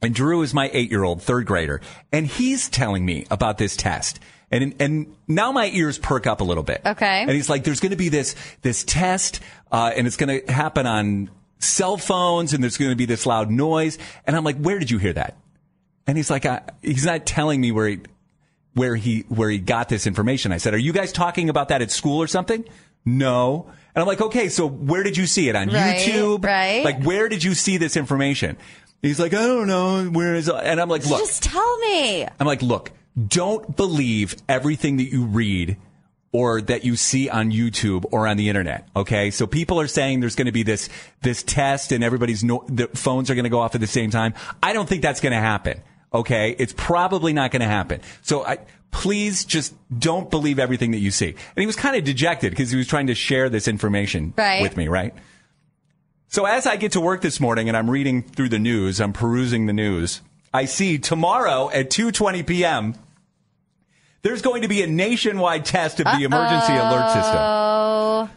And 0.01 0.15
Drew 0.15 0.41
is 0.43 0.53
my 0.53 0.69
eight 0.71 0.89
year 0.91 1.03
old 1.03 1.21
third 1.21 1.45
grader. 1.45 1.81
And 2.11 2.25
he's 2.25 2.69
telling 2.69 3.05
me 3.05 3.25
about 3.29 3.57
this 3.57 3.75
test. 3.75 4.19
And, 4.51 4.73
and 4.79 5.15
now 5.27 5.51
my 5.51 5.67
ears 5.67 5.97
perk 5.99 6.25
up 6.25 6.41
a 6.41 6.43
little 6.43 6.63
bit. 6.63 6.81
Okay. 6.85 7.21
And 7.21 7.31
he's 7.31 7.49
like, 7.49 7.63
there's 7.63 7.79
going 7.79 7.91
to 7.91 7.97
be 7.97 8.09
this, 8.09 8.35
this 8.61 8.83
test, 8.83 9.41
uh, 9.71 9.91
and 9.95 10.07
it's 10.07 10.17
going 10.17 10.41
to 10.43 10.51
happen 10.51 10.87
on 10.87 11.29
cell 11.59 11.97
phones 11.97 12.53
and 12.53 12.63
there's 12.63 12.77
going 12.77 12.89
to 12.89 12.95
be 12.95 13.05
this 13.05 13.25
loud 13.25 13.51
noise. 13.51 13.97
And 14.25 14.35
I'm 14.35 14.43
like, 14.43 14.57
where 14.57 14.79
did 14.79 14.89
you 14.89 14.97
hear 14.97 15.13
that? 15.13 15.37
And 16.07 16.17
he's 16.17 16.29
like, 16.31 16.45
I, 16.45 16.61
he's 16.81 17.05
not 17.05 17.25
telling 17.25 17.61
me 17.61 17.71
where 17.71 17.87
he, 17.89 17.99
where 18.73 18.95
he, 18.95 19.19
where 19.29 19.49
he 19.49 19.59
got 19.59 19.89
this 19.89 20.07
information. 20.07 20.51
I 20.51 20.57
said, 20.57 20.73
are 20.73 20.77
you 20.79 20.93
guys 20.93 21.11
talking 21.11 21.49
about 21.49 21.67
that 21.69 21.81
at 21.81 21.91
school 21.91 22.19
or 22.21 22.27
something? 22.27 22.65
No. 23.05 23.67
And 23.93 24.01
I'm 24.01 24.07
like, 24.07 24.21
okay, 24.21 24.49
so 24.49 24.67
where 24.67 25.03
did 25.03 25.17
you 25.17 25.25
see 25.27 25.49
it 25.49 25.55
on 25.55 25.67
Right, 25.69 25.97
YouTube? 25.97 26.43
right. 26.43 26.83
Like, 26.83 27.03
where 27.03 27.27
did 27.29 27.43
you 27.43 27.53
see 27.53 27.77
this 27.77 27.97
information? 27.97 28.57
He's 29.01 29.19
like, 29.19 29.33
I 29.33 29.45
don't 29.45 29.67
know. 29.67 30.05
Where 30.05 30.35
is 30.35 30.47
it? 30.47 30.55
And 30.55 30.79
I'm 30.79 30.89
like, 30.89 31.05
look, 31.05 31.19
Just 31.19 31.43
tell 31.43 31.77
me. 31.79 32.23
I'm 32.39 32.47
like, 32.47 32.61
look, 32.61 32.91
don't 33.27 33.75
believe 33.75 34.35
everything 34.47 34.97
that 34.97 35.11
you 35.11 35.25
read 35.25 35.77
or 36.31 36.61
that 36.61 36.85
you 36.85 36.95
see 36.95 37.27
on 37.27 37.51
YouTube 37.51 38.05
or 38.11 38.27
on 38.27 38.37
the 38.37 38.49
internet. 38.49 38.87
Okay. 38.95 39.31
So 39.31 39.47
people 39.47 39.79
are 39.81 39.87
saying 39.87 40.19
there's 40.19 40.35
going 40.35 40.45
to 40.45 40.51
be 40.51 40.63
this, 40.63 40.87
this 41.21 41.41
test 41.41 41.91
and 41.91 42.03
everybody's 42.03 42.43
no, 42.43 42.63
the 42.67 42.87
phones 42.89 43.31
are 43.31 43.35
going 43.35 43.45
to 43.45 43.49
go 43.49 43.59
off 43.59 43.73
at 43.73 43.81
the 43.81 43.87
same 43.87 44.11
time. 44.11 44.35
I 44.61 44.73
don't 44.73 44.87
think 44.87 45.01
that's 45.01 45.21
going 45.21 45.33
to 45.33 45.39
happen. 45.39 45.81
Okay. 46.13 46.55
It's 46.59 46.73
probably 46.77 47.33
not 47.33 47.49
going 47.51 47.61
to 47.61 47.67
happen. 47.67 48.01
So 48.21 48.45
I, 48.45 48.59
please 48.91 49.43
just 49.43 49.73
don't 49.97 50.29
believe 50.29 50.59
everything 50.59 50.91
that 50.91 50.99
you 50.99 51.09
see. 51.09 51.29
And 51.29 51.37
he 51.57 51.65
was 51.65 51.75
kind 51.75 51.95
of 51.95 52.03
dejected 52.03 52.51
because 52.51 52.69
he 52.69 52.77
was 52.77 52.87
trying 52.87 53.07
to 53.07 53.15
share 53.15 53.49
this 53.49 53.67
information 53.67 54.33
Right. 54.37 54.61
with 54.61 54.77
me, 54.77 54.87
right? 54.87 55.15
So 56.27 56.45
as 56.45 56.67
I 56.67 56.75
get 56.75 56.91
to 56.91 57.01
work 57.01 57.21
this 57.21 57.39
morning 57.39 57.69
and 57.69 57.75
I'm 57.77 57.89
reading 57.89 58.21
through 58.21 58.49
the 58.49 58.59
news, 58.59 59.01
I'm 59.01 59.13
perusing 59.13 59.65
the 59.65 59.73
news, 59.73 60.21
I 60.53 60.65
see 60.65 60.99
tomorrow 60.99 61.71
at 61.71 61.89
2:20 61.89 62.45
p.m. 62.45 62.93
there's 64.21 64.41
going 64.41 64.63
to 64.63 64.67
be 64.67 64.81
a 64.81 64.87
nationwide 64.87 65.65
test 65.65 65.99
of 65.99 66.05
the 66.05 66.23
emergency 66.23 66.73
alert 66.73 67.11
system. 67.13 67.37
Oh, 67.39 68.29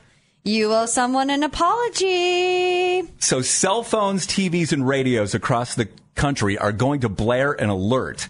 you 0.45 0.73
owe 0.73 0.87
someone 0.87 1.31
an 1.31 1.43
apology. 1.43 3.03
So 3.19 3.43
cell 3.43 3.83
phones, 3.83 4.27
TVs 4.27 4.73
and 4.73 4.87
radios 4.87 5.35
across 5.35 5.75
the 5.75 5.89
country 6.15 6.59
are 6.59 6.73
going 6.73 7.01
to 7.01 7.09
blare 7.09 7.53
an 7.53 7.69
alert. 7.69 8.29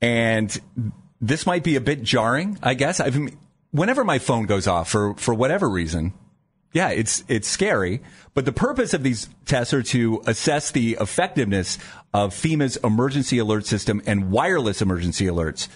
And 0.00 0.56
this 1.20 1.46
might 1.46 1.64
be 1.64 1.76
a 1.76 1.80
bit 1.80 2.02
jarring, 2.02 2.58
I 2.62 2.74
guess. 2.74 3.00
I 3.00 3.10
mean, 3.10 3.36
whenever 3.70 4.04
my 4.04 4.18
phone 4.18 4.46
goes 4.46 4.66
off 4.66 4.88
for 4.88 5.14
for 5.14 5.34
whatever 5.34 5.68
reason, 5.68 6.12
yeah, 6.72 6.90
it's 6.90 7.24
it's 7.28 7.48
scary. 7.48 8.02
But 8.34 8.44
the 8.44 8.52
purpose 8.52 8.94
of 8.94 9.02
these 9.02 9.28
tests 9.44 9.72
are 9.72 9.82
to 9.84 10.22
assess 10.26 10.70
the 10.70 10.98
effectiveness 11.00 11.78
of 12.12 12.34
FEMA's 12.34 12.76
emergency 12.78 13.38
alert 13.38 13.66
system 13.66 14.02
and 14.06 14.30
wireless 14.30 14.82
emergency 14.82 15.24
alerts. 15.26 15.68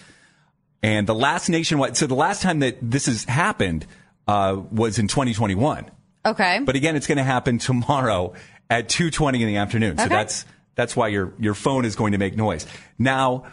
And 0.83 1.07
the 1.07 1.15
last 1.15 1.49
nationwide, 1.49 1.97
so 1.97 2.07
the 2.07 2.15
last 2.15 2.43
time 2.43 2.61
that 2.61 2.79
this 2.81 3.07
has 3.07 3.25
happened 3.25 3.87
uh, 4.27 4.61
was 4.73 4.99
in 4.99 5.09
2021. 5.09 5.91
Okay. 6.25 6.61
But 6.65 6.77
again, 6.77 6.97
it's 6.97 7.07
going 7.07 7.19
to 7.19 7.25
happen 7.25 7.59
tomorrow 7.59 8.35
at 8.69 8.89
2:20 8.89 9.41
in 9.41 9.47
the 9.47 9.57
afternoon. 9.57 9.99
So 9.99 10.05
Okay. 10.05 10.15
that's 10.15 10.45
that's 10.77 10.97
why 10.97 11.09
your 11.09 11.33
your 11.39 11.55
phone 11.55 11.85
is 11.85 11.97
going 11.97 12.13
to 12.13 12.19
make 12.19 12.37
noise. 12.37 12.67
Now, 12.99 13.45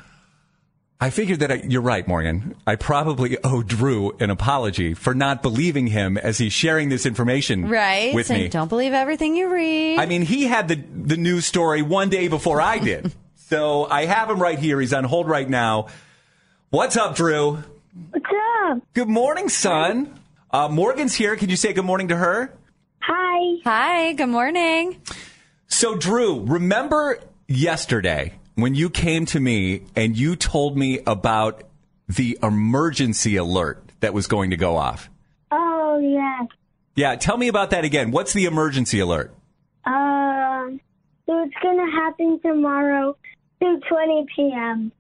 I 1.00 1.10
figured 1.12 1.40
that 1.42 1.52
I, 1.52 1.56
you're 1.68 1.82
right, 1.82 2.08
Morgan. 2.08 2.56
I 2.66 2.76
probably 2.76 3.38
owe 3.44 3.62
Drew 3.62 4.16
an 4.20 4.30
apology 4.32 4.94
for 4.96 5.14
not 5.14 5.42
believing 5.44 5.88
him 5.88 6.18
as 6.18 6.38
he's 6.40 6.54
sharing 6.54 6.90
this 6.90 7.06
information 7.06 7.70
Right. 7.70 8.14
with 8.16 8.30
me. 8.32 8.48
Don't 8.48 8.68
believe 8.68 8.94
everything 8.94 9.36
you 9.36 9.54
read. 9.54 10.00
I 10.00 10.06
mean, 10.08 10.22
he 10.24 10.46
had 10.46 10.68
the 10.70 10.76
the 10.76 11.18
news 11.18 11.46
story 11.46 11.82
one 11.82 12.10
day 12.10 12.28
before 12.30 12.60
I 12.62 12.80
did. 12.80 13.12
so 13.36 13.86
I 13.86 14.06
have 14.06 14.30
him 14.30 14.40
right 14.40 14.58
here. 14.60 14.80
He's 14.82 14.94
on 14.94 15.04
hold 15.04 15.28
right 15.28 15.50
now. 15.50 15.88
What's 16.70 16.98
up, 16.98 17.16
Drew? 17.16 17.64
What's 18.10 18.26
up? 18.66 18.80
Good 18.94 19.08
morning, 19.08 19.48
son. 19.48 20.20
Uh, 20.52 20.68
Morgan's 20.68 21.16
here. 21.16 21.38
Can 21.38 21.50
you 21.50 21.56
say 21.56 21.72
good 21.72 21.86
morning 21.86 22.10
to 22.10 22.18
her? 22.18 22.54
Hi. 23.00 23.62
Hi, 23.64 24.12
good 24.12 24.28
morning. 24.28 25.02
So, 25.68 25.96
Drew, 25.96 26.42
remember 26.42 27.20
yesterday 27.48 28.34
when 28.56 28.76
you 28.76 28.90
came 28.90 29.26
to 29.28 29.40
me 29.40 29.84
and 29.96 30.18
you 30.18 30.36
told 30.36 30.78
me 30.78 31.00
about 31.08 31.64
the 32.10 32.38
emergency 32.44 33.38
alert 33.38 33.94
that 34.02 34.14
was 34.14 34.28
going 34.28 34.50
to 34.50 34.58
go 34.58 34.76
off? 34.76 35.10
Oh, 35.52 36.00
yeah. 36.00 36.48
Yeah, 36.96 37.16
tell 37.16 37.38
me 37.38 37.48
about 37.48 37.70
that 37.70 37.86
again. 37.86 38.12
What's 38.12 38.34
the 38.34 38.44
emergency 38.44 39.00
alert? 39.00 39.34
Um, 39.86 40.82
so 41.28 41.44
it's 41.44 41.56
going 41.64 41.78
to 41.78 41.92
happen 41.94 42.42
tomorrow, 42.42 43.16
2.20 43.62 44.26
p.m. 44.36 44.92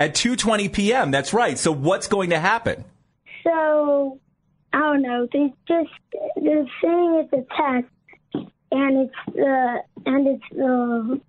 At 0.00 0.14
2:20 0.14 0.72
p.m. 0.72 1.10
That's 1.10 1.32
right. 1.34 1.58
So 1.58 1.70
what's 1.70 2.08
going 2.08 2.30
to 2.30 2.40
happen? 2.40 2.84
So, 3.44 4.18
I 4.72 4.78
don't 4.78 5.02
know. 5.02 5.28
They 5.32 5.52
just, 5.68 5.90
they're 6.36 6.66
saying 6.82 7.24
it's 7.24 7.32
a 7.32 7.44
test, 7.54 8.46
and 8.72 9.08
it's 9.08 9.34
the, 9.34 9.82
and 10.06 10.26
it's 10.26 10.44
the 10.52 11.20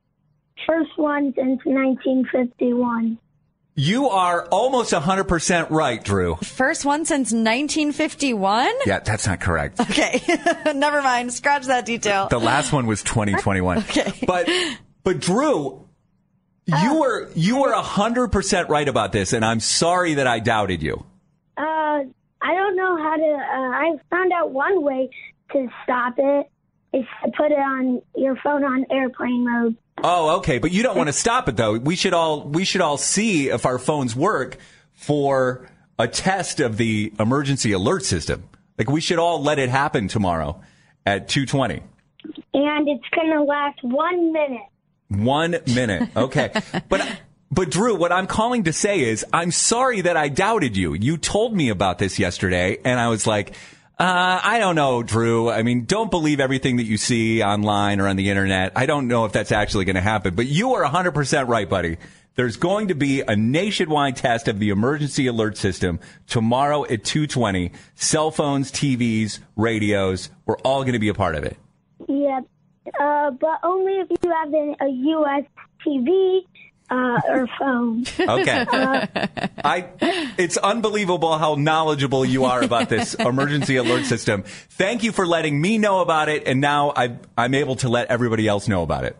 first 0.67 0.91
one 0.97 1.33
since 1.35 1.59
1951. 1.65 3.17
You 3.75 4.09
are 4.09 4.45
almost 4.47 4.91
100% 4.91 5.69
right, 5.69 6.03
Drew. 6.03 6.35
First 6.35 6.83
one 6.83 7.05
since 7.05 7.31
1951? 7.31 8.69
Yeah, 8.85 8.99
that's 8.99 9.25
not 9.25 9.39
correct. 9.39 9.79
Okay, 9.79 10.21
never 10.75 11.01
mind. 11.01 11.31
Scratch 11.33 11.67
that 11.67 11.85
detail. 11.85 12.27
The 12.27 12.39
last 12.39 12.73
one 12.73 12.85
was 12.85 13.01
2021. 13.03 13.77
Okay. 13.91 14.13
But 14.27 14.49
but 15.03 15.19
Drew, 15.19 15.80
you 16.83 16.99
were 16.99 17.29
you 17.35 17.61
were 17.61 17.73
100% 17.73 18.69
right 18.69 18.87
about 18.87 19.11
this 19.11 19.33
and 19.33 19.43
I'm 19.43 19.59
sorry 19.59 20.15
that 20.15 20.27
I 20.27 20.39
doubted 20.39 20.81
you. 20.81 21.05
Uh, 21.57 21.61
I 22.41 22.53
don't 22.55 22.75
know 22.75 22.97
how 22.97 23.15
to. 23.15 23.23
Uh, 23.23 23.69
I 23.69 23.91
found 24.09 24.31
out 24.33 24.51
one 24.51 24.83
way 24.83 25.09
to 25.51 25.67
stop 25.83 26.15
it 26.17 26.49
is 26.93 27.05
to 27.23 27.31
put 27.31 27.51
it 27.51 27.59
on 27.59 28.01
your 28.15 28.35
phone 28.37 28.63
on 28.63 28.85
airplane 28.89 29.45
mode. 29.45 29.77
Oh, 30.03 30.37
okay, 30.37 30.57
but 30.57 30.71
you 30.71 30.83
don't 30.83 30.97
want 30.97 31.07
to 31.07 31.13
stop 31.13 31.47
it 31.47 31.57
though. 31.57 31.77
We 31.77 31.95
should 31.95 32.13
all 32.13 32.43
we 32.43 32.65
should 32.65 32.81
all 32.81 32.97
see 32.97 33.49
if 33.49 33.65
our 33.65 33.77
phones 33.77 34.15
work 34.15 34.57
for 34.93 35.69
a 35.99 36.07
test 36.07 36.59
of 36.59 36.77
the 36.77 37.13
emergency 37.19 37.71
alert 37.71 38.03
system. 38.03 38.49
Like 38.77 38.89
we 38.89 39.01
should 39.01 39.19
all 39.19 39.41
let 39.41 39.59
it 39.59 39.69
happen 39.69 40.07
tomorrow 40.07 40.61
at 41.05 41.27
2:20. 41.27 41.81
And 42.53 42.87
it's 42.87 43.05
gonna 43.15 43.43
last 43.43 43.79
one 43.83 44.33
minute. 44.33 44.61
One 45.11 45.57
minute. 45.67 46.09
Okay. 46.15 46.51
but 46.87 47.19
but 47.51 47.69
Drew, 47.69 47.95
what 47.95 48.13
I'm 48.13 48.27
calling 48.27 48.63
to 48.63 48.73
say 48.73 49.01
is 49.01 49.25
I'm 49.33 49.51
sorry 49.51 50.01
that 50.01 50.15
I 50.15 50.29
doubted 50.29 50.77
you. 50.77 50.93
You 50.93 51.17
told 51.17 51.53
me 51.53 51.69
about 51.69 51.99
this 51.99 52.17
yesterday 52.17 52.77
and 52.85 52.97
I 52.99 53.09
was 53.09 53.27
like, 53.27 53.53
uh, 53.99 54.39
I 54.41 54.57
don't 54.57 54.75
know, 54.75 55.03
Drew. 55.03 55.49
I 55.51 55.61
mean, 55.63 55.83
don't 55.85 56.09
believe 56.09 56.39
everything 56.39 56.77
that 56.77 56.85
you 56.85 56.97
see 56.97 57.43
online 57.43 57.99
or 57.99 58.07
on 58.07 58.15
the 58.15 58.29
internet. 58.29 58.71
I 58.75 58.85
don't 58.85 59.07
know 59.07 59.25
if 59.25 59.33
that's 59.33 59.51
actually 59.51 59.85
going 59.85 59.95
to 59.95 60.01
happen, 60.01 60.33
but 60.33 60.47
you 60.47 60.73
are 60.75 60.83
100% 60.83 61.47
right, 61.47 61.69
buddy. 61.69 61.97
There's 62.35 62.55
going 62.55 62.87
to 62.87 62.95
be 62.95 63.21
a 63.21 63.35
nationwide 63.35 64.15
test 64.15 64.47
of 64.47 64.57
the 64.57 64.69
emergency 64.69 65.27
alert 65.27 65.57
system 65.57 65.99
tomorrow 66.27 66.85
at 66.85 67.03
2:20. 67.03 67.73
Cell 67.95 68.31
phones, 68.31 68.71
TVs, 68.71 69.39
radios, 69.57 70.29
we're 70.45 70.57
all 70.59 70.81
going 70.81 70.93
to 70.93 70.99
be 70.99 71.09
a 71.09 71.13
part 71.13 71.35
of 71.35 71.43
it. 71.43 71.57
Yep. 72.07 72.45
Uh, 72.99 73.31
but 73.31 73.59
only 73.63 73.93
if 73.93 74.09
you 74.09 74.31
have 74.31 74.53
an, 74.53 74.75
a 74.81 74.87
US 74.87 75.43
TV 75.85 76.41
uh, 76.89 77.21
or 77.29 77.47
phone. 77.57 78.05
Okay. 78.19 78.65
Uh, 78.69 79.07
I 79.63 79.87
it's 80.37 80.57
unbelievable 80.57 81.37
how 81.37 81.55
knowledgeable 81.55 82.25
you 82.25 82.45
are 82.45 82.61
about 82.63 82.89
this 82.89 83.13
emergency 83.19 83.77
alert 83.77 84.05
system. 84.05 84.43
Thank 84.43 85.03
you 85.03 85.11
for 85.11 85.25
letting 85.25 85.59
me 85.59 85.77
know 85.77 86.01
about 86.01 86.29
it 86.29 86.47
and 86.47 86.59
now 86.59 86.91
I 86.95 87.17
I'm 87.37 87.53
able 87.53 87.77
to 87.77 87.89
let 87.89 88.07
everybody 88.07 88.47
else 88.47 88.67
know 88.67 88.83
about 88.83 89.05
it. 89.05 89.17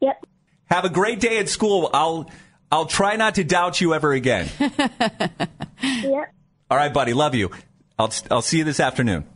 Yep. 0.00 0.26
Have 0.66 0.84
a 0.84 0.90
great 0.90 1.20
day 1.20 1.38
at 1.38 1.48
school. 1.48 1.90
I'll 1.92 2.30
I'll 2.70 2.86
try 2.86 3.16
not 3.16 3.36
to 3.36 3.44
doubt 3.44 3.80
you 3.80 3.94
ever 3.94 4.12
again. 4.12 4.48
yep. 4.60 6.32
All 6.70 6.76
right, 6.76 6.92
buddy. 6.92 7.14
Love 7.14 7.34
you. 7.34 7.50
I'll 7.98 8.12
I'll 8.30 8.42
see 8.42 8.58
you 8.58 8.64
this 8.64 8.80
afternoon. 8.80 9.26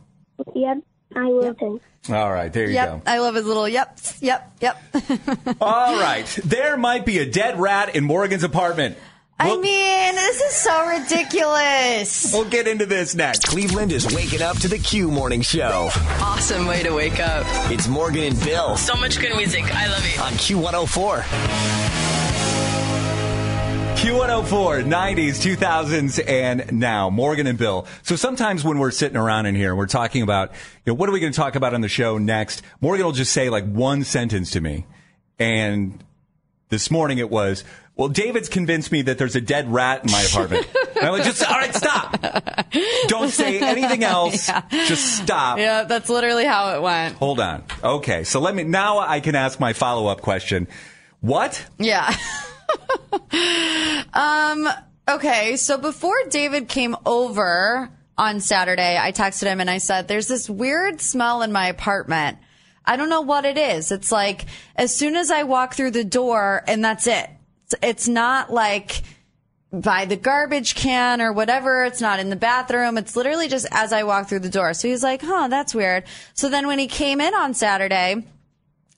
Yep. 0.53 0.77
I 1.15 1.25
will 1.25 1.53
too. 1.55 1.81
All 2.09 2.31
right, 2.31 2.53
there 2.53 2.67
you 2.67 2.73
yep, 2.73 2.89
go. 2.89 3.01
I 3.05 3.17
love 3.19 3.35
his 3.35 3.45
little 3.45 3.67
yep, 3.67 3.97
yep, 4.19 4.53
yep. 4.61 4.79
All 5.61 5.99
right. 5.99 6.25
There 6.43 6.77
might 6.77 7.05
be 7.05 7.17
a 7.17 7.25
dead 7.25 7.59
rat 7.59 7.95
in 7.95 8.03
Morgan's 8.03 8.43
apartment. 8.43 8.97
I 9.37 9.57
mean, 9.57 10.15
this 10.15 10.39
is 10.39 10.53
so 10.53 10.87
ridiculous. 10.87 12.31
We'll 12.31 12.49
get 12.49 12.69
into 12.69 12.85
this 12.85 13.15
next. 13.15 13.47
Cleveland 13.47 13.91
is 13.91 14.05
waking 14.15 14.41
up 14.41 14.57
to 14.59 14.69
the 14.69 14.77
Q 14.77 15.11
Morning 15.11 15.41
Show. 15.41 15.89
Awesome 16.21 16.67
way 16.67 16.83
to 16.83 16.91
wake 16.93 17.19
up. 17.19 17.45
It's 17.69 17.87
Morgan 17.89 18.23
and 18.23 18.39
Bill 18.45 18.77
So 18.77 18.95
much 18.95 19.19
good 19.19 19.35
music. 19.35 19.63
I 19.75 19.87
love 19.87 20.05
it. 20.05 20.19
on 20.21 20.31
Q104. 20.33 22.14
Q104, 23.95 24.83
90s, 24.85 25.57
2000s, 25.57 26.29
and 26.29 26.79
now. 26.79 27.09
Morgan 27.09 27.47
and 27.47 27.57
Bill. 27.57 27.87
So 28.03 28.17
sometimes 28.17 28.63
when 28.63 28.77
we're 28.77 28.91
sitting 28.91 29.15
around 29.15 29.45
in 29.45 29.55
here, 29.55 29.73
we're 29.73 29.87
talking 29.87 30.21
about, 30.21 30.51
you 30.85 30.91
know, 30.91 30.93
what 30.95 31.07
are 31.07 31.13
we 31.13 31.21
going 31.21 31.31
to 31.31 31.35
talk 31.35 31.55
about 31.55 31.73
on 31.73 31.79
the 31.79 31.87
show 31.87 32.17
next? 32.17 32.61
Morgan 32.81 33.05
will 33.05 33.13
just 33.13 33.31
say 33.31 33.49
like 33.49 33.65
one 33.65 34.03
sentence 34.03 34.51
to 34.51 34.61
me. 34.61 34.85
And 35.39 36.03
this 36.67 36.91
morning 36.91 37.19
it 37.19 37.29
was, 37.29 37.63
well, 37.95 38.09
David's 38.09 38.49
convinced 38.49 38.91
me 38.91 39.01
that 39.03 39.17
there's 39.17 39.37
a 39.37 39.41
dead 39.41 39.71
rat 39.71 40.03
in 40.03 40.11
my 40.11 40.21
apartment. 40.23 40.67
and 40.97 41.05
I'm 41.05 41.13
like, 41.13 41.23
just, 41.23 41.41
all 41.43 41.57
right, 41.57 41.73
stop. 41.73 42.21
Don't 43.07 43.29
say 43.29 43.59
anything 43.61 44.03
else. 44.03 44.51
Just 44.69 45.23
stop. 45.23 45.57
Yeah, 45.57 45.83
that's 45.83 46.09
literally 46.09 46.45
how 46.45 46.75
it 46.75 46.81
went. 46.81 47.15
Hold 47.15 47.39
on. 47.39 47.63
Okay. 47.81 48.25
So 48.25 48.41
let 48.41 48.53
me, 48.53 48.63
now 48.65 48.99
I 48.99 49.21
can 49.21 49.35
ask 49.35 49.57
my 49.57 49.71
follow 49.71 50.07
up 50.07 50.19
question. 50.21 50.67
What? 51.21 51.65
Yeah. 51.79 52.13
um, 54.13 54.67
okay, 55.09 55.55
so 55.57 55.77
before 55.77 56.15
David 56.29 56.67
came 56.67 56.95
over 57.05 57.89
on 58.17 58.39
Saturday, 58.39 58.97
I 58.97 59.11
texted 59.11 59.43
him 59.43 59.59
and 59.59 59.69
I 59.69 59.79
said, 59.79 60.07
There's 60.07 60.27
this 60.27 60.49
weird 60.49 61.01
smell 61.01 61.41
in 61.41 61.51
my 61.51 61.67
apartment. 61.67 62.37
I 62.85 62.97
don't 62.97 63.09
know 63.09 63.21
what 63.21 63.45
it 63.45 63.57
is. 63.57 63.91
It's 63.91 64.11
like 64.11 64.45
as 64.75 64.95
soon 64.95 65.15
as 65.15 65.31
I 65.31 65.43
walk 65.43 65.73
through 65.73 65.91
the 65.91 66.03
door 66.03 66.63
and 66.67 66.83
that's 66.83 67.07
it. 67.07 67.29
It's, 67.81 68.07
not 68.07 68.53
like 68.53 69.01
by 69.73 70.05
the 70.05 70.15
garbage 70.15 70.75
can 70.75 71.19
or 71.19 71.33
whatever. 71.33 71.83
It's 71.83 71.99
not 71.99 72.19
in 72.19 72.29
the 72.29 72.35
bathroom. 72.35 72.97
It's 72.97 73.15
literally 73.15 73.47
just 73.47 73.65
as 73.71 73.91
I 73.91 74.03
walk 74.03 74.29
through 74.29 74.39
the 74.39 74.49
door. 74.49 74.73
So 74.75 74.87
he's 74.87 75.01
like, 75.01 75.21
huh, 75.23 75.47
that's 75.47 75.73
weird. 75.73 76.03
So 76.35 76.49
then 76.49 76.67
when 76.67 76.79
he 76.79 76.87
came 76.87 77.19
in 77.19 77.33
on 77.33 77.53
Saturday, 77.55 78.23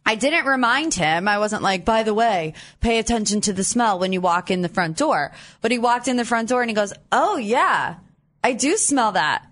I 0.07 0.15
didn't 0.15 0.45
remind 0.45 0.93
him. 0.93 1.27
I 1.27 1.37
wasn't 1.37 1.61
like, 1.61 1.83
by 1.85 2.03
the 2.03 2.13
way, 2.13 2.53
pay 2.79 2.97
attention 2.97 3.41
to 3.41 3.53
the 3.53 3.63
smell 3.63 3.99
when 3.99 4.13
you 4.13 4.21
walk 4.21 4.49
in 4.49 4.61
the 4.61 4.69
front 4.69 4.97
door. 4.97 5.33
But 5.61 5.71
he 5.71 5.77
walked 5.77 6.07
in 6.07 6.15
the 6.17 6.25
front 6.25 6.47
door 6.49 6.61
and 6.61 6.69
he 6.69 6.73
goes, 6.75 6.93
Oh 7.11 7.35
yeah, 7.37 7.95
I 8.43 8.53
do 8.53 8.77
smell 8.77 9.11
that. 9.11 9.45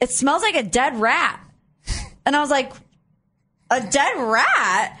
It 0.00 0.10
smells 0.10 0.42
like 0.42 0.54
a 0.54 0.62
dead 0.62 0.98
rat. 1.00 1.40
And 2.24 2.36
I 2.36 2.40
was 2.40 2.50
like, 2.50 2.72
a 3.70 3.80
dead 3.80 4.12
rat? 4.16 4.98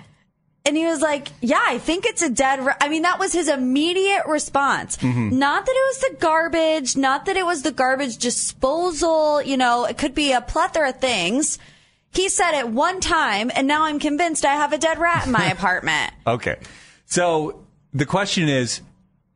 And 0.64 0.76
he 0.76 0.84
was 0.86 1.00
like, 1.00 1.28
yeah, 1.40 1.62
I 1.64 1.78
think 1.78 2.04
it's 2.06 2.22
a 2.22 2.30
dead 2.30 2.64
rat. 2.64 2.78
I 2.80 2.88
mean, 2.88 3.02
that 3.02 3.18
was 3.18 3.32
his 3.32 3.48
immediate 3.48 4.24
response. 4.26 4.96
Mhm. 4.96 5.32
Not 5.32 5.64
that 5.66 5.72
it 5.72 5.86
was 5.88 5.98
the 6.00 6.16
garbage, 6.18 6.96
not 6.96 7.26
that 7.26 7.36
it 7.36 7.46
was 7.46 7.62
the 7.62 7.72
garbage 7.72 8.16
disposal, 8.18 9.42
you 9.42 9.56
know, 9.56 9.84
it 9.84 9.96
could 9.96 10.14
be 10.14 10.32
a 10.32 10.40
plethora 10.40 10.90
of 10.90 11.00
things. 11.00 11.58
He 12.12 12.28
said 12.28 12.58
it 12.58 12.68
one 12.68 13.00
time, 13.00 13.50
and 13.54 13.68
now 13.68 13.84
I'm 13.84 13.98
convinced 14.00 14.44
I 14.44 14.54
have 14.54 14.72
a 14.72 14.78
dead 14.78 14.98
rat 14.98 15.26
in 15.26 15.32
my 15.32 15.44
apartment. 15.50 16.12
Okay. 16.26 16.56
So 17.06 17.64
the 17.92 18.06
question 18.06 18.48
is, 18.48 18.80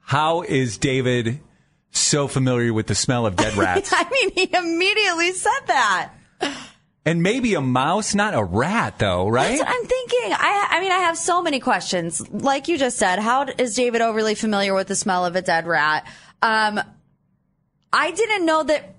how 0.00 0.42
is 0.42 0.76
David 0.78 1.40
so 1.90 2.26
familiar 2.28 2.72
with 2.72 2.86
the 2.88 2.94
smell 2.94 3.26
of 3.26 3.36
dead 3.36 3.54
rats? 3.56 3.90
I 3.92 4.08
mean, 4.10 4.30
he 4.32 4.54
immediately 4.56 5.32
said 5.32 5.60
that. 5.66 6.12
and 7.06 7.22
maybe 7.22 7.54
a 7.54 7.60
mouse, 7.60 8.14
not 8.14 8.34
a 8.34 8.42
rat, 8.42 8.98
though, 8.98 9.28
right? 9.28 9.48
That's 9.56 9.60
what 9.60 9.68
I'm 9.68 9.86
thinking. 9.86 10.32
I, 10.32 10.68
I 10.72 10.80
mean, 10.80 10.92
I 10.92 10.98
have 10.98 11.16
so 11.16 11.42
many 11.42 11.60
questions. 11.60 12.28
Like 12.30 12.66
you 12.68 12.76
just 12.76 12.96
said, 12.98 13.18
how 13.20 13.46
is 13.58 13.74
David 13.76 14.00
overly 14.00 14.34
familiar 14.34 14.74
with 14.74 14.88
the 14.88 14.96
smell 14.96 15.24
of 15.24 15.36
a 15.36 15.42
dead 15.42 15.66
rat? 15.66 16.06
Um, 16.42 16.80
I 17.92 18.10
didn't 18.10 18.44
know 18.44 18.64
that, 18.64 18.94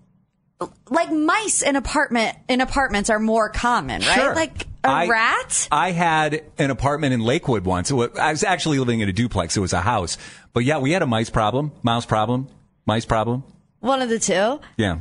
like 0.89 1.12
mice 1.12 1.62
in 1.62 1.76
apartment 1.76 2.38
in 2.47 2.62
apartments 2.62 3.10
are 3.10 3.20
more 3.20 3.49
common, 3.49 4.01
right? 4.01 4.16
Sure. 4.16 4.36
Like 4.36 4.68
a 4.84 4.89
I- 4.89 5.08
rat. 5.08 5.68
I 5.72 5.91
had 5.91 6.43
an 6.58 6.72
apartment 6.72 7.14
in 7.14 7.20
Lakewood 7.22 7.66
once. 7.66 7.91
I 7.91 8.32
was 8.32 8.43
actually 8.43 8.80
living 8.80 9.01
in 9.01 9.10
a 9.10 9.14
duplex. 9.14 9.58
It 9.58 9.60
was 9.60 9.74
a 9.74 9.82
house. 9.82 10.18
But 10.53 10.64
yeah, 10.64 10.78
we 10.80 10.91
had 10.91 11.01
a 11.01 11.08
mice 11.08 11.30
problem, 11.30 11.72
mouse 11.84 12.06
problem, 12.06 12.47
mice 12.86 13.06
problem. 13.06 13.43
One 13.80 14.01
of 14.01 14.10
the 14.10 14.20
two. 14.20 14.60
Yeah. 14.78 14.99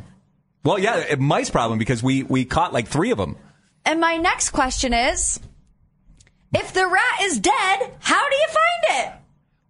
Well, 0.65 0.79
yeah, 0.79 1.13
a 1.13 1.17
mice 1.17 1.51
problem 1.51 1.79
because 1.79 2.03
we, 2.03 2.23
we 2.23 2.45
caught 2.45 2.73
like 2.73 2.89
three 2.89 3.11
of 3.11 3.19
them. 3.19 3.37
And 3.85 4.01
my 4.01 4.17
next 4.17 4.51
question 4.51 4.93
is, 4.95 5.39
if 6.55 6.73
the 6.73 6.87
rat 6.87 7.21
is 7.23 7.39
dead, 7.39 7.91
how 8.01 8.29
do 8.29 8.35
you 8.35 8.47
find 8.49 9.05
it? 9.07 9.13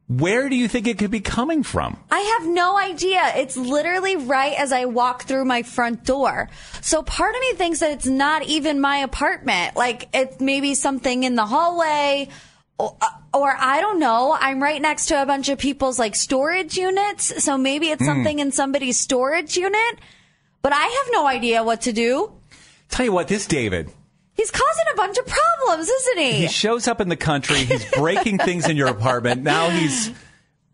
Where 0.07 0.51
do 0.51 0.57
you 0.57 0.69
think 0.69 0.87
it 0.87 0.99
could 0.99 1.11
be 1.11 1.21
coming 1.21 1.63
from? 1.63 1.97
I 2.11 2.21
have 2.39 2.47
no 2.49 2.77
idea. 2.79 3.23
It's 3.37 3.57
literally 3.57 4.17
right 4.17 4.53
as 4.59 4.71
I 4.71 4.85
walk 4.85 5.23
through 5.25 5.47
my 5.47 5.63
front 5.63 6.05
door. 6.05 6.51
So 6.83 7.03
part 7.03 7.35
of 7.35 7.41
me 7.41 7.53
thinks 7.55 7.81
that 7.81 7.91
it's 7.93 8.07
not 8.07 8.43
even 8.43 8.81
my 8.83 8.99
apartment. 8.99 9.77
Like 9.77 10.09
it's 10.13 10.41
maybe 10.41 10.75
something 10.75 11.25
in 11.25 11.37
the 11.37 11.47
hallway 11.47 12.29
or, 12.79 12.95
or 13.33 13.57
I 13.59 13.81
don't 13.81 13.99
know. 13.99 14.37
I'm 14.39 14.63
right 14.63 14.81
next 14.83 15.07
to 15.07 15.23
a 15.23 15.25
bunch 15.25 15.49
of 15.49 15.59
people's 15.59 15.99
like 15.99 16.15
storage 16.17 16.77
units. 16.77 17.43
So 17.43 17.57
maybe 17.57 17.89
it's 17.89 18.03
Hmm. 18.03 18.09
something 18.09 18.39
in 18.41 18.53
somebody's 18.53 18.99
storage 18.99 19.57
unit, 19.57 19.99
but 20.61 20.75
I 20.75 20.83
have 20.85 21.13
no 21.13 21.27
idea 21.27 21.65
what 21.65 21.81
to 21.83 21.93
do. 21.95 22.31
Tell 22.91 23.07
you 23.07 23.13
what, 23.13 23.29
this 23.29 23.47
David, 23.47 23.91
He's 24.35 24.51
causing 24.51 24.85
a 24.93 24.97
bunch 24.97 25.17
of 25.17 25.27
problems, 25.27 25.89
isn't 25.89 26.19
he? 26.19 26.33
he 26.33 26.49
shows 26.49 26.89
up 26.89 27.01
in 27.01 27.09
the 27.09 27.17
country. 27.17 27.59
He's 27.59 27.89
breaking 27.93 28.39
things 28.45 28.69
in 28.69 28.77
your 28.77 28.89
apartment. 28.89 29.43
Now 29.43 29.71
he's. 29.71 30.11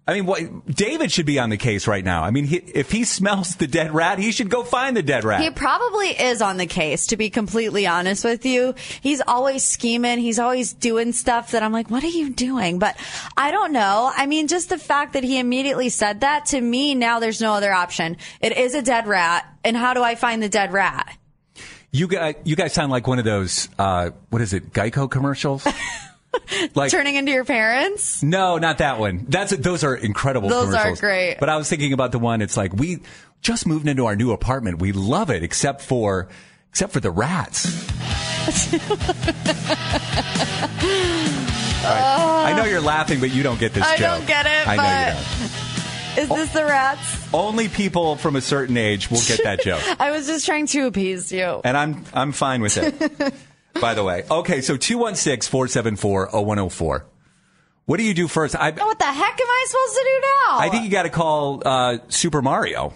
I 0.09 0.15
mean, 0.15 0.27
what 0.27 0.67
David 0.67 1.13
should 1.13 1.27
be 1.27 1.39
on 1.39 1.51
the 1.51 1.57
case 1.57 1.87
right 1.87 2.05
now. 2.05 2.25
I 2.25 2.33
mean, 2.33 2.45
he, 2.45 2.57
if 2.57 2.91
he 2.91 3.05
smells 3.05 3.55
the 3.57 3.69
dead 3.69 3.95
rat, 3.95 4.19
he 4.19 4.33
should 4.33 4.51
go 4.51 4.65
find 4.65 4.97
the 4.97 5.05
dead 5.05 5.23
rat. 5.23 5.41
He 5.41 5.51
probably 5.51 6.09
is 6.09 6.43
on 6.43 6.57
the 6.57 6.67
case, 6.67 7.09
to 7.09 7.17
be 7.17 7.31
completely 7.31 7.87
honest 7.87 8.25
with 8.25 8.45
you. 8.45 8.75
He's 9.03 9.21
always 9.25 9.63
scheming. 9.63 10.19
He's 10.19 10.41
always 10.41 10.73
doing 10.73 11.13
stuff 11.13 11.53
that 11.53 11.63
I'm 11.63 11.71
like, 11.71 11.91
what 11.91 12.03
are 12.03 12.09
you 12.09 12.31
doing? 12.31 12.81
But 12.81 12.97
I 13.37 13.53
don't 13.53 13.73
know. 13.73 14.11
I 14.13 14.27
mean, 14.27 14.49
just 14.49 14.69
the 14.69 14.79
fact 14.79 15.13
that 15.13 15.23
he 15.23 15.39
immediately 15.39 15.91
said 15.91 16.23
that 16.23 16.47
to 16.47 16.61
me, 16.61 16.97
now 16.97 17.21
there's 17.21 17.41
no 17.41 17.53
other 17.53 17.73
option. 17.73 18.17
It 18.41 18.57
is 18.57 18.75
a 18.75 18.83
dead 18.83 19.07
rat. 19.07 19.47
And 19.63 19.77
how 19.77 19.95
do 19.95 20.03
I 20.03 20.17
find 20.17 20.43
the 20.43 20.49
dead 20.49 20.73
rat? 20.73 21.17
You 21.93 22.07
guys, 22.07 22.37
you 22.45 22.57
guys 22.57 22.73
sound 22.73 22.93
like 22.93 23.07
one 23.07 23.19
of 23.19 23.25
those. 23.25 23.69
Uh, 23.79 24.11
what 24.31 24.43
is 24.43 24.53
it? 24.53 24.73
Geico 24.73 25.11
commercials. 25.11 25.67
like 26.75 26.91
Turning 26.93 27.17
into 27.17 27.33
your 27.33 27.45
parents? 27.45 28.23
no, 28.23 28.59
not 28.59 28.79
that 28.79 29.01
one. 29.01 29.27
That's 29.29 29.57
those 29.57 29.83
are 29.83 29.97
incredible. 29.97 30.49
Commercials. 30.49 30.73
Those 30.73 30.99
are 30.99 31.01
great. 31.01 31.37
But 31.41 31.49
I 31.49 31.57
was 31.57 31.69
thinking 31.69 31.93
about 31.93 32.13
the 32.13 32.21
one. 32.21 32.43
It's 32.43 32.57
like 32.57 32.73
we 32.73 33.01
just 33.43 33.67
moved 33.67 33.89
into 33.89 34.07
our 34.07 34.15
new 34.15 34.31
apartment. 34.33 34.81
We 34.81 34.93
love 34.93 35.31
it, 35.31 35.43
except 35.43 35.83
for 35.83 36.29
except 36.71 36.93
for 36.93 37.01
the 37.01 37.11
rats. 37.11 37.67
Right. 41.83 42.53
I 42.53 42.57
know 42.57 42.65
you're 42.67 42.81
laughing, 42.83 43.21
but 43.21 43.31
you 43.33 43.43
don't 43.43 43.59
get 43.59 43.73
this 43.73 43.83
I 43.85 43.97
joke. 43.97 44.07
I 44.07 44.19
don't 44.19 44.27
get 44.27 44.47
it, 44.47 44.69
I 44.69 44.77
know 44.77 44.83
you 44.83 45.47
don't. 45.47 45.80
Is 46.19 46.29
this 46.29 46.53
the 46.53 46.65
rats? 46.65 47.29
Only 47.33 47.69
people 47.69 48.17
from 48.17 48.35
a 48.37 48.41
certain 48.41 48.77
age 48.77 49.11
will 49.11 49.21
get 49.27 49.43
that 49.45 49.63
joke. 49.63 49.81
I 50.01 50.11
was 50.11 50.27
just 50.27 50.45
trying 50.47 50.67
to 50.69 50.87
appease 50.87 51.31
you. 51.33 51.61
And 51.65 51.77
I'm 51.77 52.05
I'm 52.13 52.33
fine 52.33 52.61
with 52.63 52.77
it. 52.77 53.35
By 53.81 53.95
the 53.95 54.03
way. 54.03 54.25
Okay, 54.31 54.61
so 54.63 54.77
216-474-0104. 54.77 57.03
What 57.87 57.97
do 57.97 58.03
you 58.03 58.13
do 58.15 58.27
first? 58.29 58.55
I 58.57 58.71
What 58.73 58.99
the 58.99 59.05
heck 59.05 59.41
am 59.41 59.47
I 59.49 59.65
supposed 59.69 59.95
to 59.95 60.03
do 60.05 60.21
now? 60.21 60.59
I 60.59 60.69
think 60.71 60.85
you 60.85 60.91
got 60.91 61.05
to 61.05 61.09
call 61.11 61.63
uh, 61.65 61.99
Super 62.09 62.43
Mario. 62.43 62.93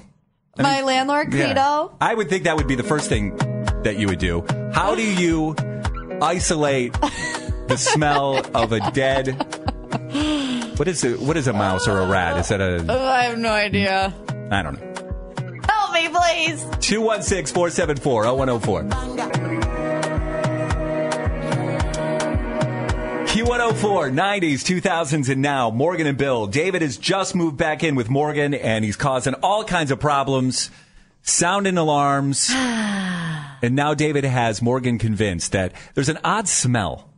I 0.58 0.62
My 0.62 0.76
mean, 0.76 0.84
landlord, 0.86 1.32
yeah. 1.34 1.88
I 2.00 2.14
would 2.14 2.28
think 2.28 2.44
that 2.44 2.56
would 2.56 2.68
be 2.68 2.76
the 2.76 2.84
first 2.84 3.08
thing 3.08 3.36
that 3.82 3.96
you 3.98 4.06
would 4.08 4.18
do. 4.20 4.44
How 4.72 4.94
do 4.94 5.02
you 5.02 5.56
isolate 6.22 6.92
the 6.92 7.76
smell 7.76 8.40
of 8.56 8.70
a 8.72 8.78
dead 8.92 9.36
What 10.76 10.88
is 10.88 11.04
it? 11.04 11.20
What 11.20 11.36
is 11.36 11.46
a 11.46 11.52
mouse 11.52 11.86
or 11.86 12.00
a 12.00 12.06
rat? 12.06 12.36
Is 12.38 12.48
that 12.48 12.60
a 12.60 12.84
Oh, 12.88 13.06
I 13.06 13.22
have 13.24 13.38
no 13.38 13.52
idea. 13.52 14.12
I 14.50 14.60
don't 14.60 14.74
know. 14.74 14.92
Help 15.68 15.92
me, 15.92 16.08
please. 16.08 16.64
216-474-0104. 16.82 18.90
Q104, 23.28 24.12
90s, 24.12 24.64
2000s, 24.80 25.28
and 25.28 25.40
now. 25.42 25.70
Morgan 25.70 26.08
and 26.08 26.18
Bill. 26.18 26.48
David 26.48 26.82
has 26.82 26.96
just 26.96 27.36
moved 27.36 27.56
back 27.56 27.84
in 27.84 27.94
with 27.94 28.10
Morgan, 28.10 28.52
and 28.52 28.84
he's 28.84 28.96
causing 28.96 29.34
all 29.42 29.62
kinds 29.64 29.92
of 29.92 30.00
problems, 30.00 30.70
sounding 31.22 31.78
alarms. 31.78 32.50
and 32.52 33.76
now 33.76 33.94
David 33.94 34.24
has 34.24 34.60
Morgan 34.60 34.98
convinced 34.98 35.52
that 35.52 35.72
there's 35.94 36.08
an 36.08 36.18
odd 36.24 36.48
smell 36.48 37.08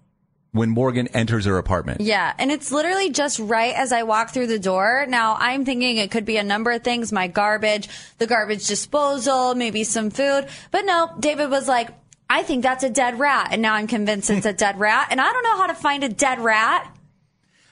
when 0.56 0.70
Morgan 0.70 1.06
enters 1.08 1.44
her 1.44 1.58
apartment. 1.58 2.00
Yeah, 2.00 2.32
and 2.38 2.50
it's 2.50 2.72
literally 2.72 3.10
just 3.10 3.38
right 3.38 3.74
as 3.74 3.92
I 3.92 4.02
walk 4.02 4.30
through 4.30 4.48
the 4.48 4.58
door. 4.58 5.06
Now, 5.08 5.36
I'm 5.38 5.64
thinking 5.64 5.96
it 5.98 6.10
could 6.10 6.24
be 6.24 6.36
a 6.36 6.42
number 6.42 6.72
of 6.72 6.82
things 6.82 7.12
my 7.12 7.28
garbage, 7.28 7.88
the 8.18 8.26
garbage 8.26 8.66
disposal, 8.66 9.54
maybe 9.54 9.84
some 9.84 10.10
food. 10.10 10.48
But 10.70 10.84
no, 10.84 11.12
David 11.20 11.50
was 11.50 11.68
like, 11.68 11.90
I 12.28 12.42
think 12.42 12.62
that's 12.62 12.82
a 12.82 12.90
dead 12.90 13.18
rat. 13.18 13.48
And 13.52 13.62
now 13.62 13.74
I'm 13.74 13.86
convinced 13.86 14.30
it's 14.30 14.46
a 14.46 14.52
dead 14.64 14.78
rat. 14.78 15.08
And 15.10 15.20
I 15.20 15.32
don't 15.32 15.42
know 15.42 15.56
how 15.56 15.66
to 15.68 15.74
find 15.74 16.02
a 16.04 16.08
dead 16.08 16.40
rat. 16.40 16.92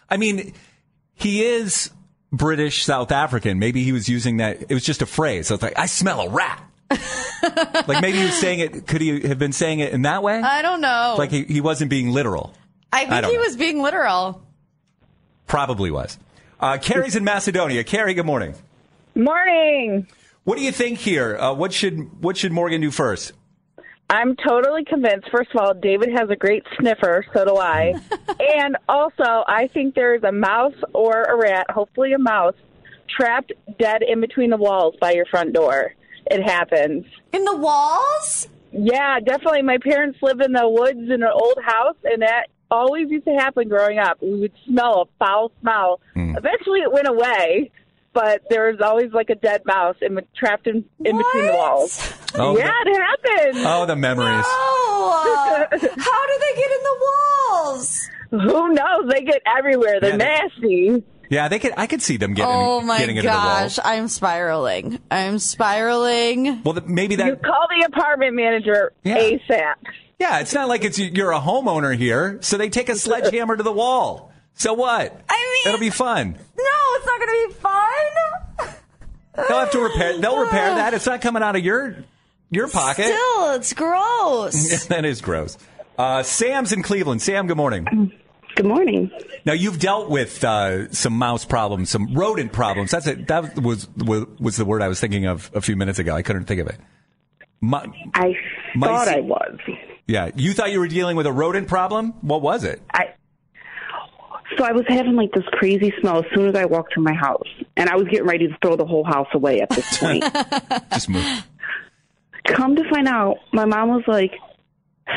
I 0.08 0.16
mean, 0.16 0.52
he 1.14 1.44
is 1.44 1.90
British 2.32 2.84
South 2.84 3.10
African. 3.10 3.58
Maybe 3.58 3.82
he 3.82 3.92
was 3.92 4.08
using 4.08 4.36
that. 4.38 4.62
It 4.62 4.74
was 4.74 4.84
just 4.84 5.02
a 5.02 5.06
phrase. 5.06 5.48
So 5.48 5.54
it's 5.54 5.62
like, 5.62 5.78
I 5.78 5.86
smell 5.86 6.20
a 6.20 6.30
rat. 6.30 6.62
like 7.88 8.00
maybe 8.00 8.18
he 8.18 8.24
was 8.24 8.38
saying 8.38 8.60
it. 8.60 8.86
Could 8.86 9.00
he 9.00 9.20
have 9.28 9.38
been 9.38 9.52
saying 9.52 9.80
it 9.80 9.92
in 9.92 10.02
that 10.02 10.22
way? 10.22 10.40
I 10.40 10.62
don't 10.62 10.80
know. 10.80 11.16
Like 11.18 11.30
he, 11.30 11.44
he 11.44 11.60
wasn't 11.60 11.90
being 11.90 12.10
literal. 12.10 12.54
I 12.94 13.00
I 13.02 13.06
think 13.06 13.22
don't 13.22 13.30
he 13.30 13.36
know. 13.36 13.42
was 13.42 13.56
being 13.56 13.82
literal. 13.82 14.40
Probably 15.46 15.90
was. 15.90 16.18
Uh, 16.60 16.78
Carrie's 16.80 17.16
in 17.16 17.24
Macedonia. 17.24 17.82
Carrie, 17.84 18.14
good 18.14 18.24
morning. 18.24 18.54
Morning. 19.16 20.06
What 20.44 20.56
do 20.58 20.62
you 20.64 20.70
think 20.72 20.98
here? 21.00 21.36
Uh, 21.36 21.52
what 21.54 21.72
should 21.72 22.22
what 22.22 22.36
should 22.36 22.52
Morgan 22.52 22.80
do 22.80 22.90
first? 22.90 23.32
I'm 24.10 24.36
totally 24.36 24.84
convinced. 24.84 25.28
First 25.32 25.50
of 25.54 25.60
all, 25.60 25.74
David 25.74 26.10
has 26.16 26.28
a 26.30 26.36
great 26.36 26.62
sniffer, 26.78 27.24
so 27.34 27.44
do 27.44 27.56
I. 27.56 27.94
and 28.56 28.76
also, 28.88 29.44
I 29.48 29.68
think 29.72 29.94
there's 29.94 30.22
a 30.22 30.30
mouse 30.32 30.74
or 30.92 31.22
a 31.24 31.36
rat, 31.36 31.70
hopefully 31.70 32.12
a 32.12 32.18
mouse, 32.18 32.54
trapped 33.08 33.52
dead 33.78 34.02
in 34.06 34.20
between 34.20 34.50
the 34.50 34.56
walls 34.58 34.94
by 35.00 35.12
your 35.12 35.24
front 35.26 35.52
door. 35.54 35.94
It 36.26 36.42
happens. 36.42 37.06
In 37.32 37.44
the 37.44 37.56
walls? 37.56 38.46
Yeah, 38.72 39.20
definitely. 39.20 39.62
My 39.62 39.78
parents 39.78 40.18
live 40.20 40.40
in 40.40 40.52
the 40.52 40.68
woods 40.68 40.98
in 40.98 41.22
an 41.22 41.30
old 41.32 41.58
house, 41.64 41.96
and 42.04 42.22
that 42.22 42.48
always 42.70 43.10
used 43.10 43.24
to 43.26 43.34
happen 43.34 43.68
growing 43.68 43.98
up. 43.98 44.18
We 44.20 44.40
would 44.40 44.52
smell 44.66 45.02
a 45.02 45.24
foul 45.24 45.52
smell. 45.60 46.00
Hmm. 46.14 46.36
Eventually, 46.36 46.80
it 46.80 46.92
went 46.92 47.08
away, 47.08 47.70
but 48.12 48.42
there 48.50 48.70
was 48.70 48.80
always 48.80 49.12
like 49.12 49.30
a 49.30 49.34
dead 49.34 49.62
mouse 49.64 49.96
in, 50.00 50.18
trapped 50.36 50.66
in, 50.66 50.84
in 51.04 51.16
between 51.16 51.46
the 51.46 51.54
walls. 51.54 52.12
Oh, 52.36 52.56
yeah, 52.56 52.70
it 52.84 53.00
happened. 53.00 53.66
Oh, 53.66 53.86
the 53.86 53.96
memories. 53.96 54.44
How 54.46 55.66
do 55.70 55.78
they 55.78 56.56
get 56.56 56.70
in 56.70 56.82
the 56.82 56.96
walls? 57.52 58.08
Who 58.30 58.72
knows? 58.74 59.10
They 59.12 59.22
get 59.22 59.42
everywhere. 59.46 60.00
They're 60.00 60.16
nasty. 60.16 61.02
Yeah, 61.30 61.48
they 61.48 61.58
could. 61.58 61.72
I 61.76 61.86
could 61.86 62.02
see 62.02 62.16
them 62.16 62.34
getting 62.34 62.54
oh 62.54 62.80
my 62.80 62.98
getting 62.98 63.16
into 63.16 63.28
the 63.28 63.34
gosh, 63.34 63.78
walls. 63.78 63.80
I'm 63.82 64.08
spiraling. 64.08 65.00
I'm 65.10 65.38
spiraling. 65.38 66.62
Well, 66.62 66.74
th- 66.74 66.86
maybe 66.86 67.16
that. 67.16 67.26
You 67.26 67.36
call 67.36 67.66
the 67.76 67.86
apartment 67.86 68.34
manager 68.34 68.92
ASAP. 69.04 69.74
Yeah, 70.18 70.40
it's 70.40 70.54
not 70.54 70.68
like 70.68 70.84
it's 70.84 70.98
you're 70.98 71.32
a 71.32 71.40
homeowner 71.40 71.96
here, 71.96 72.38
so 72.40 72.56
they 72.56 72.68
take 72.68 72.88
a 72.88 72.96
sledgehammer 72.96 73.56
to 73.56 73.62
the 73.62 73.72
wall. 73.72 74.32
So 74.54 74.72
what? 74.72 75.20
I 75.28 75.60
mean, 75.64 75.74
it'll 75.74 75.80
be 75.80 75.90
fun. 75.90 76.32
No, 76.32 76.64
it's 76.96 77.06
not 77.06 77.18
going 77.20 77.28
to 77.28 77.48
be 77.48 77.54
fun. 77.54 78.74
They'll 79.48 79.58
have 79.58 79.72
to 79.72 79.80
repair. 79.80 80.18
They'll 80.18 80.38
repair 80.38 80.76
that. 80.76 80.94
It's 80.94 81.06
not 81.06 81.20
coming 81.20 81.42
out 81.42 81.56
of 81.56 81.64
your 81.64 81.96
your 82.50 82.68
pocket. 82.68 83.06
Still, 83.06 83.50
it's 83.54 83.72
gross. 83.72 84.86
that 84.88 85.04
is 85.04 85.20
gross. 85.20 85.58
Uh, 85.98 86.22
Sam's 86.22 86.72
in 86.72 86.82
Cleveland. 86.82 87.20
Sam, 87.20 87.46
good 87.48 87.56
morning. 87.56 88.12
Good 88.54 88.66
morning. 88.66 89.10
Now 89.44 89.52
you've 89.54 89.80
dealt 89.80 90.08
with 90.08 90.44
uh, 90.44 90.92
some 90.92 91.14
mouse 91.14 91.44
problems, 91.44 91.90
some 91.90 92.14
rodent 92.14 92.52
problems. 92.52 92.92
That's 92.92 93.08
it. 93.08 93.26
That 93.26 93.58
was, 93.60 93.88
was 93.96 94.26
was 94.38 94.56
the 94.56 94.64
word 94.64 94.80
I 94.82 94.86
was 94.88 95.00
thinking 95.00 95.26
of 95.26 95.50
a 95.54 95.60
few 95.60 95.74
minutes 95.74 95.98
ago. 95.98 96.14
I 96.14 96.22
couldn't 96.22 96.44
think 96.44 96.60
of 96.60 96.68
it. 96.68 96.78
Mi- 97.60 98.10
I 98.14 98.36
Mice- 98.76 98.88
thought 98.88 99.08
I 99.08 99.20
was. 99.20 99.58
Yeah, 100.06 100.30
you 100.36 100.52
thought 100.52 100.70
you 100.70 100.80
were 100.80 100.88
dealing 100.88 101.16
with 101.16 101.26
a 101.26 101.32
rodent 101.32 101.68
problem. 101.68 102.12
What 102.20 102.42
was 102.42 102.64
it? 102.64 102.82
I 102.92 103.14
so 104.58 104.64
I 104.64 104.72
was 104.72 104.84
having 104.88 105.14
like 105.16 105.32
this 105.32 105.44
crazy 105.52 105.92
smell 106.00 106.18
as 106.18 106.24
soon 106.34 106.48
as 106.48 106.54
I 106.54 106.64
walked 106.66 106.94
through 106.94 107.02
my 107.04 107.14
house, 107.14 107.48
and 107.76 107.88
I 107.88 107.96
was 107.96 108.06
getting 108.08 108.26
ready 108.26 108.46
to 108.48 108.56
throw 108.62 108.76
the 108.76 108.84
whole 108.84 109.04
house 109.04 109.26
away 109.34 109.60
at 109.60 109.70
this 109.70 109.98
point. 109.98 110.22
Just 110.92 111.08
move. 111.08 111.24
Come 112.46 112.76
to 112.76 112.88
find 112.90 113.08
out, 113.08 113.38
my 113.52 113.64
mom 113.64 113.88
was 113.88 114.04
like, 114.06 114.32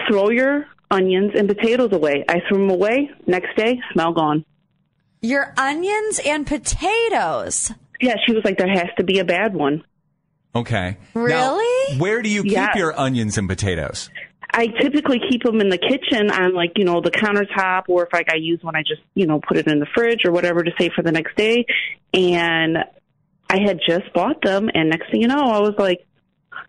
"Throw 0.09 0.29
your 0.29 0.65
onions 0.89 1.33
and 1.35 1.47
potatoes 1.47 1.91
away." 1.91 2.23
I 2.27 2.41
threw 2.47 2.59
them 2.59 2.69
away. 2.69 3.11
Next 3.27 3.55
day, 3.57 3.79
smell 3.93 4.13
gone. 4.13 4.45
Your 5.21 5.53
onions 5.57 6.19
and 6.25 6.47
potatoes. 6.47 7.71
Yeah, 7.99 8.15
she 8.25 8.33
was 8.33 8.43
like, 8.45 8.57
"There 8.57 8.69
has 8.69 8.87
to 8.97 9.03
be 9.03 9.19
a 9.19 9.25
bad 9.25 9.53
one." 9.53 9.83
Okay. 10.55 10.97
Really? 11.13 11.93
Now, 11.95 11.99
where 11.99 12.21
do 12.21 12.29
you 12.29 12.41
keep 12.43 12.53
Yeah. 12.53 12.75
your 12.77 12.97
onions 12.99 13.37
and 13.37 13.47
potatoes? 13.49 14.09
I 14.51 14.67
typically 14.67 15.19
keep 15.29 15.43
them 15.43 15.61
in 15.61 15.69
the 15.69 15.77
kitchen 15.77 16.31
on 16.31 16.53
like 16.53 16.73
you 16.77 16.85
know 16.85 17.01
the 17.01 17.11
countertop, 17.11 17.83
or 17.87 18.05
if 18.05 18.13
like 18.13 18.31
I 18.31 18.37
use 18.37 18.63
one, 18.63 18.75
I 18.75 18.81
just 18.81 19.01
you 19.13 19.25
know 19.25 19.39
put 19.39 19.57
it 19.57 19.67
in 19.67 19.79
the 19.79 19.87
fridge 19.93 20.21
or 20.25 20.31
whatever 20.31 20.63
to 20.63 20.71
save 20.79 20.93
for 20.93 21.03
the 21.03 21.11
next 21.11 21.35
day. 21.35 21.65
And 22.13 22.77
I 23.49 23.59
had 23.59 23.79
just 23.85 24.11
bought 24.13 24.41
them, 24.41 24.69
and 24.73 24.89
next 24.89 25.11
thing 25.11 25.21
you 25.21 25.27
know, 25.27 25.35
I 25.35 25.59
was 25.59 25.75
like, 25.77 26.05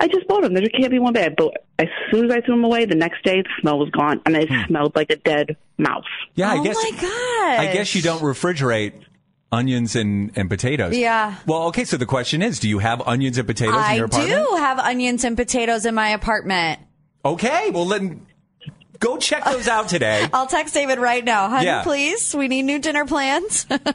I 0.01 0.09
just 0.09 0.27
bought 0.29 0.43
them. 0.43 0.55
There 0.55 0.63
can't 0.69 0.91
be 0.91 0.99
one 0.99 1.13
bad. 1.13 1.35
But 1.37 1.65
as 1.79 1.89
soon 2.11 2.27
as 2.27 2.31
I 2.31 2.41
threw 2.41 2.55
them 2.55 2.65
away, 2.65 2.85
the 2.85 2.95
next 2.95 3.25
day 3.25 3.43
the 3.43 3.49
smell 3.61 3.79
was 3.79 3.91
gone, 3.91 4.21
and 4.27 4.37
it 4.37 4.49
hmm. 4.49 4.67
smelled 4.67 4.95
like 4.97 5.11
a 5.11 5.17
dead 5.17 5.57
mouse. 5.79 6.05
Yeah, 6.35 6.53
I 6.53 6.59
oh 6.59 6.65
guess. 6.65 6.77
my 6.77 6.91
god! 7.01 7.61
I 7.61 7.73
guess 7.73 7.95
you 7.95 8.03
don't 8.03 8.21
refrigerate 8.21 9.05
onions 9.51 9.97
and, 9.97 10.33
and 10.37 10.49
potatoes. 10.49 10.97
Yeah. 10.97 11.37
Well, 11.47 11.65
okay, 11.69 11.85
so 11.85 11.97
the 11.97 12.07
question 12.07 12.43
is 12.43 12.61
do 12.61 12.69
you 12.69 12.79
have 12.79 13.01
onions 13.03 13.39
and 13.39 13.47
potatoes 13.47 13.89
in 13.91 13.97
your 13.97 14.07
apartment? 14.07 14.35
I 14.35 14.45
do 14.45 14.57
have 14.57 14.79
onions 14.79 15.25
and 15.25 15.37
potatoes 15.37 15.87
in 15.87 15.95
my 15.95 16.11
apartment. 16.11 16.81
Okay, 17.33 17.71
well, 17.71 17.85
then 17.87 18.27
go 18.99 19.19
check 19.19 19.45
those 19.45 19.69
out 19.69 19.89
today. 19.89 20.27
I'll 20.33 20.47
text 20.47 20.75
David 20.75 20.99
right 20.99 21.25
now. 21.25 21.49
Honey, 21.49 21.67
Yeah. 21.67 21.83
please. 21.83 22.35
We 22.35 22.49
need 22.49 22.63
new 22.63 22.79
dinner 22.79 23.05
plans. 23.05 23.65
that 23.69 23.87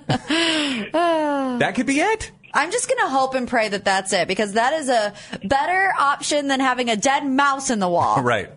could 1.76 1.88
be 1.88 2.00
it. 2.00 2.32
I'm 2.54 2.72
just 2.72 2.88
going 2.88 3.00
to 3.00 3.10
hope 3.10 3.34
and 3.34 3.48
pray 3.48 3.68
that 3.70 3.84
that's 3.84 4.14
it 4.14 4.28
because 4.28 4.54
that 4.54 4.74
is 4.74 4.88
a 4.88 5.14
better 5.44 5.92
option 5.98 6.48
than 6.48 6.60
having 6.60 6.90
a 6.90 6.96
dead 6.96 7.26
mouse 7.26 7.72
in 7.72 7.80
the 7.80 7.90
wall. 7.90 8.22
Right. 8.22 8.52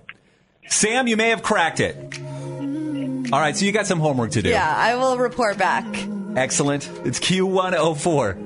Sam, 0.68 1.06
you 1.06 1.16
may 1.16 1.30
have 1.30 1.42
cracked 1.42 1.80
it. 1.80 1.96
All 3.32 3.40
right, 3.40 3.56
so 3.56 3.64
you 3.64 3.72
got 3.72 3.86
some 3.86 3.98
homework 3.98 4.32
to 4.32 4.42
do. 4.42 4.50
Yeah, 4.50 4.72
I 4.76 4.96
will 4.96 5.16
report 5.16 5.56
back. 5.58 5.84
Excellent. 6.36 6.88
It's 7.04 7.18
Q104. 7.18 8.45